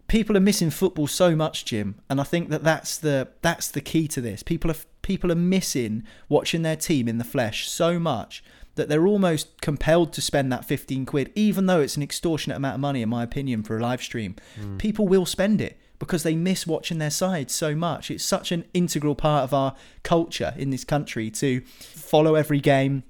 people 0.08 0.36
are 0.36 0.40
missing 0.40 0.68
football 0.68 1.06
so 1.06 1.34
much, 1.34 1.64
Jim, 1.64 1.94
and 2.10 2.20
I 2.20 2.24
think 2.24 2.50
that 2.50 2.62
that's 2.62 2.98
the 2.98 3.28
that's 3.40 3.70
the 3.70 3.80
key 3.80 4.06
to 4.08 4.20
this. 4.20 4.42
People 4.42 4.70
are 4.70 4.76
people 5.00 5.32
are 5.32 5.36
missing 5.36 6.04
watching 6.28 6.60
their 6.60 6.76
team 6.76 7.08
in 7.08 7.16
the 7.16 7.24
flesh 7.24 7.68
so 7.68 7.98
much 7.98 8.44
that 8.74 8.88
they're 8.88 9.06
almost 9.06 9.60
compelled 9.60 10.12
to 10.14 10.20
spend 10.20 10.52
that 10.52 10.64
15 10.64 11.06
quid, 11.06 11.30
even 11.34 11.66
though 11.66 11.80
it's 11.80 11.96
an 11.96 12.02
extortionate 12.02 12.56
amount 12.56 12.74
of 12.74 12.80
money, 12.80 13.02
in 13.02 13.08
my 13.08 13.22
opinion, 13.22 13.62
for 13.62 13.76
a 13.76 13.80
live 13.80 14.02
stream. 14.02 14.36
Hmm. 14.56 14.78
People 14.78 15.06
will 15.06 15.26
spend 15.26 15.60
it 15.60 15.78
because 15.98 16.24
they 16.24 16.34
miss 16.34 16.66
watching 16.66 16.98
their 16.98 17.10
side 17.10 17.50
so 17.50 17.74
much. 17.74 18.10
It's 18.10 18.24
such 18.24 18.50
an 18.50 18.64
integral 18.74 19.14
part 19.14 19.44
of 19.44 19.54
our 19.54 19.76
culture 20.02 20.52
in 20.56 20.70
this 20.70 20.84
country 20.84 21.30
to 21.30 21.60
follow 21.60 22.34
every 22.34 22.60
game 22.60 23.04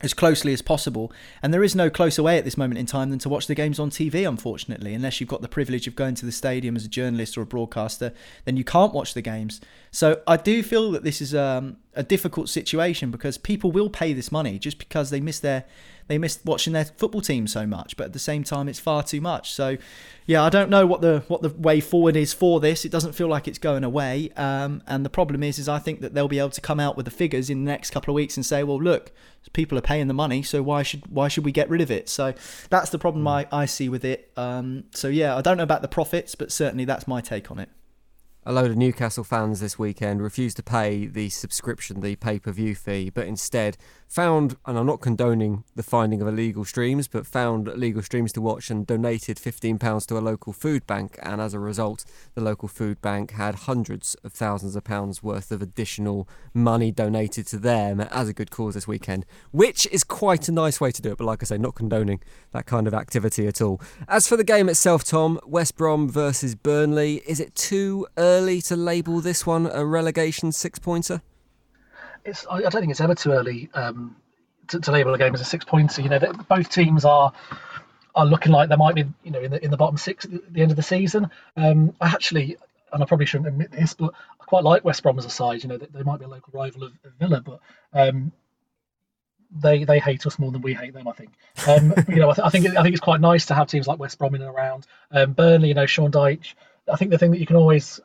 as 0.00 0.12
closely 0.12 0.52
as 0.52 0.60
possible. 0.60 1.12
And 1.42 1.54
there 1.54 1.62
is 1.62 1.74
no 1.74 1.88
closer 1.88 2.22
way 2.22 2.36
at 2.36 2.44
this 2.44 2.58
moment 2.58 2.78
in 2.78 2.86
time 2.86 3.10
than 3.10 3.18
to 3.20 3.28
watch 3.28 3.46
the 3.46 3.54
games 3.54 3.78
on 3.78 3.90
TV, 3.90 4.28
unfortunately. 4.28 4.92
Unless 4.94 5.20
you've 5.20 5.28
got 5.28 5.40
the 5.40 5.48
privilege 5.48 5.86
of 5.86 5.96
going 5.96 6.14
to 6.16 6.26
the 6.26 6.32
stadium 6.32 6.76
as 6.76 6.84
a 6.84 6.88
journalist 6.88 7.38
or 7.38 7.42
a 7.42 7.46
broadcaster, 7.46 8.12
then 8.44 8.56
you 8.56 8.64
can't 8.64 8.92
watch 8.92 9.14
the 9.14 9.22
games. 9.22 9.60
So 9.90 10.20
I 10.26 10.36
do 10.36 10.62
feel 10.62 10.90
that 10.92 11.04
this 11.04 11.20
is 11.20 11.34
um, 11.34 11.76
a 11.94 12.02
difficult 12.02 12.48
situation 12.48 13.10
because 13.10 13.38
people 13.38 13.70
will 13.70 13.88
pay 13.88 14.12
this 14.12 14.30
money 14.32 14.58
just 14.58 14.78
because 14.78 15.10
they 15.10 15.20
miss 15.20 15.38
their 15.40 15.64
they 16.06 16.18
miss 16.18 16.38
watching 16.44 16.72
their 16.72 16.84
football 16.84 17.20
team 17.20 17.46
so 17.46 17.66
much. 17.66 17.96
But 17.96 18.04
at 18.04 18.12
the 18.12 18.18
same 18.18 18.44
time, 18.44 18.68
it's 18.68 18.78
far 18.78 19.02
too 19.02 19.20
much. 19.20 19.52
So 19.52 19.76
yeah, 20.26 20.42
I 20.42 20.48
don't 20.48 20.70
know 20.70 20.86
what 20.86 21.00
the 21.00 21.24
what 21.28 21.42
the 21.42 21.50
way 21.50 21.80
forward 21.80 22.16
is 22.16 22.32
for 22.32 22.60
this. 22.60 22.84
It 22.84 22.92
doesn't 22.92 23.12
feel 23.12 23.28
like 23.28 23.46
it's 23.46 23.58
going 23.58 23.84
away. 23.84 24.30
Um, 24.36 24.82
and 24.86 25.04
the 25.04 25.10
problem 25.10 25.42
is, 25.42 25.58
is 25.58 25.68
I 25.68 25.78
think 25.78 26.00
that 26.00 26.14
they'll 26.14 26.28
be 26.28 26.38
able 26.38 26.50
to 26.50 26.60
come 26.60 26.80
out 26.80 26.96
with 26.96 27.04
the 27.04 27.10
figures 27.10 27.50
in 27.50 27.64
the 27.64 27.70
next 27.70 27.90
couple 27.90 28.12
of 28.12 28.16
weeks 28.16 28.36
and 28.36 28.44
say, 28.44 28.62
well, 28.62 28.80
look, 28.80 29.12
people 29.52 29.76
are 29.76 29.82
paying 29.82 30.08
the 30.08 30.14
money, 30.14 30.42
so 30.42 30.62
why 30.62 30.82
should 30.82 31.06
why 31.08 31.28
should 31.28 31.44
we 31.44 31.52
get 31.52 31.68
rid 31.68 31.80
of 31.80 31.90
it? 31.90 32.08
So 32.08 32.34
that's 32.70 32.90
the 32.90 32.98
problem 32.98 33.26
I, 33.28 33.46
I 33.52 33.66
see 33.66 33.88
with 33.88 34.04
it. 34.04 34.30
Um, 34.36 34.84
so 34.94 35.08
yeah, 35.08 35.36
I 35.36 35.40
don't 35.40 35.56
know 35.56 35.62
about 35.62 35.82
the 35.82 35.88
profits, 35.88 36.34
but 36.34 36.50
certainly 36.52 36.84
that's 36.84 37.06
my 37.06 37.20
take 37.20 37.50
on 37.50 37.58
it. 37.58 37.68
A 38.46 38.52
load 38.52 38.70
of 38.70 38.76
Newcastle 38.76 39.24
fans 39.24 39.60
this 39.60 39.78
weekend 39.78 40.20
refused 40.20 40.58
to 40.58 40.62
pay 40.62 41.06
the 41.06 41.30
subscription, 41.30 42.02
the 42.02 42.14
pay 42.16 42.38
per 42.38 42.52
view 42.52 42.74
fee, 42.74 43.08
but 43.08 43.26
instead 43.26 43.78
found, 44.06 44.56
and 44.66 44.78
I'm 44.78 44.84
not 44.84 45.00
condoning 45.00 45.64
the 45.74 45.82
finding 45.82 46.20
of 46.20 46.28
illegal 46.28 46.66
streams, 46.66 47.08
but 47.08 47.26
found 47.26 47.68
illegal 47.68 48.02
streams 48.02 48.34
to 48.34 48.42
watch 48.42 48.70
and 48.70 48.86
donated 48.86 49.38
£15 49.38 50.06
to 50.06 50.18
a 50.18 50.20
local 50.20 50.52
food 50.52 50.86
bank. 50.86 51.18
And 51.22 51.40
as 51.40 51.54
a 51.54 51.58
result, 51.58 52.04
the 52.34 52.42
local 52.42 52.68
food 52.68 53.00
bank 53.00 53.30
had 53.30 53.54
hundreds 53.54 54.14
of 54.16 54.34
thousands 54.34 54.76
of 54.76 54.84
pounds 54.84 55.22
worth 55.22 55.50
of 55.50 55.62
additional 55.62 56.28
money 56.52 56.92
donated 56.92 57.46
to 57.46 57.58
them 57.58 57.98
as 57.98 58.28
a 58.28 58.34
good 58.34 58.50
cause 58.50 58.74
this 58.74 58.86
weekend, 58.86 59.24
which 59.52 59.88
is 59.90 60.04
quite 60.04 60.50
a 60.50 60.52
nice 60.52 60.82
way 60.82 60.90
to 60.90 61.00
do 61.00 61.12
it. 61.12 61.16
But 61.16 61.24
like 61.24 61.42
I 61.42 61.46
say, 61.46 61.56
not 61.56 61.76
condoning 61.76 62.20
that 62.52 62.66
kind 62.66 62.86
of 62.86 62.92
activity 62.92 63.46
at 63.46 63.62
all. 63.62 63.80
As 64.06 64.28
for 64.28 64.36
the 64.36 64.44
game 64.44 64.68
itself, 64.68 65.02
Tom, 65.02 65.40
West 65.46 65.76
Brom 65.76 66.10
versus 66.10 66.54
Burnley, 66.54 67.22
is 67.26 67.40
it 67.40 67.54
too 67.54 68.06
early 68.18 68.33
to 68.42 68.76
label 68.76 69.20
this 69.20 69.46
one 69.46 69.66
a 69.66 69.84
relegation 69.84 70.52
six 70.52 70.78
pointer? 70.78 71.22
It's, 72.24 72.46
I 72.50 72.60
don't 72.60 72.72
think 72.72 72.90
it's 72.90 73.00
ever 73.00 73.14
too 73.14 73.32
early 73.32 73.68
um, 73.74 74.16
to, 74.68 74.80
to 74.80 74.90
label 74.92 75.12
a 75.14 75.18
game 75.18 75.34
as 75.34 75.40
a 75.40 75.44
six 75.44 75.64
pointer. 75.64 76.00
You 76.02 76.08
know, 76.08 76.18
both 76.48 76.70
teams 76.70 77.04
are 77.04 77.32
are 78.14 78.24
looking 78.26 78.52
like 78.52 78.68
they 78.68 78.76
might 78.76 78.94
be, 78.94 79.04
you 79.24 79.30
know, 79.30 79.40
in 79.40 79.50
the 79.50 79.62
in 79.64 79.70
the 79.70 79.76
bottom 79.76 79.96
six 79.96 80.24
at 80.24 80.30
the- 80.30 80.42
the 80.50 80.62
end 80.62 80.70
of 80.70 80.76
the 80.76 80.82
season. 80.82 81.30
Um, 81.56 81.94
I 82.00 82.08
actually, 82.08 82.56
and 82.92 83.02
I 83.02 83.06
probably 83.06 83.26
shouldn't 83.26 83.48
admit 83.48 83.72
this, 83.72 83.94
but 83.94 84.14
I 84.40 84.44
quite 84.44 84.64
like 84.64 84.84
West 84.84 85.02
Brom 85.02 85.18
as 85.18 85.24
a 85.26 85.30
side. 85.30 85.62
You 85.62 85.68
know, 85.68 85.78
they, 85.78 85.86
they 85.86 86.02
might 86.02 86.18
be 86.18 86.24
a 86.24 86.28
local 86.28 86.52
rival 86.58 86.84
of, 86.84 86.92
of 87.04 87.12
Villa, 87.18 87.40
but 87.40 87.60
um, 87.92 88.32
they 89.60 89.84
they 89.84 89.98
hate 89.98 90.26
us 90.26 90.38
more 90.38 90.50
than 90.50 90.62
we 90.62 90.74
hate 90.74 90.94
them. 90.94 91.06
I 91.08 91.12
think. 91.12 91.30
Um, 91.66 91.92
you 92.08 92.16
know, 92.16 92.30
I, 92.30 92.34
th- 92.34 92.46
I 92.46 92.50
think 92.50 92.66
I 92.68 92.82
think 92.82 92.94
it's 92.94 93.00
quite 93.04 93.20
nice 93.20 93.46
to 93.46 93.54
have 93.54 93.68
teams 93.68 93.86
like 93.86 93.98
West 93.98 94.18
Brom 94.18 94.34
in 94.34 94.42
and 94.42 94.54
around. 94.54 94.86
Um, 95.10 95.32
Burnley, 95.32 95.68
you 95.68 95.74
know, 95.74 95.86
Sean 95.86 96.10
Dyche. 96.10 96.54
I 96.90 96.96
think 96.96 97.10
the 97.10 97.18
thing 97.18 97.30
that 97.32 97.40
you 97.40 97.46
can 97.46 97.56
always 97.56 98.00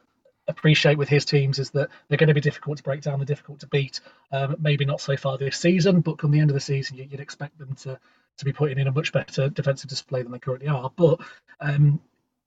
appreciate 0.49 0.97
with 0.97 1.07
his 1.07 1.25
teams 1.25 1.59
is 1.59 1.69
that 1.71 1.89
they're 2.07 2.17
going 2.17 2.27
to 2.27 2.33
be 2.33 2.41
difficult 2.41 2.77
to 2.77 2.83
break 2.83 3.01
down, 3.01 3.19
they're 3.19 3.25
difficult 3.25 3.62
to 3.62 3.67
beat. 3.67 4.01
Um, 4.31 4.55
maybe 4.59 4.85
not 4.85 4.99
so 4.99 5.15
far 5.15 5.38
this 5.38 5.57
season, 5.57 6.01
but 6.01 6.17
come 6.17 6.31
the 6.31 6.39
end 6.39 6.49
of 6.49 6.55
the 6.55 6.59
season, 6.59 6.97
you, 6.97 7.07
you'd 7.09 7.19
expect 7.19 7.57
them 7.57 7.75
to 7.83 7.99
to 8.38 8.45
be 8.45 8.53
putting 8.53 8.79
in 8.79 8.88
a 8.88 8.91
much 8.91 9.12
better 9.12 9.49
defensive 9.49 9.89
display 9.89 10.23
than 10.23 10.31
they 10.31 10.39
currently 10.39 10.69
are. 10.69 10.91
But 10.95 11.19
um, 11.59 11.99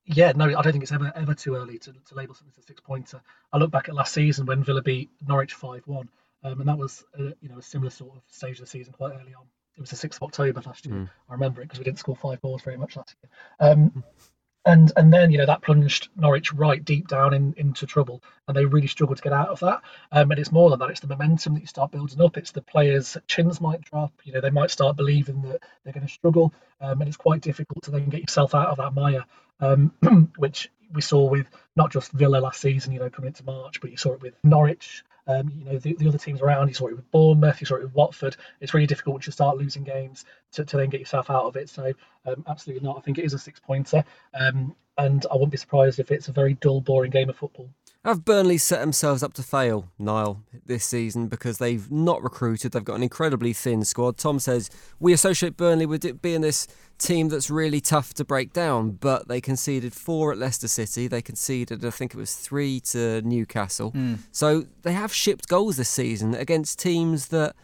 yeah, 0.07 0.33
no, 0.33 0.47
I 0.47 0.63
don't 0.63 0.73
think 0.73 0.83
it's 0.83 0.93
ever 0.93 1.13
ever 1.15 1.35
too 1.35 1.55
early 1.55 1.79
to, 1.79 1.93
to 1.93 2.15
label 2.15 2.35
something 2.35 2.53
as 2.57 2.65
a 2.65 2.67
six 2.67 2.81
pointer. 2.81 3.23
I 3.53 3.59
look 3.59 3.71
back 3.71 3.89
at 3.89 3.95
last 3.95 4.13
season 4.13 4.47
when 4.47 4.65
Villa 4.65 4.83
beat 4.83 5.11
Norwich 5.27 5.55
five 5.55 5.83
one, 5.87 6.09
um, 6.45 6.61
and 6.61 6.69
that 6.69 6.79
was 6.79 7.05
uh, 7.19 7.31
you 7.41 7.49
know 7.49 7.59
a 7.59 7.63
similar 7.63 7.91
sort 7.91 8.17
of 8.17 8.23
stage 8.29 8.59
of 8.59 8.65
the 8.65 8.67
season 8.67 8.93
quite 8.93 9.13
early 9.13 9.35
on. 9.35 9.45
It 9.77 9.81
was 9.81 9.91
the 9.91 9.97
sixth 9.97 10.21
of 10.21 10.27
October 10.27 10.61
last 10.67 10.85
year. 10.85 10.97
I 11.31 11.33
remember 11.33 11.63
it 11.63 11.65
because 11.65 11.79
we 11.79 11.85
didn't 11.85 11.99
score 11.99 12.17
five 12.17 12.43
goals 12.43 12.63
very 12.63 12.77
much 12.77 12.97
last 12.97 13.15
year. 13.23 13.71
Um, 13.71 14.05
and 14.65 14.93
and 14.97 15.13
then 15.13 15.31
you 15.31 15.39
know 15.39 15.47
that 15.47 15.63
plunged 15.63 16.09
Norwich 16.17 16.53
right 16.53 16.85
deep 16.85 17.09
down 17.09 17.35
in, 17.35 17.55
into 17.57 17.87
trouble, 17.87 18.23
and 18.47 18.57
they 18.57 18.65
really 18.65 18.87
struggled 18.87 19.17
to 19.19 19.23
get 19.23 19.33
out 19.33 19.49
of 19.49 19.61
that. 19.61 19.83
Um, 20.13 20.31
and 20.31 20.39
it's 20.39 20.53
more 20.53 20.71
than 20.71 20.79
that; 20.79 20.91
it's 20.91 21.01
the 21.01 21.09
momentum 21.09 21.55
that 21.55 21.61
you 21.61 21.67
start 21.67 21.91
building 21.91 22.21
up. 22.21 22.37
It's 22.37 22.53
the 22.53 22.63
players' 22.63 23.17
chins 23.27 23.61
might 23.61 23.83
drop. 23.83 24.13
You 24.25 24.33
know, 24.33 24.41
they 24.41 24.51
might 24.51 24.71
start 24.71 24.97
believing 24.97 25.43
that 25.43 25.63
they're 25.85 25.93
going 25.93 26.07
to 26.07 26.13
struggle, 26.13 26.55
um, 26.81 27.01
and 27.01 27.09
it's 27.09 27.17
quite 27.17 27.41
difficult 27.41 27.85
to 27.85 27.91
then 27.91 28.09
get 28.09 28.21
yourself 28.21 28.55
out 28.55 28.69
of 28.69 28.77
that 28.77 28.95
mire, 28.95 29.25
um, 29.61 29.93
which 30.37 30.71
we 30.93 31.03
saw 31.03 31.29
with 31.29 31.47
not 31.75 31.91
just 31.91 32.13
Villa 32.13 32.39
last 32.39 32.61
season. 32.61 32.93
You 32.93 33.01
know, 33.01 33.11
coming 33.11 33.29
into 33.29 33.45
March, 33.45 33.81
but 33.81 33.91
you 33.91 33.97
saw 33.97 34.13
it 34.13 34.23
with 34.23 34.35
Norwich. 34.45 35.03
Um, 35.27 35.53
you 35.57 35.65
know, 35.65 35.79
the, 35.79 35.95
the 35.95 36.09
other 36.09 36.19
teams 36.19 36.41
around, 36.41 36.69
you 36.69 36.75
saw 36.75 36.89
it 36.89 36.97
with 36.97 37.11
Bournemouth, 37.11 37.61
you 37.61 37.67
saw 37.67 37.77
it 37.77 37.83
with 37.83 37.95
Watford. 37.95 38.37
It's 38.61 38.75
really 38.75 38.87
difficult 38.87 39.25
you 39.27 39.33
start 39.33 39.57
losing 39.57 39.85
games 39.85 40.25
to, 40.53 40.65
to 40.65 40.77
then 40.77 40.89
get 40.89 41.01
yourself 41.01 41.31
out 41.31 41.45
of 41.45 41.57
it. 41.57 41.69
So, 41.69 41.93
um, 42.27 42.45
absolutely 42.49 42.87
not. 42.87 42.99
I 42.99 43.01
think 43.01 43.19
it 43.19 43.25
is 43.25 43.35
a 43.35 43.39
six 43.39 43.61
pointer. 43.61 44.05
Um, 44.35 44.75
and 44.99 45.25
I 45.31 45.35
wouldn't 45.35 45.53
be 45.53 45.59
surprised 45.59 46.01
if 46.01 46.11
it's 46.11 46.29
a 46.29 46.33
very 46.33 46.55
dull, 46.55 46.81
boring 46.81 47.11
game 47.11 47.31
of 47.31 47.37
football. 47.37 47.71
Have 48.05 48.25
Burnley 48.25 48.59
set 48.59 48.81
themselves 48.81 49.23
up 49.23 49.33
to 49.35 49.45
fail, 49.45 49.89
Niall, 49.97 50.43
this 50.67 50.85
season 50.85 51.29
because 51.29 51.59
they've 51.59 51.89
not 51.89 52.21
recruited? 52.21 52.73
They've 52.73 52.85
got 52.85 52.97
an 52.97 53.05
incredibly 53.05 53.53
thin 53.53 53.85
squad. 53.85 54.17
Tom 54.17 54.41
says 54.41 54.71
we 54.99 55.13
associate 55.13 55.57
Burnley 55.57 55.87
with 55.87 56.05
it 56.05 56.21
being 56.21 56.41
this 56.41 56.67
team 56.99 57.29
that's 57.29 57.49
really 57.49 57.81
tough 57.81 58.13
to 58.15 58.25
break 58.25 58.53
down, 58.53 58.93
but 58.93 59.29
they 59.29 59.41
conceded 59.41 59.93
four 59.93 60.33
at 60.33 60.39
Leicester 60.39 60.67
City. 60.67 61.07
They 61.07 61.23
conceded, 61.23 61.85
I 61.85 61.91
think 61.91 62.13
it 62.13 62.17
was 62.17 62.35
three 62.35 62.81
to 62.81 63.23
Newcastle. 63.23 63.93
Mm. 63.93 64.19
So 64.33 64.65
they 64.83 64.95
have 64.95 65.15
shipped 65.15 65.47
goals 65.47 65.77
this 65.77 65.89
season 65.89 66.35
against 66.35 66.81
teams 66.81 67.29
that 67.29 67.55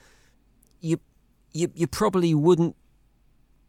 you 0.81 1.01
you, 1.53 1.73
you 1.75 1.89
probably 1.89 2.33
wouldn't 2.33 2.77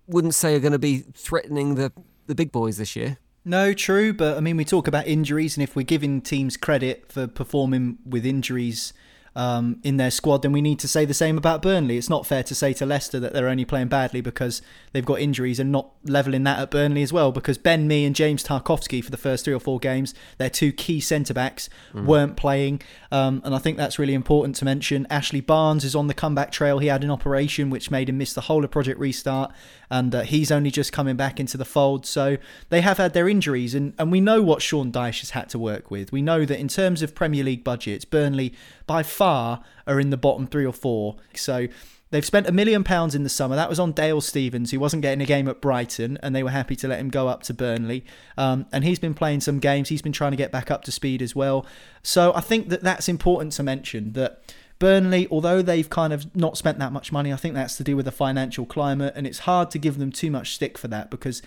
wouldn't 0.06 0.36
say 0.36 0.56
are 0.56 0.60
going 0.60 0.74
to 0.74 0.80
be 0.80 1.00
threatening 1.00 1.76
the 1.76 1.92
the 2.28 2.36
big 2.36 2.52
boys 2.52 2.78
this 2.78 2.96
year. 2.96 3.18
No, 3.50 3.74
true, 3.74 4.14
but 4.14 4.38
I 4.38 4.42
mean, 4.42 4.58
we 4.58 4.64
talk 4.64 4.88
about 4.88 5.08
injuries, 5.08 5.58
and 5.58 5.64
if 5.64 5.76
we're 5.76 5.82
giving 5.82 6.22
teams 6.22 6.56
credit 6.56 7.12
for 7.12 7.26
performing 7.26 7.98
with 8.06 8.24
injuries 8.24 8.94
um, 9.36 9.80
in 9.84 9.98
their 9.98 10.12
squad, 10.12 10.42
then 10.42 10.52
we 10.52 10.62
need 10.62 10.80
to 10.80 10.88
say 10.88 11.06
the 11.06 11.14
same 11.14 11.38
about 11.38 11.62
Burnley. 11.62 11.98
It's 11.98 12.10
not 12.10 12.26
fair 12.26 12.44
to 12.44 12.56
say 12.56 12.74
to 12.74 12.86
Leicester 12.86 13.20
that 13.20 13.34
they're 13.34 13.48
only 13.48 13.66
playing 13.66 13.88
badly 13.88 14.22
because 14.22 14.62
they've 14.92 15.06
got 15.06 15.20
injuries 15.20 15.60
and 15.60 15.72
not 15.72 15.92
leveling 16.04 16.44
that 16.44 16.60
at 16.60 16.72
Burnley 16.72 17.04
as 17.04 17.14
well. 17.14 17.32
Because 17.32 17.58
Ben 17.58 17.88
Mee 17.88 18.06
and 18.06 18.16
James 18.16 18.44
Tarkowski 18.44 19.04
for 19.04 19.12
the 19.12 19.18
first 19.18 19.46
three 19.46 19.54
or 19.54 19.60
four 19.60 19.80
games, 19.80 20.14
their 20.38 20.50
two 20.50 20.72
key 20.72 21.00
centre 21.00 21.34
backs, 21.34 21.70
mm. 21.94 22.06
weren't 22.06 22.38
playing, 22.38 22.82
um, 23.12 23.42
and 23.46 23.56
I 23.56 23.60
think 23.60 23.78
that's 23.78 24.00
really 24.00 24.14
important 24.14 24.56
to 24.58 24.66
mention. 24.66 25.08
Ashley 25.10 25.42
Barnes 25.42 25.84
is 25.84 25.96
on 25.96 26.08
the 26.08 26.14
comeback 26.14 26.52
trail. 26.52 26.80
He 26.80 26.88
had 26.88 27.04
an 27.04 27.12
operation 27.12 27.70
which 27.70 27.92
made 27.92 28.10
him 28.10 28.18
miss 28.18 28.34
the 28.34 28.42
whole 28.42 28.64
of 28.64 28.72
Project 28.72 29.00
Restart, 29.00 29.52
and 29.90 30.14
uh, 30.14 30.22
he's 30.22 30.52
only 30.52 30.72
just 30.72 30.92
coming 30.92 31.16
back 31.16 31.40
into 31.40 31.58
the 31.58 31.66
fold. 31.66 32.06
So 32.06 32.38
they 32.70 32.82
have 32.82 32.98
had 32.98 33.14
their 33.14 33.28
injuries, 33.28 33.74
and, 33.74 33.94
and 33.98 34.12
we 34.12 34.22
know 34.22 34.42
what 34.42 34.62
Sean 34.62 34.92
Dyche 34.92 35.22
has 35.22 35.32
had 35.32 35.50
to 35.50 35.60
work 35.60 35.90
with. 35.90 36.12
We 36.12 36.22
know 36.22 36.46
that 36.46 36.60
in 36.60 36.68
terms 36.68 37.02
of 37.02 37.16
Premier 37.16 37.44
League 37.44 37.64
budgets, 37.64 38.06
Burnley 38.06 38.54
by 38.90 39.04
far 39.04 39.62
are 39.86 40.00
in 40.00 40.10
the 40.10 40.18
bottom 40.18 40.48
three 40.48 40.66
or 40.66 40.74
four. 40.74 41.16
So 41.36 41.68
they've 42.10 42.26
spent 42.26 42.48
a 42.48 42.52
million 42.52 42.84
pounds 42.84 43.14
in 43.14 43.22
the 43.22 43.30
summer. 43.30 43.56
That 43.56 43.70
was 43.70 43.80
on 43.80 43.92
Dale 43.92 44.20
Stephens, 44.20 44.72
who 44.72 44.80
wasn't 44.80 45.04
getting 45.04 45.22
a 45.22 45.28
game 45.28 45.48
at 45.48 45.62
Brighton, 45.62 46.18
and 46.24 46.36
they 46.36 46.42
were 46.42 46.50
happy 46.50 46.76
to 46.78 46.88
let 46.88 47.00
him 47.00 47.10
go 47.10 47.28
up 47.28 47.44
to 47.44 47.54
Burnley. 47.54 48.04
Um, 48.36 48.66
and 48.72 48.84
he's 48.84 48.98
been 48.98 49.14
playing 49.14 49.42
some 49.42 49.60
games. 49.60 49.90
He's 49.90 50.02
been 50.02 50.12
trying 50.12 50.32
to 50.32 50.38
get 50.38 50.52
back 50.52 50.72
up 50.72 50.84
to 50.86 50.92
speed 50.92 51.22
as 51.22 51.36
well. 51.36 51.68
So 52.02 52.34
I 52.34 52.42
think 52.42 52.70
that 52.70 52.82
that's 52.82 53.08
important 53.08 53.54
to 53.54 53.64
mention 53.64 54.14
that. 54.14 54.42
Burnley, 54.80 55.28
although 55.30 55.62
they've 55.62 55.90
kind 55.90 56.14
of 56.14 56.34
not 56.34 56.56
spent 56.56 56.80
that 56.80 56.94
much 56.94 57.12
money, 57.12 57.34
I 57.34 57.36
think 57.36 57.54
that's 57.54 57.76
to 57.76 57.84
do 57.84 57.98
with 57.98 58.06
the 58.06 58.14
financial 58.14 58.66
climate, 58.66 59.12
and 59.14 59.28
it's 59.28 59.40
hard 59.40 59.72
to 59.72 59.78
give 59.78 59.98
them 59.98 60.10
too 60.10 60.32
much 60.32 60.56
stick 60.56 60.78
for 60.78 60.88
that 60.88 61.12
because 61.12 61.42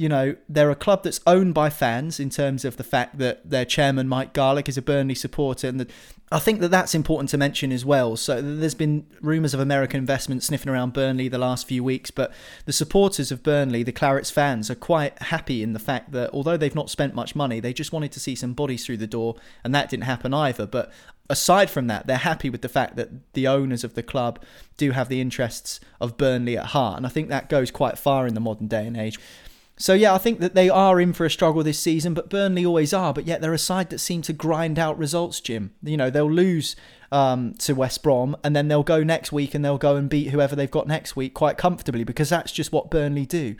you 0.00 0.08
know, 0.08 0.34
they're 0.48 0.70
a 0.70 0.74
club 0.74 1.04
that's 1.04 1.20
owned 1.26 1.52
by 1.52 1.68
fans 1.68 2.18
in 2.18 2.30
terms 2.30 2.64
of 2.64 2.78
the 2.78 2.82
fact 2.82 3.18
that 3.18 3.48
their 3.48 3.66
chairman, 3.66 4.08
Mike 4.08 4.32
Garlick, 4.32 4.66
is 4.66 4.78
a 4.78 4.82
Burnley 4.82 5.14
supporter. 5.14 5.68
And 5.68 5.78
the, 5.78 5.88
I 6.32 6.38
think 6.38 6.60
that 6.60 6.70
that's 6.70 6.94
important 6.94 7.28
to 7.30 7.36
mention 7.36 7.70
as 7.70 7.84
well. 7.84 8.16
So 8.16 8.40
there's 8.40 8.74
been 8.74 9.06
rumours 9.20 9.52
of 9.52 9.60
American 9.60 9.98
investment 9.98 10.42
sniffing 10.42 10.72
around 10.72 10.94
Burnley 10.94 11.28
the 11.28 11.36
last 11.36 11.68
few 11.68 11.84
weeks, 11.84 12.10
but 12.10 12.32
the 12.64 12.72
supporters 12.72 13.30
of 13.30 13.42
Burnley, 13.42 13.82
the 13.82 13.92
Clarets 13.92 14.32
fans, 14.32 14.70
are 14.70 14.74
quite 14.74 15.20
happy 15.20 15.62
in 15.62 15.74
the 15.74 15.78
fact 15.78 16.12
that 16.12 16.30
although 16.32 16.56
they've 16.56 16.74
not 16.74 16.88
spent 16.88 17.14
much 17.14 17.36
money, 17.36 17.60
they 17.60 17.74
just 17.74 17.92
wanted 17.92 18.12
to 18.12 18.20
see 18.20 18.34
some 18.34 18.54
bodies 18.54 18.86
through 18.86 18.96
the 18.96 19.06
door, 19.06 19.36
and 19.62 19.74
that 19.74 19.90
didn't 19.90 20.04
happen 20.04 20.32
either. 20.32 20.64
But 20.64 20.90
aside 21.28 21.68
from 21.68 21.88
that, 21.88 22.06
they're 22.06 22.16
happy 22.16 22.48
with 22.48 22.62
the 22.62 22.70
fact 22.70 22.96
that 22.96 23.34
the 23.34 23.46
owners 23.46 23.84
of 23.84 23.92
the 23.92 24.02
club 24.02 24.42
do 24.78 24.92
have 24.92 25.10
the 25.10 25.20
interests 25.20 25.78
of 26.00 26.16
Burnley 26.16 26.56
at 26.56 26.66
heart. 26.66 26.96
And 26.96 27.04
I 27.04 27.10
think 27.10 27.28
that 27.28 27.50
goes 27.50 27.70
quite 27.70 27.98
far 27.98 28.26
in 28.26 28.32
the 28.32 28.40
modern 28.40 28.66
day 28.66 28.86
and 28.86 28.96
age. 28.96 29.18
So 29.80 29.94
yeah, 29.94 30.12
I 30.12 30.18
think 30.18 30.40
that 30.40 30.54
they 30.54 30.68
are 30.68 31.00
in 31.00 31.14
for 31.14 31.24
a 31.24 31.30
struggle 31.30 31.62
this 31.62 31.78
season, 31.78 32.12
but 32.12 32.28
Burnley 32.28 32.66
always 32.66 32.92
are. 32.92 33.14
But 33.14 33.26
yet 33.26 33.40
they're 33.40 33.54
a 33.54 33.58
side 33.58 33.88
that 33.90 33.98
seem 33.98 34.20
to 34.22 34.34
grind 34.34 34.78
out 34.78 34.98
results. 34.98 35.40
Jim, 35.40 35.72
you 35.82 35.96
know 35.96 36.10
they'll 36.10 36.30
lose 36.30 36.76
um, 37.10 37.54
to 37.54 37.72
West 37.72 38.02
Brom, 38.02 38.36
and 38.44 38.54
then 38.54 38.68
they'll 38.68 38.82
go 38.82 39.02
next 39.02 39.32
week 39.32 39.54
and 39.54 39.64
they'll 39.64 39.78
go 39.78 39.96
and 39.96 40.10
beat 40.10 40.28
whoever 40.28 40.54
they've 40.54 40.70
got 40.70 40.86
next 40.86 41.16
week 41.16 41.32
quite 41.32 41.56
comfortably 41.56 42.04
because 42.04 42.28
that's 42.28 42.52
just 42.52 42.72
what 42.72 42.90
Burnley 42.90 43.24
do. 43.24 43.56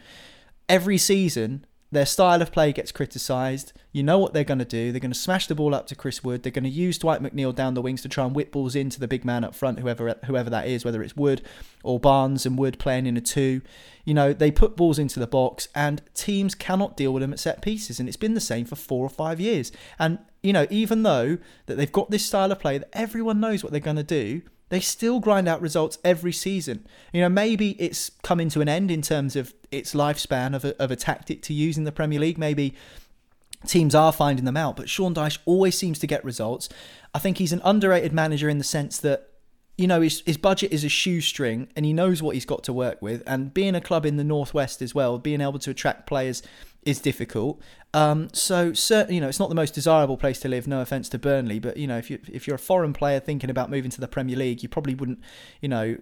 Every 0.68 0.98
season, 0.98 1.64
their 1.92 2.06
style 2.06 2.40
of 2.40 2.52
play 2.52 2.72
gets 2.72 2.92
criticised. 2.92 3.72
You 3.92 4.04
know 4.04 4.18
what 4.18 4.32
they're 4.32 4.44
going 4.44 4.60
to 4.60 4.64
do. 4.64 4.92
They're 4.92 5.00
going 5.00 5.12
to 5.12 5.18
smash 5.18 5.48
the 5.48 5.56
ball 5.56 5.74
up 5.74 5.88
to 5.88 5.96
Chris 5.96 6.22
Wood. 6.22 6.42
They're 6.42 6.52
going 6.52 6.64
to 6.64 6.70
use 6.70 6.98
Dwight 6.98 7.20
McNeil 7.20 7.54
down 7.54 7.74
the 7.74 7.82
wings 7.82 8.02
to 8.02 8.08
try 8.08 8.24
and 8.24 8.34
whip 8.34 8.52
balls 8.52 8.76
into 8.76 9.00
the 9.00 9.08
big 9.08 9.24
man 9.24 9.42
up 9.42 9.54
front, 9.54 9.80
whoever 9.80 10.14
whoever 10.26 10.48
that 10.50 10.68
is, 10.68 10.84
whether 10.84 11.02
it's 11.02 11.16
Wood 11.16 11.42
or 11.82 11.98
Barnes 11.98 12.46
and 12.46 12.56
Wood 12.56 12.78
playing 12.78 13.06
in 13.06 13.16
a 13.16 13.20
two. 13.20 13.60
You 14.04 14.14
know, 14.14 14.32
they 14.32 14.50
put 14.50 14.76
balls 14.76 14.98
into 14.98 15.18
the 15.18 15.26
box 15.26 15.68
and 15.74 16.00
teams 16.14 16.54
cannot 16.54 16.96
deal 16.96 17.12
with 17.12 17.22
them 17.22 17.32
at 17.32 17.40
set 17.40 17.60
pieces. 17.60 17.98
And 17.98 18.08
it's 18.08 18.16
been 18.16 18.34
the 18.34 18.40
same 18.40 18.66
for 18.66 18.76
four 18.76 19.04
or 19.04 19.10
five 19.10 19.40
years. 19.40 19.72
And, 19.98 20.18
you 20.42 20.52
know, 20.52 20.66
even 20.70 21.02
though 21.02 21.38
that 21.66 21.76
they've 21.76 21.90
got 21.90 22.10
this 22.10 22.24
style 22.24 22.52
of 22.52 22.60
play 22.60 22.78
that 22.78 22.88
everyone 22.92 23.40
knows 23.40 23.64
what 23.64 23.72
they're 23.72 23.80
going 23.80 23.96
to 23.96 24.02
do, 24.04 24.42
they 24.70 24.80
still 24.80 25.20
grind 25.20 25.46
out 25.46 25.60
results 25.60 25.98
every 26.02 26.32
season. 26.32 26.86
You 27.12 27.20
know, 27.20 27.28
maybe 27.28 27.72
it's 27.72 28.10
coming 28.22 28.48
to 28.50 28.60
an 28.60 28.68
end 28.68 28.90
in 28.90 29.02
terms 29.02 29.36
of 29.36 29.52
its 29.70 29.94
lifespan 29.94 30.54
of 30.54 30.64
a, 30.64 30.80
of 30.82 30.90
a 30.90 30.96
tactic 30.96 31.42
to 31.42 31.52
use 31.52 31.76
in 31.76 31.84
the 31.84 31.92
Premier 31.92 32.18
League. 32.18 32.38
Maybe 32.38 32.74
teams 33.66 33.94
are 33.94 34.12
finding 34.12 34.44
them 34.44 34.56
out, 34.56 34.76
but 34.76 34.88
Sean 34.88 35.14
Dyche 35.14 35.38
always 35.44 35.76
seems 35.76 35.98
to 35.98 36.06
get 36.06 36.24
results. 36.24 36.68
I 37.14 37.18
think 37.18 37.38
he's 37.38 37.52
an 37.52 37.60
underrated 37.64 38.12
manager 38.12 38.48
in 38.48 38.58
the 38.58 38.64
sense 38.64 38.98
that 38.98 39.26
you 39.76 39.86
know 39.86 40.00
his, 40.00 40.22
his 40.26 40.36
budget 40.36 40.72
is 40.72 40.84
a 40.84 40.88
shoestring 40.88 41.68
and 41.74 41.84
he 41.86 41.92
knows 41.92 42.22
what 42.22 42.34
he's 42.34 42.44
got 42.44 42.62
to 42.64 42.72
work 42.72 43.00
with 43.00 43.22
and 43.26 43.54
being 43.54 43.74
a 43.74 43.80
club 43.80 44.04
in 44.04 44.18
the 44.18 44.24
northwest 44.24 44.82
as 44.82 44.94
well 44.94 45.18
being 45.18 45.40
able 45.40 45.58
to 45.58 45.70
attract 45.70 46.06
players 46.06 46.42
is 46.84 47.00
difficult. 47.00 47.60
Um, 47.92 48.28
so 48.32 48.72
certainly, 48.72 49.16
you 49.16 49.20
know, 49.20 49.28
it's 49.28 49.40
not 49.40 49.48
the 49.48 49.54
most 49.54 49.74
desirable 49.74 50.16
place 50.16 50.38
to 50.40 50.48
live. 50.48 50.68
No 50.68 50.80
offense 50.80 51.08
to 51.08 51.18
Burnley, 51.18 51.58
but 51.58 51.76
you 51.76 51.88
know, 51.88 51.98
if 51.98 52.08
you 52.08 52.20
if 52.30 52.46
you're 52.46 52.54
a 52.54 52.58
foreign 52.58 52.92
player 52.92 53.18
thinking 53.18 53.50
about 53.50 53.68
moving 53.68 53.90
to 53.90 54.00
the 54.00 54.06
Premier 54.06 54.36
League, 54.36 54.62
you 54.62 54.68
probably 54.68 54.94
wouldn't, 54.94 55.18
you 55.60 55.68
know, 55.68 55.96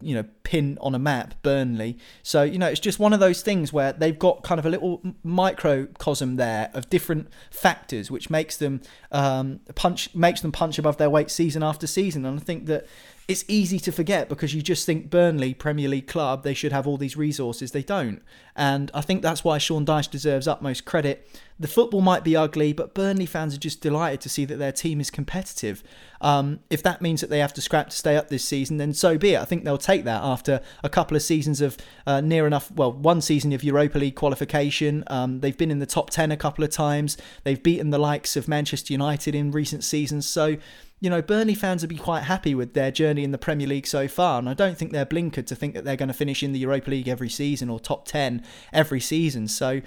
you 0.00 0.14
know, 0.14 0.24
pin 0.42 0.76
on 0.82 0.94
a 0.94 0.98
map 0.98 1.34
Burnley. 1.42 1.96
So 2.22 2.42
you 2.42 2.58
know, 2.58 2.68
it's 2.68 2.80
just 2.80 2.98
one 2.98 3.14
of 3.14 3.20
those 3.20 3.40
things 3.40 3.72
where 3.72 3.94
they've 3.94 4.18
got 4.18 4.42
kind 4.42 4.58
of 4.58 4.66
a 4.66 4.70
little 4.70 5.00
microcosm 5.22 6.36
there 6.36 6.70
of 6.74 6.90
different 6.90 7.28
factors, 7.50 8.10
which 8.10 8.28
makes 8.28 8.58
them 8.58 8.82
um, 9.10 9.60
punch 9.74 10.14
makes 10.14 10.42
them 10.42 10.52
punch 10.52 10.78
above 10.78 10.98
their 10.98 11.10
weight 11.10 11.30
season 11.30 11.62
after 11.62 11.86
season. 11.86 12.26
And 12.26 12.38
I 12.38 12.42
think 12.42 12.66
that 12.66 12.86
it's 13.28 13.44
easy 13.48 13.78
to 13.78 13.92
forget 13.92 14.28
because 14.28 14.54
you 14.54 14.62
just 14.62 14.84
think 14.84 15.08
Burnley, 15.08 15.54
Premier 15.54 15.88
League 15.88 16.08
club, 16.08 16.42
they 16.42 16.54
should 16.54 16.72
have 16.72 16.86
all 16.86 16.96
these 16.96 17.16
resources. 17.16 17.72
They 17.72 17.82
don't. 17.82 18.20
And 18.56 18.90
I 18.92 19.00
think 19.00 19.22
that's 19.22 19.44
why 19.44 19.58
Sean 19.58 19.86
Dyche 19.86 20.10
deserves 20.10 20.48
utmost 20.48 20.84
credit. 20.84 21.21
The 21.62 21.68
football 21.68 22.00
might 22.00 22.24
be 22.24 22.34
ugly, 22.34 22.72
but 22.72 22.92
Burnley 22.92 23.24
fans 23.24 23.54
are 23.54 23.58
just 23.58 23.80
delighted 23.80 24.20
to 24.22 24.28
see 24.28 24.44
that 24.46 24.56
their 24.56 24.72
team 24.72 25.00
is 25.00 25.10
competitive. 25.10 25.84
Um, 26.20 26.58
if 26.70 26.82
that 26.82 27.00
means 27.00 27.20
that 27.20 27.30
they 27.30 27.38
have 27.38 27.52
to 27.54 27.60
scrap 27.60 27.90
to 27.90 27.96
stay 27.96 28.16
up 28.16 28.28
this 28.28 28.44
season, 28.44 28.78
then 28.78 28.92
so 28.94 29.16
be 29.16 29.34
it. 29.34 29.40
I 29.40 29.44
think 29.44 29.62
they'll 29.62 29.78
take 29.78 30.02
that 30.02 30.22
after 30.24 30.60
a 30.82 30.88
couple 30.88 31.16
of 31.16 31.22
seasons 31.22 31.60
of 31.60 31.76
uh, 32.04 32.20
near 32.20 32.48
enough, 32.48 32.68
well, 32.72 32.92
one 32.92 33.20
season 33.20 33.52
of 33.52 33.62
Europa 33.62 33.98
League 33.98 34.16
qualification. 34.16 35.04
Um, 35.06 35.38
they've 35.38 35.56
been 35.56 35.70
in 35.70 35.78
the 35.78 35.86
top 35.86 36.10
10 36.10 36.32
a 36.32 36.36
couple 36.36 36.64
of 36.64 36.70
times. 36.70 37.16
They've 37.44 37.62
beaten 37.62 37.90
the 37.90 37.98
likes 37.98 38.34
of 38.36 38.48
Manchester 38.48 38.92
United 38.92 39.34
in 39.36 39.52
recent 39.52 39.84
seasons. 39.84 40.26
So, 40.26 40.56
you 41.00 41.10
know, 41.10 41.22
Burnley 41.22 41.54
fans 41.54 41.82
would 41.82 41.90
be 41.90 41.96
quite 41.96 42.24
happy 42.24 42.56
with 42.56 42.74
their 42.74 42.90
journey 42.90 43.22
in 43.22 43.30
the 43.30 43.38
Premier 43.38 43.68
League 43.68 43.86
so 43.86 44.08
far, 44.08 44.40
and 44.40 44.48
I 44.48 44.54
don't 44.54 44.76
think 44.76 44.90
they're 44.90 45.06
blinkered 45.06 45.46
to 45.46 45.54
think 45.54 45.74
that 45.74 45.84
they're 45.84 45.94
going 45.94 46.08
to 46.08 46.14
finish 46.14 46.42
in 46.42 46.52
the 46.52 46.60
Europa 46.60 46.90
League 46.90 47.08
every 47.08 47.28
season 47.28 47.68
or 47.70 47.78
top 47.78 48.06
ten 48.06 48.44
every 48.72 49.00
season. 49.00 49.46
So, 49.48 49.80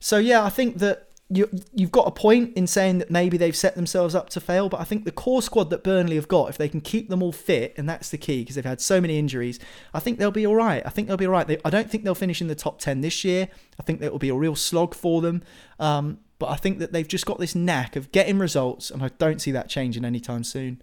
so 0.00 0.18
yeah, 0.18 0.44
I 0.44 0.50
think 0.50 0.78
that 0.78 1.08
you 1.30 1.48
you've 1.72 1.90
got 1.90 2.06
a 2.06 2.10
point 2.10 2.54
in 2.54 2.66
saying 2.66 2.98
that 2.98 3.10
maybe 3.10 3.36
they've 3.36 3.56
set 3.56 3.74
themselves 3.74 4.14
up 4.14 4.28
to 4.30 4.40
fail, 4.40 4.68
but 4.68 4.80
I 4.80 4.84
think 4.84 5.04
the 5.04 5.10
core 5.10 5.42
squad 5.42 5.70
that 5.70 5.82
Burnley 5.82 6.16
have 6.16 6.28
got, 6.28 6.50
if 6.50 6.58
they 6.58 6.68
can 6.68 6.80
keep 6.80 7.08
them 7.08 7.22
all 7.22 7.32
fit, 7.32 7.74
and 7.76 7.88
that's 7.88 8.10
the 8.10 8.18
key 8.18 8.42
because 8.42 8.56
they've 8.56 8.64
had 8.64 8.80
so 8.80 9.00
many 9.00 9.18
injuries, 9.18 9.58
I 9.94 10.00
think 10.00 10.18
they'll 10.18 10.30
be 10.30 10.46
all 10.46 10.54
right. 10.54 10.82
I 10.84 10.90
think 10.90 11.08
they'll 11.08 11.16
be 11.16 11.26
all 11.26 11.32
right. 11.32 11.46
They, 11.46 11.58
I 11.64 11.70
don't 11.70 11.90
think 11.90 12.04
they'll 12.04 12.14
finish 12.14 12.40
in 12.40 12.48
the 12.48 12.54
top 12.54 12.78
ten 12.78 13.00
this 13.00 13.24
year. 13.24 13.48
I 13.80 13.82
think 13.82 14.00
that 14.00 14.12
will 14.12 14.18
be 14.18 14.28
a 14.28 14.34
real 14.34 14.54
slog 14.54 14.94
for 14.94 15.22
them. 15.22 15.42
Um, 15.78 16.18
but 16.38 16.50
I 16.50 16.56
think 16.56 16.78
that 16.80 16.92
they've 16.92 17.08
just 17.08 17.26
got 17.26 17.38
this 17.38 17.54
knack 17.54 17.96
of 17.96 18.12
getting 18.12 18.38
results, 18.38 18.90
and 18.90 19.02
I 19.02 19.08
don't 19.18 19.40
see 19.40 19.50
that 19.52 19.68
changing 19.68 20.04
anytime 20.04 20.44
soon. 20.44 20.82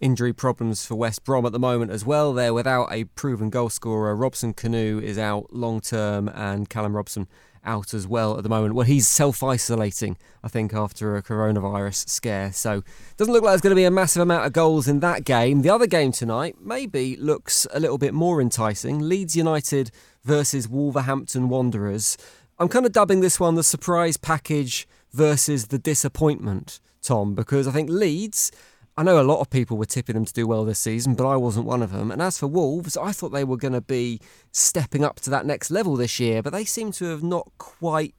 Injury 0.00 0.32
problems 0.32 0.86
for 0.86 0.96
West 0.96 1.24
Brom 1.24 1.46
at 1.46 1.52
the 1.52 1.58
moment 1.58 1.90
as 1.90 2.04
well. 2.04 2.32
They're 2.32 2.54
without 2.54 2.92
a 2.92 3.04
proven 3.04 3.50
goalscorer. 3.50 4.18
Robson-Kanu 4.18 5.02
is 5.02 5.18
out 5.18 5.52
long 5.52 5.80
term, 5.80 6.28
and 6.28 6.68
Callum 6.68 6.96
Robinson 6.96 7.28
out 7.64 7.94
as 7.94 8.06
well 8.06 8.36
at 8.36 8.42
the 8.42 8.48
moment. 8.48 8.74
Well, 8.74 8.86
he's 8.86 9.08
self 9.08 9.42
isolating, 9.42 10.16
I 10.42 10.48
think, 10.48 10.74
after 10.74 11.16
a 11.16 11.22
coronavirus 11.22 12.08
scare. 12.08 12.52
So, 12.52 12.82
doesn't 13.16 13.32
look 13.32 13.42
like 13.42 13.52
there's 13.52 13.60
going 13.60 13.70
to 13.72 13.80
be 13.80 13.84
a 13.84 13.90
massive 13.90 14.22
amount 14.22 14.46
of 14.46 14.52
goals 14.52 14.88
in 14.88 15.00
that 15.00 15.24
game. 15.24 15.62
The 15.62 15.70
other 15.70 15.86
game 15.86 16.12
tonight 16.12 16.56
maybe 16.60 17.16
looks 17.16 17.66
a 17.72 17.80
little 17.80 17.98
bit 17.98 18.14
more 18.14 18.40
enticing 18.40 19.00
Leeds 19.00 19.36
United 19.36 19.90
versus 20.24 20.68
Wolverhampton 20.68 21.48
Wanderers. 21.48 22.16
I'm 22.58 22.68
kind 22.68 22.86
of 22.86 22.92
dubbing 22.92 23.20
this 23.20 23.40
one 23.40 23.56
the 23.56 23.64
surprise 23.64 24.16
package 24.16 24.86
versus 25.12 25.68
the 25.68 25.78
disappointment, 25.78 26.80
Tom, 27.02 27.34
because 27.34 27.66
I 27.66 27.72
think 27.72 27.90
Leeds, 27.90 28.52
I 28.96 29.02
know 29.02 29.20
a 29.20 29.22
lot 29.22 29.40
of 29.40 29.50
people 29.50 29.76
were 29.76 29.86
tipping 29.86 30.14
them 30.14 30.24
to 30.24 30.32
do 30.32 30.46
well 30.46 30.64
this 30.64 30.78
season, 30.78 31.14
but 31.14 31.26
I 31.26 31.36
wasn't 31.36 31.66
one 31.66 31.82
of 31.82 31.90
them. 31.90 32.12
And 32.12 32.22
as 32.22 32.38
for 32.38 32.46
Wolves, 32.46 32.96
I 32.96 33.10
thought 33.10 33.30
they 33.30 33.42
were 33.42 33.56
going 33.56 33.72
to 33.72 33.80
be 33.80 34.20
stepping 34.52 35.04
up 35.04 35.18
to 35.20 35.30
that 35.30 35.44
next 35.44 35.70
level 35.72 35.96
this 35.96 36.20
year, 36.20 36.42
but 36.42 36.52
they 36.52 36.64
seem 36.64 36.92
to 36.92 37.06
have 37.06 37.22
not 37.22 37.50
quite 37.58 38.14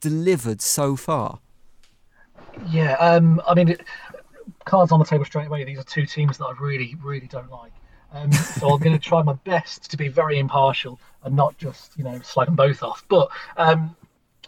delivered 0.00 0.62
so 0.62 0.94
far. 0.94 1.40
Yeah, 2.70 2.92
um, 2.94 3.42
I 3.48 3.54
mean, 3.54 3.76
cards 4.64 4.92
on 4.92 5.00
the 5.00 5.04
table 5.04 5.24
straight 5.24 5.48
away. 5.48 5.64
These 5.64 5.78
are 5.78 5.84
two 5.84 6.06
teams 6.06 6.38
that 6.38 6.44
I 6.44 6.52
really, 6.60 6.96
really 7.02 7.26
don't 7.26 7.50
like. 7.50 7.72
Um, 8.12 8.32
so 8.32 8.70
I'm 8.70 8.80
going 8.80 8.98
to 8.98 9.02
try 9.02 9.22
my 9.22 9.34
best 9.44 9.90
to 9.90 9.96
be 9.96 10.08
very 10.08 10.38
impartial 10.38 11.00
and 11.24 11.34
not 11.34 11.58
just 11.58 11.96
you 11.98 12.04
know 12.04 12.20
slag 12.20 12.46
them 12.46 12.56
both 12.56 12.82
off. 12.82 13.04
But 13.08 13.28
um, 13.56 13.96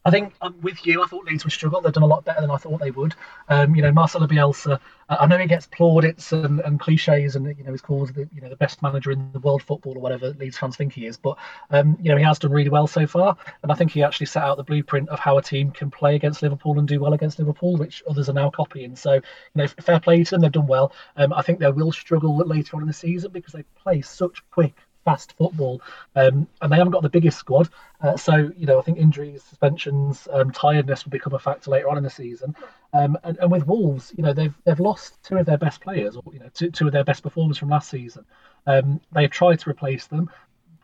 I 0.08 0.10
think 0.10 0.34
um, 0.40 0.54
with 0.62 0.86
you, 0.86 1.02
I 1.02 1.06
thought 1.06 1.26
Leeds 1.26 1.44
would 1.44 1.52
struggle. 1.52 1.80
They've 1.80 1.92
done 1.92 2.02
a 2.02 2.06
lot 2.06 2.24
better 2.24 2.40
than 2.40 2.50
I 2.50 2.56
thought 2.56 2.80
they 2.80 2.90
would. 2.90 3.14
Um, 3.48 3.74
you 3.74 3.82
know, 3.82 3.92
Marcelo 3.92 4.26
Bielsa. 4.26 4.80
I 5.10 5.26
know 5.26 5.38
he 5.38 5.46
gets 5.46 5.66
plaudits 5.66 6.32
and, 6.32 6.60
and 6.60 6.78
cliches, 6.78 7.34
and 7.36 7.46
you 7.46 7.64
know 7.64 7.70
he's 7.70 7.80
called 7.80 8.14
the 8.14 8.28
you 8.34 8.40
know 8.40 8.48
the 8.48 8.56
best 8.56 8.82
manager 8.82 9.10
in 9.10 9.30
the 9.32 9.38
world 9.38 9.62
football 9.62 9.96
or 9.96 10.00
whatever 10.00 10.30
Leeds 10.30 10.58
fans 10.58 10.76
think 10.76 10.92
he 10.92 11.06
is. 11.06 11.16
But 11.16 11.36
um, 11.70 11.96
you 12.00 12.10
know 12.10 12.16
he 12.16 12.24
has 12.24 12.38
done 12.38 12.52
really 12.52 12.70
well 12.70 12.86
so 12.86 13.06
far, 13.06 13.36
and 13.62 13.70
I 13.70 13.74
think 13.74 13.90
he 13.90 14.02
actually 14.02 14.26
set 14.26 14.42
out 14.42 14.56
the 14.56 14.64
blueprint 14.64 15.08
of 15.10 15.18
how 15.18 15.38
a 15.38 15.42
team 15.42 15.70
can 15.70 15.90
play 15.90 16.14
against 16.16 16.42
Liverpool 16.42 16.78
and 16.78 16.88
do 16.88 17.00
well 17.00 17.12
against 17.12 17.38
Liverpool, 17.38 17.76
which 17.76 18.02
others 18.08 18.28
are 18.28 18.34
now 18.34 18.50
copying. 18.50 18.96
So 18.96 19.14
you 19.14 19.22
know, 19.54 19.66
fair 19.66 20.00
play 20.00 20.24
to 20.24 20.30
them. 20.30 20.40
They've 20.40 20.52
done 20.52 20.66
well. 20.66 20.92
Um, 21.16 21.32
I 21.32 21.42
think 21.42 21.58
they 21.58 21.70
will 21.70 21.92
struggle 21.92 22.36
later 22.36 22.76
on 22.76 22.82
in 22.82 22.88
the 22.88 22.94
season 22.94 23.30
because 23.32 23.52
they 23.52 23.64
play 23.82 24.02
such 24.02 24.42
quick 24.50 24.74
fast 25.08 25.32
football, 25.38 25.80
um, 26.16 26.46
and 26.60 26.70
they 26.70 26.76
haven't 26.76 26.92
got 26.92 27.02
the 27.02 27.08
biggest 27.08 27.38
squad. 27.38 27.70
Uh, 28.02 28.14
so 28.14 28.50
you 28.58 28.66
know, 28.66 28.78
I 28.78 28.82
think 28.82 28.98
injuries, 28.98 29.42
suspensions, 29.42 30.28
um, 30.30 30.50
tiredness 30.50 31.04
will 31.04 31.10
become 31.10 31.32
a 31.32 31.38
factor 31.38 31.70
later 31.70 31.88
on 31.88 31.96
in 31.96 32.04
the 32.04 32.10
season. 32.10 32.54
Um, 32.92 33.16
and, 33.24 33.38
and, 33.38 33.50
with 33.50 33.66
Wolves, 33.66 34.12
you 34.16 34.22
know, 34.22 34.34
they've 34.34 34.54
they've 34.64 34.78
lost 34.78 35.22
two 35.22 35.38
of 35.38 35.46
their 35.46 35.56
best 35.56 35.80
players, 35.80 36.14
or 36.14 36.22
you 36.30 36.40
know, 36.40 36.50
two, 36.52 36.70
two 36.70 36.86
of 36.86 36.92
their 36.92 37.04
best 37.04 37.22
performers 37.22 37.56
from 37.56 37.70
last 37.70 37.88
season. 37.88 38.26
Um, 38.66 39.00
they've 39.12 39.30
tried 39.30 39.60
to 39.60 39.70
replace 39.70 40.06
them. 40.08 40.30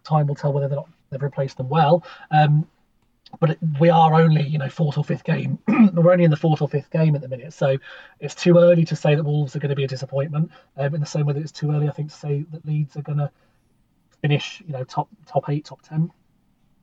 Time 0.05 0.27
will 0.27 0.35
tell 0.35 0.55
whether 0.55 0.69
they're 0.69 0.77
not, 0.77 0.89
they've 1.11 1.23
replaced 1.23 1.59
them 1.59 1.69
well. 1.69 2.03
Um, 2.31 2.67
but 3.41 3.59
we 3.81 3.91
are 3.91 4.15
only, 4.15 4.43
you 4.43 4.59
know, 4.59 4.69
fourth 4.71 4.97
or 4.97 5.05
fifth 5.05 5.25
game. 5.25 5.59
We're 5.95 6.13
only 6.13 6.25
in 6.25 6.31
the 6.31 6.37
fourth 6.37 6.63
or 6.63 6.69
fifth 6.69 6.91
game 6.91 7.15
at 7.15 7.21
the 7.21 7.29
minute, 7.29 7.53
so 7.53 7.77
it's 8.21 8.35
too 8.35 8.57
early 8.59 8.85
to 8.87 8.97
say 8.97 9.15
that 9.15 9.25
Wolves 9.25 9.55
are 9.55 9.59
going 9.59 9.71
to 9.71 9.77
be 9.77 9.85
a 9.85 9.89
disappointment. 9.89 10.51
Um, 10.77 10.95
in 10.95 11.01
the 11.01 11.07
same 11.07 11.27
way 11.27 11.35
that 11.35 11.41
it's 11.41 11.53
too 11.53 11.73
early, 11.73 11.89
I 11.89 11.93
think, 11.93 12.11
to 12.11 12.17
say 12.17 12.45
that 12.53 12.65
Leeds 12.65 12.97
are 12.97 13.03
going 13.03 13.19
to 13.19 13.31
finish, 14.25 14.63
you 14.67 14.73
know, 14.73 14.83
top 14.85 15.07
top 15.27 15.51
eight, 15.51 15.67
top 15.67 15.83
ten. 15.83 16.11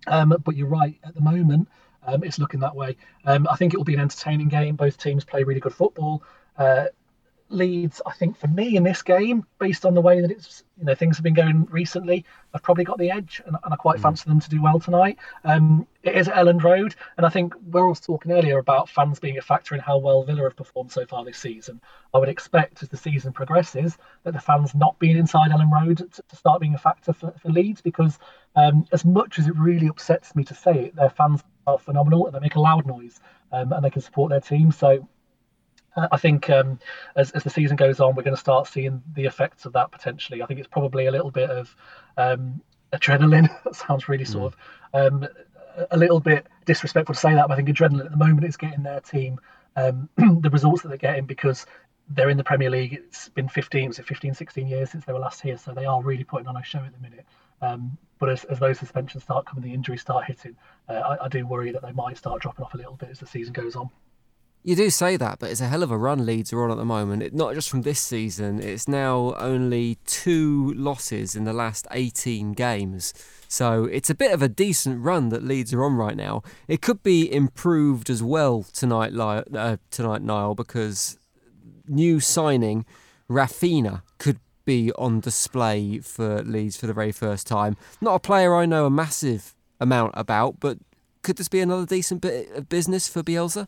Um, 0.05 0.35
but 0.45 0.55
you're 0.55 0.67
right. 0.67 0.95
At 1.03 1.15
the 1.15 1.21
moment, 1.21 1.67
um, 2.05 2.23
it's 2.23 2.37
looking 2.37 2.59
that 2.59 2.75
way. 2.75 2.95
Um, 3.25 3.47
I 3.49 3.55
think 3.55 3.73
it 3.73 3.77
will 3.77 3.83
be 3.83 3.95
an 3.95 3.99
entertaining 3.99 4.47
game. 4.47 4.75
Both 4.75 4.99
teams 4.99 5.25
play 5.25 5.43
really 5.43 5.59
good 5.59 5.73
football. 5.73 6.21
Uh, 6.55 6.85
Leeds, 7.51 8.01
I 8.05 8.13
think 8.13 8.37
for 8.37 8.47
me 8.47 8.75
in 8.75 8.83
this 8.83 9.01
game, 9.01 9.45
based 9.59 9.85
on 9.85 9.93
the 9.93 10.01
way 10.01 10.21
that 10.21 10.31
it's 10.31 10.63
you 10.77 10.85
know 10.85 10.95
things 10.95 11.17
have 11.17 11.23
been 11.23 11.33
going 11.33 11.65
recently, 11.69 12.25
I've 12.53 12.63
probably 12.63 12.83
got 12.83 12.97
the 12.97 13.11
edge, 13.11 13.41
and, 13.45 13.55
and 13.63 13.73
I 13.73 13.75
quite 13.75 13.99
mm. 13.99 14.03
fancy 14.03 14.29
them 14.29 14.39
to 14.39 14.49
do 14.49 14.61
well 14.61 14.79
tonight. 14.79 15.17
Um, 15.43 15.85
it 16.03 16.15
is 16.15 16.27
at 16.27 16.35
Elland 16.35 16.63
Road, 16.63 16.95
and 17.17 17.25
I 17.25 17.29
think 17.29 17.53
we 17.71 17.81
were 17.81 17.93
talking 17.93 18.31
earlier 18.31 18.57
about 18.57 18.89
fans 18.89 19.19
being 19.19 19.37
a 19.37 19.41
factor 19.41 19.75
in 19.75 19.81
how 19.81 19.97
well 19.97 20.23
Villa 20.23 20.43
have 20.43 20.55
performed 20.55 20.91
so 20.91 21.05
far 21.05 21.23
this 21.23 21.37
season. 21.37 21.81
I 22.13 22.17
would 22.17 22.29
expect 22.29 22.81
as 22.83 22.89
the 22.89 22.97
season 22.97 23.33
progresses 23.33 23.97
that 24.23 24.33
the 24.33 24.39
fans 24.39 24.73
not 24.73 24.97
being 24.99 25.17
inside 25.17 25.51
Elland 25.51 25.71
Road 25.71 25.97
to, 25.97 26.23
to 26.27 26.35
start 26.35 26.61
being 26.61 26.75
a 26.75 26.79
factor 26.79 27.13
for, 27.13 27.33
for 27.41 27.49
Leeds, 27.49 27.81
because 27.81 28.17
um, 28.55 28.85
as 28.91 29.05
much 29.05 29.39
as 29.39 29.47
it 29.47 29.55
really 29.57 29.87
upsets 29.87 30.35
me 30.35 30.43
to 30.45 30.55
say 30.55 30.85
it, 30.85 30.95
their 30.95 31.09
fans 31.09 31.43
are 31.67 31.77
phenomenal 31.77 32.25
and 32.25 32.35
they 32.35 32.39
make 32.39 32.55
a 32.55 32.59
loud 32.59 32.85
noise 32.85 33.19
um, 33.51 33.71
and 33.73 33.83
they 33.83 33.89
can 33.89 34.01
support 34.01 34.29
their 34.29 34.41
team. 34.41 34.71
So 34.71 35.07
I 35.95 36.17
think 36.17 36.49
um, 36.49 36.79
as, 37.15 37.31
as 37.31 37.43
the 37.43 37.49
season 37.49 37.75
goes 37.75 37.99
on, 37.99 38.15
we're 38.15 38.23
going 38.23 38.35
to 38.35 38.39
start 38.39 38.67
seeing 38.67 39.01
the 39.13 39.25
effects 39.25 39.65
of 39.65 39.73
that 39.73 39.91
potentially. 39.91 40.41
I 40.41 40.45
think 40.45 40.59
it's 40.59 40.69
probably 40.69 41.07
a 41.07 41.11
little 41.11 41.31
bit 41.31 41.49
of 41.49 41.75
um, 42.17 42.61
adrenaline. 42.93 43.49
that 43.63 43.75
sounds 43.75 44.07
really 44.07 44.25
sort 44.25 44.53
mm. 44.93 44.99
of 44.99 45.11
um, 45.13 45.27
a 45.91 45.97
little 45.97 46.19
bit 46.19 46.47
disrespectful 46.65 47.13
to 47.13 47.19
say 47.19 47.33
that, 47.33 47.47
but 47.47 47.53
I 47.53 47.57
think 47.57 47.69
adrenaline 47.69 48.05
at 48.05 48.11
the 48.11 48.17
moment 48.17 48.45
is 48.45 48.57
getting 48.57 48.83
their 48.83 49.01
team 49.01 49.39
um, 49.75 50.09
the 50.41 50.49
results 50.49 50.81
that 50.81 50.89
they're 50.89 50.97
getting 50.97 51.25
because 51.25 51.65
they're 52.09 52.29
in 52.29 52.37
the 52.37 52.43
Premier 52.43 52.69
League. 52.69 52.93
It's 52.93 53.29
been 53.29 53.47
15, 53.47 53.89
was 53.89 53.99
it 53.99 54.05
15, 54.05 54.33
16 54.33 54.67
years 54.67 54.89
since 54.89 55.05
they 55.05 55.13
were 55.13 55.19
last 55.19 55.41
here, 55.41 55.57
so 55.57 55.73
they 55.73 55.85
are 55.85 56.01
really 56.01 56.23
putting 56.23 56.47
on 56.47 56.57
a 56.57 56.63
show 56.63 56.79
at 56.79 56.93
the 56.93 56.99
minute. 56.99 57.25
Um, 57.61 57.97
but 58.19 58.29
as, 58.29 58.43
as 58.45 58.59
those 58.59 58.79
suspensions 58.79 59.23
start 59.23 59.45
coming, 59.45 59.63
the 59.63 59.73
injuries 59.73 60.01
start 60.01 60.25
hitting, 60.25 60.55
uh, 60.89 60.93
I, 60.93 61.25
I 61.25 61.27
do 61.27 61.45
worry 61.45 61.71
that 61.71 61.81
they 61.81 61.91
might 61.91 62.17
start 62.17 62.41
dropping 62.41 62.65
off 62.65 62.73
a 62.73 62.77
little 62.77 62.95
bit 62.95 63.09
as 63.09 63.19
the 63.19 63.27
season 63.27 63.53
goes 63.53 63.75
on. 63.75 63.89
You 64.63 64.75
do 64.75 64.91
say 64.91 65.17
that, 65.17 65.39
but 65.39 65.49
it's 65.49 65.59
a 65.59 65.67
hell 65.67 65.81
of 65.81 65.89
a 65.89 65.97
run 65.97 66.23
Leeds 66.23 66.53
are 66.53 66.63
on 66.63 66.69
at 66.69 66.77
the 66.77 66.85
moment. 66.85 67.23
It, 67.23 67.33
not 67.33 67.55
just 67.55 67.67
from 67.67 67.81
this 67.81 67.99
season, 67.99 68.61
it's 68.61 68.87
now 68.87 69.33
only 69.39 69.97
two 70.05 70.71
losses 70.75 71.35
in 71.35 71.45
the 71.45 71.53
last 71.53 71.87
18 71.89 72.53
games. 72.53 73.11
So 73.47 73.85
it's 73.85 74.11
a 74.11 74.15
bit 74.15 74.31
of 74.31 74.43
a 74.43 74.47
decent 74.47 75.03
run 75.03 75.29
that 75.29 75.43
Leeds 75.43 75.73
are 75.73 75.83
on 75.83 75.95
right 75.95 76.15
now. 76.15 76.43
It 76.67 76.79
could 76.79 77.01
be 77.01 77.33
improved 77.33 78.11
as 78.11 78.21
well 78.21 78.61
tonight, 78.71 79.17
uh, 79.17 79.77
tonight 79.89 80.21
Niall, 80.21 80.53
because 80.53 81.17
new 81.87 82.19
signing 82.19 82.85
Raphinha 83.27 84.03
could 84.19 84.39
be 84.63 84.91
on 84.93 85.21
display 85.21 85.99
for 85.99 86.43
Leeds 86.43 86.77
for 86.77 86.85
the 86.85 86.93
very 86.93 87.11
first 87.11 87.47
time. 87.47 87.77
Not 87.99 88.13
a 88.13 88.19
player 88.19 88.55
I 88.55 88.67
know 88.67 88.85
a 88.85 88.91
massive 88.91 89.55
amount 89.79 90.11
about, 90.15 90.59
but 90.59 90.77
could 91.23 91.37
this 91.37 91.49
be 91.49 91.61
another 91.61 91.87
decent 91.87 92.21
bit 92.21 92.51
of 92.51 92.69
business 92.69 93.07
for 93.07 93.23
Bielsa? 93.23 93.67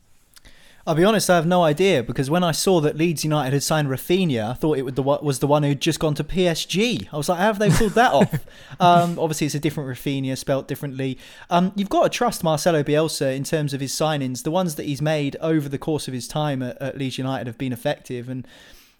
I'll 0.85 0.95
be 0.95 1.05
honest, 1.05 1.29
I 1.29 1.37
have 1.37 1.45
no 1.45 1.63
idea 1.63 2.03
because 2.03 2.29
when 2.29 2.43
I 2.43 2.51
saw 2.51 2.81
that 2.81 2.97
Leeds 2.97 3.23
United 3.23 3.53
had 3.53 3.63
signed 3.63 3.87
Raphinha, 3.87 4.51
I 4.51 4.53
thought 4.53 4.77
it 4.77 4.83
was 4.83 5.39
the 5.39 5.47
one 5.47 5.63
who'd 5.63 5.79
just 5.79 5.97
gone 5.97 6.13
to 6.15 6.25
PSG. 6.25 7.07
I 7.13 7.15
was 7.15 7.29
like, 7.29 7.37
how 7.39 7.45
have 7.45 7.59
they 7.59 7.69
pulled 7.69 7.93
that 7.93 8.11
off? 8.13 8.45
Um, 8.79 9.19
obviously, 9.19 9.45
it's 9.45 9.55
a 9.55 9.59
different 9.59 9.87
Rafinha, 9.89 10.37
spelt 10.37 10.67
differently. 10.67 11.17
Um, 11.49 11.71
you've 11.75 11.89
got 11.89 12.03
to 12.03 12.09
trust 12.09 12.43
Marcelo 12.43 12.81
Bielsa 12.83 13.35
in 13.35 13.43
terms 13.43 13.73
of 13.73 13.79
his 13.79 13.93
signings. 13.93 14.43
The 14.43 14.51
ones 14.51 14.75
that 14.75 14.85
he's 14.85 15.01
made 15.01 15.37
over 15.39 15.69
the 15.69 15.77
course 15.77 16.07
of 16.07 16.13
his 16.13 16.27
time 16.27 16.63
at, 16.63 16.81
at 16.81 16.97
Leeds 16.97 17.19
United 17.19 17.47
have 17.47 17.57
been 17.57 17.71
effective. 17.71 18.29
And, 18.29 18.47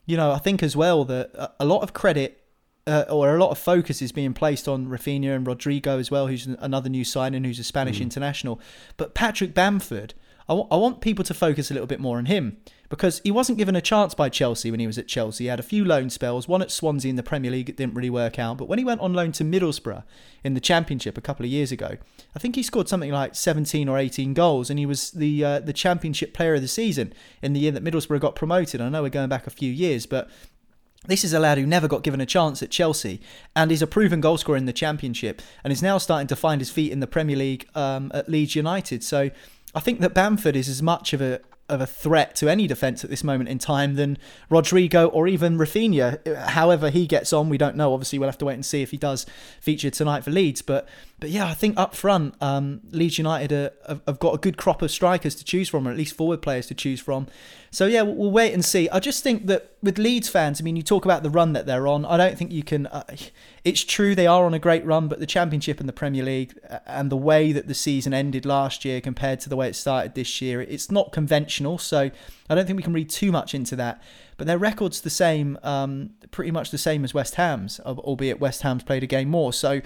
you 0.05 0.15
know, 0.15 0.31
I 0.31 0.37
think 0.37 0.61
as 0.61 0.77
well 0.77 1.03
that 1.05 1.53
a 1.59 1.65
lot 1.65 1.81
of 1.81 1.91
credit 1.91 2.43
uh, 2.85 3.05
or 3.09 3.35
a 3.35 3.39
lot 3.39 3.49
of 3.49 3.57
focus 3.57 4.01
is 4.01 4.11
being 4.11 4.33
placed 4.33 4.67
on 4.67 4.87
Raphinha 4.87 5.35
and 5.35 5.45
Rodrigo 5.45 5.97
as 5.97 6.11
well, 6.11 6.27
who's 6.27 6.45
another 6.45 6.89
new 6.89 7.03
signing, 7.03 7.43
who's 7.43 7.59
a 7.59 7.63
Spanish 7.63 7.97
mm. 7.97 8.03
international. 8.03 8.61
But 8.95 9.15
Patrick 9.15 9.53
Bamford 9.53 10.13
I, 10.47 10.53
w- 10.53 10.67
I 10.71 10.75
want 10.77 11.01
people 11.01 11.23
to 11.25 11.33
focus 11.33 11.71
a 11.71 11.73
little 11.73 11.87
bit 11.87 11.99
more 11.99 12.17
on 12.17 12.25
him 12.25 12.57
because 12.89 13.21
he 13.23 13.31
wasn't 13.31 13.57
given 13.57 13.75
a 13.75 13.81
chance 13.81 14.13
by 14.13 14.29
Chelsea 14.29 14.69
when 14.69 14.79
he 14.79 14.85
was 14.85 14.97
at 14.97 15.07
Chelsea. 15.07 15.45
He 15.45 15.47
had 15.47 15.59
a 15.59 15.63
few 15.63 15.83
loan 15.83 16.09
spells, 16.09 16.47
one 16.47 16.61
at 16.61 16.71
Swansea 16.71 17.09
in 17.09 17.15
the 17.15 17.23
Premier 17.23 17.49
League, 17.49 17.69
it 17.69 17.77
didn't 17.77 17.95
really 17.95 18.09
work 18.09 18.37
out. 18.37 18.57
But 18.57 18.67
when 18.67 18.77
he 18.77 18.85
went 18.85 19.01
on 19.01 19.13
loan 19.13 19.31
to 19.33 19.43
Middlesbrough 19.43 20.03
in 20.43 20.53
the 20.53 20.59
Championship 20.59 21.17
a 21.17 21.21
couple 21.21 21.45
of 21.45 21.51
years 21.51 21.71
ago, 21.71 21.97
I 22.35 22.39
think 22.39 22.55
he 22.55 22.61
scored 22.61 22.87
something 22.87 23.11
like 23.11 23.35
17 23.35 23.89
or 23.89 23.97
18 23.97 24.33
goals, 24.33 24.69
and 24.69 24.77
he 24.77 24.85
was 24.85 25.11
the 25.11 25.43
uh, 25.43 25.59
the 25.59 25.73
Championship 25.73 26.33
Player 26.33 26.55
of 26.55 26.61
the 26.61 26.67
Season 26.67 27.13
in 27.41 27.53
the 27.53 27.59
year 27.61 27.71
that 27.71 27.83
Middlesbrough 27.83 28.19
got 28.19 28.35
promoted. 28.35 28.79
I 28.79 28.89
know 28.89 29.01
we're 29.01 29.09
going 29.09 29.29
back 29.29 29.47
a 29.47 29.51
few 29.51 29.71
years, 29.71 30.05
but 30.05 30.29
this 31.05 31.23
is 31.23 31.33
a 31.33 31.39
lad 31.39 31.57
who 31.57 31.65
never 31.65 31.87
got 31.87 32.03
given 32.03 32.21
a 32.21 32.25
chance 32.25 32.63
at 32.63 32.71
Chelsea 32.71 33.19
and 33.55 33.71
is 33.71 33.81
a 33.81 33.87
proven 33.87 34.21
goalscorer 34.21 34.57
in 34.57 34.65
the 34.65 34.73
Championship 34.73 35.41
and 35.63 35.73
is 35.73 35.81
now 35.81 35.97
starting 35.97 36.27
to 36.27 36.35
find 36.35 36.61
his 36.61 36.69
feet 36.69 36.91
in 36.91 37.01
the 37.01 37.07
Premier 37.07 37.35
League 37.35 37.67
um, 37.75 38.09
at 38.13 38.29
Leeds 38.29 38.55
United. 38.55 39.03
So 39.03 39.29
I 39.75 39.79
think 39.79 40.01
that 40.01 40.13
Bamford 40.13 40.55
is 40.55 40.69
as 40.69 40.81
much 40.81 41.13
of 41.13 41.21
a 41.21 41.41
of 41.69 41.79
a 41.79 41.87
threat 41.87 42.35
to 42.35 42.49
any 42.49 42.67
defence 42.67 43.03
at 43.03 43.09
this 43.09 43.23
moment 43.23 43.49
in 43.49 43.57
time 43.57 43.95
than 43.95 44.17
Rodrigo 44.49 45.07
or 45.07 45.27
even 45.27 45.57
Raphinha. 45.57 46.35
However 46.49 46.89
he 46.89 47.07
gets 47.07 47.31
on, 47.31 47.47
we 47.49 47.57
don't 47.57 47.77
know. 47.77 47.93
Obviously, 47.93 48.19
we'll 48.19 48.27
have 48.27 48.37
to 48.39 48.45
wait 48.45 48.55
and 48.55 48.65
see 48.65 48.81
if 48.81 48.91
he 48.91 48.97
does 48.97 49.25
feature 49.61 49.89
tonight 49.89 50.23
for 50.23 50.31
Leeds. 50.31 50.61
But 50.61 50.87
but 51.23 51.29
yeah, 51.29 51.45
I 51.45 51.53
think 51.53 51.79
up 51.79 51.95
front, 51.95 52.35
um, 52.41 52.81
Leeds 52.91 53.17
United 53.17 53.53
are, 53.53 53.71
have 54.05 54.19
got 54.19 54.35
a 54.35 54.37
good 54.37 54.57
crop 54.57 54.81
of 54.81 54.91
strikers 54.91 55.35
to 55.35 55.45
choose 55.45 55.69
from, 55.69 55.87
or 55.87 55.91
at 55.91 55.95
least 55.95 56.17
forward 56.17 56.41
players 56.41 56.67
to 56.67 56.75
choose 56.75 56.99
from. 56.99 57.27
So 57.71 57.85
yeah, 57.85 58.01
we'll, 58.01 58.15
we'll 58.15 58.31
wait 58.31 58.53
and 58.53 58.63
see. 58.63 58.89
I 58.89 58.99
just 58.99 59.23
think 59.23 59.45
that 59.45 59.77
with 59.81 59.97
Leeds 59.97 60.27
fans, 60.27 60.59
I 60.59 60.65
mean, 60.65 60.75
you 60.75 60.83
talk 60.83 61.05
about 61.05 61.23
the 61.23 61.29
run 61.29 61.53
that 61.53 61.65
they're 61.65 61.87
on. 61.87 62.03
I 62.03 62.17
don't 62.17 62.37
think 62.37 62.51
you 62.51 62.61
can. 62.61 62.87
Uh, 62.87 63.05
it's 63.63 63.85
true 63.85 64.15
they 64.15 64.27
are 64.27 64.43
on 64.43 64.53
a 64.53 64.59
great 64.59 64.83
run, 64.83 65.07
but 65.07 65.21
the 65.21 65.25
Championship 65.25 65.79
and 65.79 65.87
the 65.87 65.93
Premier 65.93 66.25
League 66.25 66.59
uh, 66.69 66.79
and 66.85 67.09
the 67.09 67.15
way 67.15 67.53
that 67.53 67.69
the 67.69 67.73
season 67.73 68.13
ended 68.13 68.45
last 68.45 68.83
year 68.83 68.99
compared 68.99 69.39
to 69.39 69.49
the 69.49 69.55
way 69.55 69.69
it 69.69 69.77
started 69.77 70.15
this 70.15 70.41
year, 70.41 70.61
it's 70.61 70.91
not 70.91 71.13
conventional. 71.13 71.77
So 71.77 72.11
I 72.49 72.53
don't 72.53 72.65
think 72.65 72.75
we 72.75 72.83
can 72.83 72.91
read 72.91 73.09
too 73.09 73.31
much 73.31 73.55
into 73.55 73.77
that. 73.77 74.03
But 74.35 74.47
their 74.47 74.57
record's 74.57 74.99
the 74.99 75.09
same, 75.09 75.57
um, 75.63 76.15
pretty 76.31 76.51
much 76.51 76.71
the 76.71 76.77
same 76.77 77.05
as 77.05 77.13
West 77.13 77.35
Ham's, 77.35 77.79
albeit 77.79 78.41
West 78.41 78.63
Ham's 78.63 78.83
played 78.83 79.03
a 79.03 79.07
game 79.07 79.29
more. 79.29 79.53
So 79.53 79.81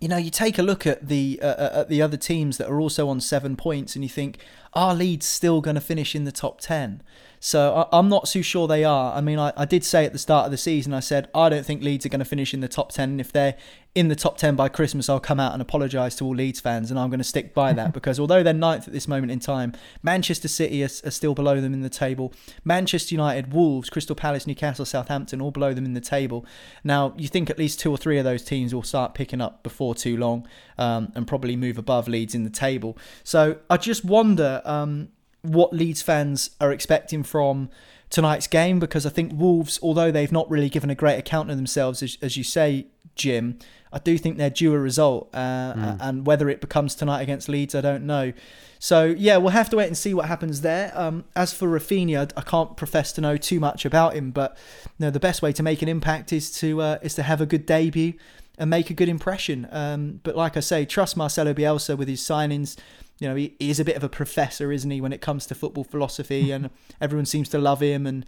you 0.00 0.08
know, 0.08 0.16
you 0.16 0.30
take 0.30 0.58
a 0.58 0.62
look 0.62 0.86
at 0.86 1.08
the 1.08 1.38
uh, 1.42 1.46
uh, 1.46 1.70
at 1.74 1.88
the 1.88 2.02
other 2.02 2.16
teams 2.16 2.58
that 2.58 2.68
are 2.68 2.80
also 2.80 3.08
on 3.08 3.20
seven 3.20 3.56
points, 3.56 3.94
and 3.94 4.04
you 4.04 4.08
think, 4.08 4.38
are 4.74 4.94
Leeds 4.94 5.26
still 5.26 5.60
going 5.60 5.76
to 5.76 5.80
finish 5.80 6.14
in 6.14 6.24
the 6.24 6.32
top 6.32 6.60
ten? 6.60 7.02
So 7.46 7.86
I, 7.92 8.00
am 8.00 8.08
not 8.08 8.26
too 8.26 8.42
sure 8.42 8.66
they 8.66 8.82
are. 8.82 9.14
I 9.14 9.20
mean, 9.20 9.38
I, 9.38 9.52
I 9.56 9.66
did 9.66 9.84
say 9.84 10.04
at 10.04 10.12
the 10.12 10.18
start 10.18 10.46
of 10.46 10.50
the 10.50 10.56
season, 10.56 10.92
I 10.92 10.98
said 10.98 11.28
I 11.32 11.48
don't 11.48 11.64
think 11.64 11.80
Leeds 11.80 12.04
are 12.04 12.08
going 12.08 12.18
to 12.18 12.24
finish 12.24 12.52
in 12.52 12.58
the 12.58 12.66
top 12.66 12.90
ten. 12.90 13.10
And 13.10 13.20
if 13.20 13.30
they're 13.30 13.54
in 13.94 14.08
the 14.08 14.16
top 14.16 14.36
10 14.36 14.56
by 14.56 14.68
Christmas, 14.68 15.08
I'll 15.08 15.20
come 15.20 15.40
out 15.40 15.54
and 15.54 15.62
apologise 15.62 16.16
to 16.16 16.24
all 16.24 16.34
Leeds 16.34 16.60
fans, 16.60 16.90
and 16.90 17.00
I'm 17.00 17.08
going 17.08 17.18
to 17.18 17.24
stick 17.24 17.54
by 17.54 17.72
that 17.72 17.92
because 17.94 18.20
although 18.20 18.42
they're 18.42 18.52
ninth 18.52 18.88
at 18.88 18.92
this 18.92 19.08
moment 19.08 19.32
in 19.32 19.38
time, 19.38 19.72
Manchester 20.02 20.48
City 20.48 20.82
are, 20.82 20.90
are, 21.04 21.10
still 21.10 21.34
below 21.34 21.60
them 21.60 21.72
in 21.72 21.80
the 21.80 21.88
table. 21.88 22.34
Manchester 22.64 23.14
United, 23.14 23.54
Wolves, 23.54 23.88
Crystal 23.88 24.14
Palace, 24.14 24.46
Newcastle, 24.46 24.84
Southampton, 24.84 25.40
all 25.40 25.52
below 25.52 25.72
them 25.72 25.86
in 25.86 25.94
the 25.94 26.00
table. 26.00 26.44
Now, 26.84 27.14
you 27.16 27.28
think 27.28 27.48
at 27.48 27.58
least 27.58 27.78
two 27.78 27.92
or 27.92 27.96
three 27.96 28.18
of 28.18 28.24
those 28.24 28.42
teams 28.42 28.74
will 28.74 28.82
start 28.82 29.14
picking 29.14 29.40
up 29.40 29.62
before 29.62 29.94
too 29.94 30.16
long 30.18 30.46
um, 30.76 31.10
and 31.14 31.26
probably 31.26 31.56
move 31.56 31.78
above 31.78 32.06
Leeds 32.06 32.34
in 32.34 32.42
the 32.42 32.50
table. 32.50 32.98
So 33.24 33.58
I 33.70 33.78
just 33.78 34.04
wonder 34.04 34.60
um, 34.64 35.08
what 35.48 35.72
Leeds 35.72 36.02
fans 36.02 36.50
are 36.60 36.72
expecting 36.72 37.22
from 37.22 37.70
tonight's 38.10 38.46
game 38.46 38.78
because 38.78 39.04
I 39.04 39.10
think 39.10 39.32
Wolves, 39.34 39.78
although 39.82 40.10
they've 40.10 40.32
not 40.32 40.48
really 40.50 40.68
given 40.68 40.90
a 40.90 40.94
great 40.94 41.18
account 41.18 41.50
of 41.50 41.56
themselves, 41.56 42.02
as, 42.02 42.18
as 42.22 42.36
you 42.36 42.44
say, 42.44 42.86
Jim, 43.14 43.58
I 43.92 43.98
do 43.98 44.18
think 44.18 44.36
they're 44.36 44.50
due 44.50 44.74
a 44.74 44.78
result, 44.78 45.30
uh, 45.32 45.72
mm. 45.74 45.96
and 46.00 46.26
whether 46.26 46.48
it 46.48 46.60
becomes 46.60 46.94
tonight 46.94 47.22
against 47.22 47.48
Leeds, 47.48 47.74
I 47.74 47.80
don't 47.80 48.04
know. 48.04 48.32
So 48.78 49.06
yeah, 49.06 49.38
we'll 49.38 49.50
have 49.50 49.70
to 49.70 49.76
wait 49.76 49.86
and 49.86 49.96
see 49.96 50.12
what 50.12 50.26
happens 50.26 50.60
there. 50.60 50.92
Um, 50.94 51.24
as 51.34 51.52
for 51.52 51.66
Raphinha, 51.66 52.30
I 52.36 52.42
can't 52.42 52.76
profess 52.76 53.12
to 53.14 53.20
know 53.20 53.36
too 53.36 53.58
much 53.58 53.84
about 53.84 54.14
him, 54.14 54.32
but 54.32 54.56
you 54.84 55.06
know, 55.06 55.10
the 55.10 55.20
best 55.20 55.40
way 55.40 55.52
to 55.52 55.62
make 55.62 55.80
an 55.82 55.88
impact 55.88 56.32
is 56.32 56.50
to 56.58 56.82
uh, 56.82 56.98
is 57.00 57.14
to 57.14 57.22
have 57.22 57.40
a 57.40 57.46
good 57.46 57.64
debut 57.64 58.14
and 58.58 58.70
make 58.70 58.90
a 58.90 58.94
good 58.94 59.08
impression. 59.08 59.66
Um, 59.70 60.20
but 60.22 60.36
like 60.36 60.56
I 60.56 60.60
say, 60.60 60.84
trust 60.84 61.16
Marcelo 61.16 61.54
Bielsa 61.54 61.96
with 61.96 62.08
his 62.08 62.20
signings. 62.20 62.76
You 63.18 63.28
know, 63.28 63.34
he, 63.34 63.54
is 63.58 63.80
a 63.80 63.84
bit 63.84 63.96
of 63.96 64.04
a 64.04 64.08
professor, 64.08 64.72
isn't 64.72 64.90
he, 64.90 65.00
when 65.00 65.12
it 65.12 65.20
comes 65.20 65.46
to 65.46 65.54
football 65.54 65.84
philosophy, 65.84 66.44
mm-hmm. 66.44 66.64
and 66.66 66.70
everyone 67.00 67.26
seems 67.26 67.48
to 67.50 67.58
love 67.58 67.80
him 67.80 68.06
and 68.06 68.26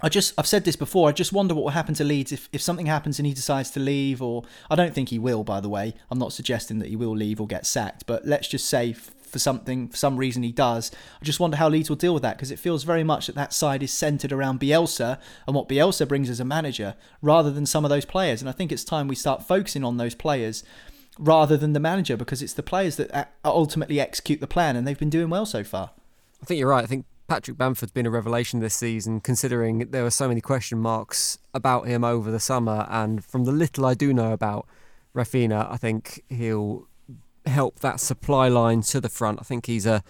I 0.00 0.08
just 0.08 0.32
I've 0.38 0.46
said 0.46 0.64
this 0.64 0.76
before. 0.76 1.08
I 1.08 1.12
just 1.12 1.32
wonder 1.32 1.54
what 1.54 1.64
will 1.64 1.70
happen 1.70 1.94
to 1.94 2.04
Leeds 2.04 2.30
if, 2.30 2.48
if 2.52 2.62
something 2.62 2.86
happens 2.86 3.18
and 3.18 3.26
he 3.26 3.34
decides 3.34 3.70
to 3.72 3.80
leave, 3.80 4.22
or 4.22 4.44
I 4.70 4.76
don't 4.76 4.94
think 4.94 5.08
he 5.08 5.18
will. 5.18 5.42
By 5.42 5.60
the 5.60 5.68
way, 5.68 5.94
I'm 6.10 6.18
not 6.18 6.32
suggesting 6.32 6.78
that 6.78 6.88
he 6.88 6.96
will 6.96 7.16
leave 7.16 7.40
or 7.40 7.46
get 7.46 7.66
sacked, 7.66 8.06
but 8.06 8.24
let's 8.24 8.46
just 8.46 8.66
say 8.66 8.92
for 8.92 9.38
something 9.38 9.88
for 9.88 9.96
some 9.96 10.16
reason 10.16 10.42
he 10.44 10.52
does. 10.52 10.92
I 11.20 11.24
just 11.24 11.40
wonder 11.40 11.56
how 11.56 11.68
Leeds 11.68 11.88
will 11.88 11.96
deal 11.96 12.14
with 12.14 12.22
that 12.22 12.36
because 12.36 12.52
it 12.52 12.60
feels 12.60 12.84
very 12.84 13.04
much 13.04 13.26
that 13.26 13.34
that 13.34 13.52
side 13.52 13.82
is 13.82 13.92
centered 13.92 14.32
around 14.32 14.60
Bielsa 14.60 15.18
and 15.46 15.56
what 15.56 15.68
Bielsa 15.68 16.06
brings 16.06 16.30
as 16.30 16.40
a 16.40 16.44
manager, 16.44 16.94
rather 17.20 17.50
than 17.50 17.66
some 17.66 17.84
of 17.84 17.88
those 17.88 18.04
players. 18.04 18.40
And 18.40 18.48
I 18.48 18.52
think 18.52 18.70
it's 18.70 18.84
time 18.84 19.08
we 19.08 19.16
start 19.16 19.46
focusing 19.46 19.82
on 19.84 19.96
those 19.96 20.14
players 20.14 20.62
rather 21.18 21.56
than 21.56 21.72
the 21.72 21.80
manager 21.80 22.16
because 22.16 22.40
it's 22.42 22.54
the 22.54 22.62
players 22.62 22.96
that 22.96 23.34
ultimately 23.44 24.00
execute 24.00 24.40
the 24.40 24.46
plan, 24.46 24.76
and 24.76 24.86
they've 24.86 24.98
been 24.98 25.10
doing 25.10 25.28
well 25.28 25.44
so 25.46 25.64
far. 25.64 25.90
I 26.40 26.46
think 26.46 26.58
you're 26.58 26.68
right. 26.68 26.84
I 26.84 26.86
think 26.86 27.04
Patrick 27.26 27.58
Bamford's 27.58 27.92
been 27.92 28.06
a 28.06 28.10
revelation 28.10 28.60
this 28.60 28.74
season, 28.74 29.20
considering 29.20 29.90
there 29.90 30.04
were 30.04 30.10
so 30.10 30.28
many 30.28 30.40
question 30.40 30.78
marks 30.78 31.38
about 31.52 31.86
him 31.86 32.04
over 32.04 32.30
the 32.30 32.40
summer. 32.40 32.86
And 32.88 33.24
from 33.24 33.44
the 33.44 33.52
little 33.52 33.84
I 33.84 33.94
do 33.94 34.14
know 34.14 34.32
about 34.32 34.66
Raphinha, 35.14 35.70
I 35.70 35.76
think 35.76 36.22
he'll 36.28 36.86
help 37.44 37.80
that 37.80 38.00
supply 38.00 38.48
line 38.48 38.82
to 38.82 39.00
the 39.00 39.08
front. 39.08 39.40
I 39.40 39.42
think 39.42 39.66
he's 39.66 39.84
a 39.84 40.02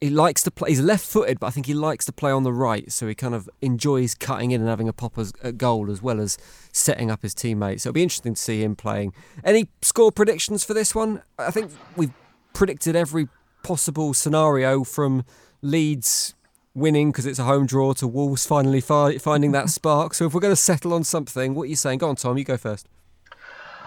he 0.00 0.10
likes 0.10 0.42
to 0.42 0.50
play. 0.50 0.70
He's 0.70 0.80
left-footed, 0.80 1.40
but 1.40 1.46
I 1.46 1.50
think 1.50 1.66
he 1.66 1.74
likes 1.74 2.04
to 2.06 2.12
play 2.12 2.30
on 2.30 2.42
the 2.42 2.52
right, 2.52 2.90
so 2.92 3.06
he 3.06 3.14
kind 3.14 3.34
of 3.34 3.48
enjoys 3.62 4.14
cutting 4.14 4.50
in 4.50 4.60
and 4.60 4.68
having 4.68 4.88
a 4.88 4.92
pop 4.92 5.18
as, 5.18 5.32
at 5.42 5.56
goal 5.58 5.90
as 5.90 6.02
well 6.02 6.20
as 6.20 6.36
setting 6.72 7.10
up 7.10 7.22
his 7.22 7.34
teammates. 7.34 7.82
So 7.82 7.88
it'll 7.88 7.94
be 7.94 8.02
interesting 8.02 8.34
to 8.34 8.40
see 8.40 8.62
him 8.62 8.76
playing. 8.76 9.14
Any 9.42 9.68
score 9.82 10.12
predictions 10.12 10.64
for 10.64 10.74
this 10.74 10.94
one? 10.94 11.22
I 11.38 11.50
think 11.50 11.72
we've 11.96 12.12
predicted 12.52 12.94
every 12.94 13.28
possible 13.62 14.14
scenario 14.14 14.84
from 14.84 15.24
Leeds 15.62 16.34
winning 16.74 17.10
because 17.10 17.24
it's 17.24 17.38
a 17.38 17.44
home 17.44 17.66
draw 17.66 17.94
to 17.94 18.06
Wolves 18.06 18.46
finally 18.46 18.80
fi- 18.80 19.18
finding 19.18 19.52
that 19.52 19.70
spark. 19.70 20.14
So 20.14 20.26
if 20.26 20.34
we're 20.34 20.40
going 20.40 20.52
to 20.52 20.56
settle 20.60 20.92
on 20.92 21.04
something, 21.04 21.54
what 21.54 21.62
are 21.62 21.66
you 21.66 21.76
saying? 21.76 21.98
Go 21.98 22.08
on, 22.10 22.16
Tom. 22.16 22.36
You 22.36 22.44
go 22.44 22.56
first. 22.56 22.86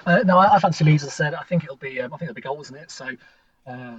Uh, 0.06 0.20
no, 0.26 0.38
I, 0.38 0.56
I, 0.56 0.60
fancy 0.60 0.84
Leeds. 0.84 1.04
As 1.04 1.10
I 1.10 1.12
said, 1.12 1.34
I 1.36 1.44
think 1.44 1.64
it'll 1.64 1.76
be. 1.76 2.02
Um, 2.02 2.14
I 2.14 2.18
think 2.18 2.22
there'll 2.22 2.34
be 2.34 2.42
goals 2.42 2.72
in 2.72 2.78
it. 2.78 2.90
So 2.90 3.10
uh, 3.68 3.98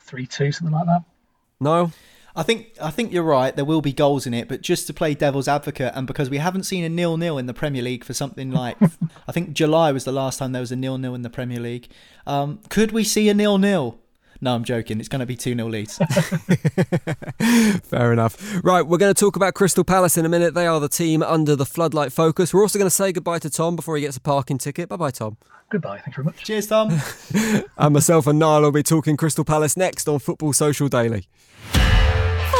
three-two, 0.00 0.50
something 0.50 0.72
like 0.72 0.86
that. 0.86 1.02
No. 1.62 1.92
I 2.34 2.42
think 2.42 2.72
I 2.80 2.90
think 2.90 3.12
you're 3.12 3.22
right. 3.22 3.54
There 3.54 3.64
will 3.64 3.82
be 3.82 3.92
goals 3.92 4.26
in 4.26 4.32
it, 4.32 4.48
but 4.48 4.62
just 4.62 4.86
to 4.86 4.94
play 4.94 5.14
devil's 5.14 5.48
advocate, 5.48 5.92
and 5.94 6.06
because 6.06 6.30
we 6.30 6.38
haven't 6.38 6.62
seen 6.64 6.82
a 6.82 6.88
nil-nil 6.88 7.36
in 7.36 7.46
the 7.46 7.54
Premier 7.54 7.82
League 7.82 8.04
for 8.04 8.14
something 8.14 8.50
like, 8.62 8.78
I 9.28 9.32
think 9.32 9.52
July 9.52 9.92
was 9.92 10.04
the 10.04 10.12
last 10.12 10.38
time 10.38 10.52
there 10.52 10.60
was 10.60 10.72
a 10.72 10.76
nil-nil 10.76 11.14
in 11.14 11.22
the 11.22 11.30
Premier 11.30 11.60
League. 11.60 11.88
Um, 12.26 12.60
could 12.70 12.92
we 12.92 13.04
see 13.04 13.28
a 13.28 13.34
nil-nil? 13.34 13.98
No, 14.40 14.56
I'm 14.56 14.64
joking. 14.64 14.98
It's 14.98 15.08
going 15.08 15.20
to 15.20 15.26
be 15.26 15.36
2 15.36 15.54
0 15.54 15.68
Leeds. 15.68 15.98
Fair 17.84 18.12
enough. 18.12 18.60
Right, 18.64 18.82
we're 18.82 18.98
going 18.98 19.14
to 19.14 19.18
talk 19.18 19.36
about 19.36 19.54
Crystal 19.54 19.84
Palace 19.84 20.16
in 20.18 20.26
a 20.26 20.28
minute. 20.28 20.52
They 20.54 20.66
are 20.66 20.80
the 20.80 20.88
team 20.88 21.22
under 21.22 21.54
the 21.54 21.64
floodlight 21.64 22.12
focus. 22.12 22.52
We're 22.52 22.62
also 22.62 22.76
going 22.76 22.86
to 22.88 22.90
say 22.90 23.12
goodbye 23.12 23.38
to 23.38 23.50
Tom 23.50 23.76
before 23.76 23.94
he 23.94 24.02
gets 24.02 24.16
a 24.16 24.20
parking 24.20 24.58
ticket. 24.58 24.88
Bye 24.88 24.96
bye, 24.96 25.12
Tom. 25.12 25.36
Goodbye. 25.70 25.98
Thank 25.98 26.16
you 26.16 26.24
very 26.24 26.24
much. 26.24 26.42
Cheers, 26.42 26.66
Tom. 26.66 26.90
and 27.78 27.94
myself 27.94 28.26
and 28.26 28.40
Niall 28.40 28.62
will 28.62 28.72
be 28.72 28.82
talking 28.82 29.16
Crystal 29.16 29.44
Palace 29.44 29.76
next 29.76 30.08
on 30.08 30.18
Football 30.18 30.52
Social 30.54 30.88
Daily. 30.88 31.28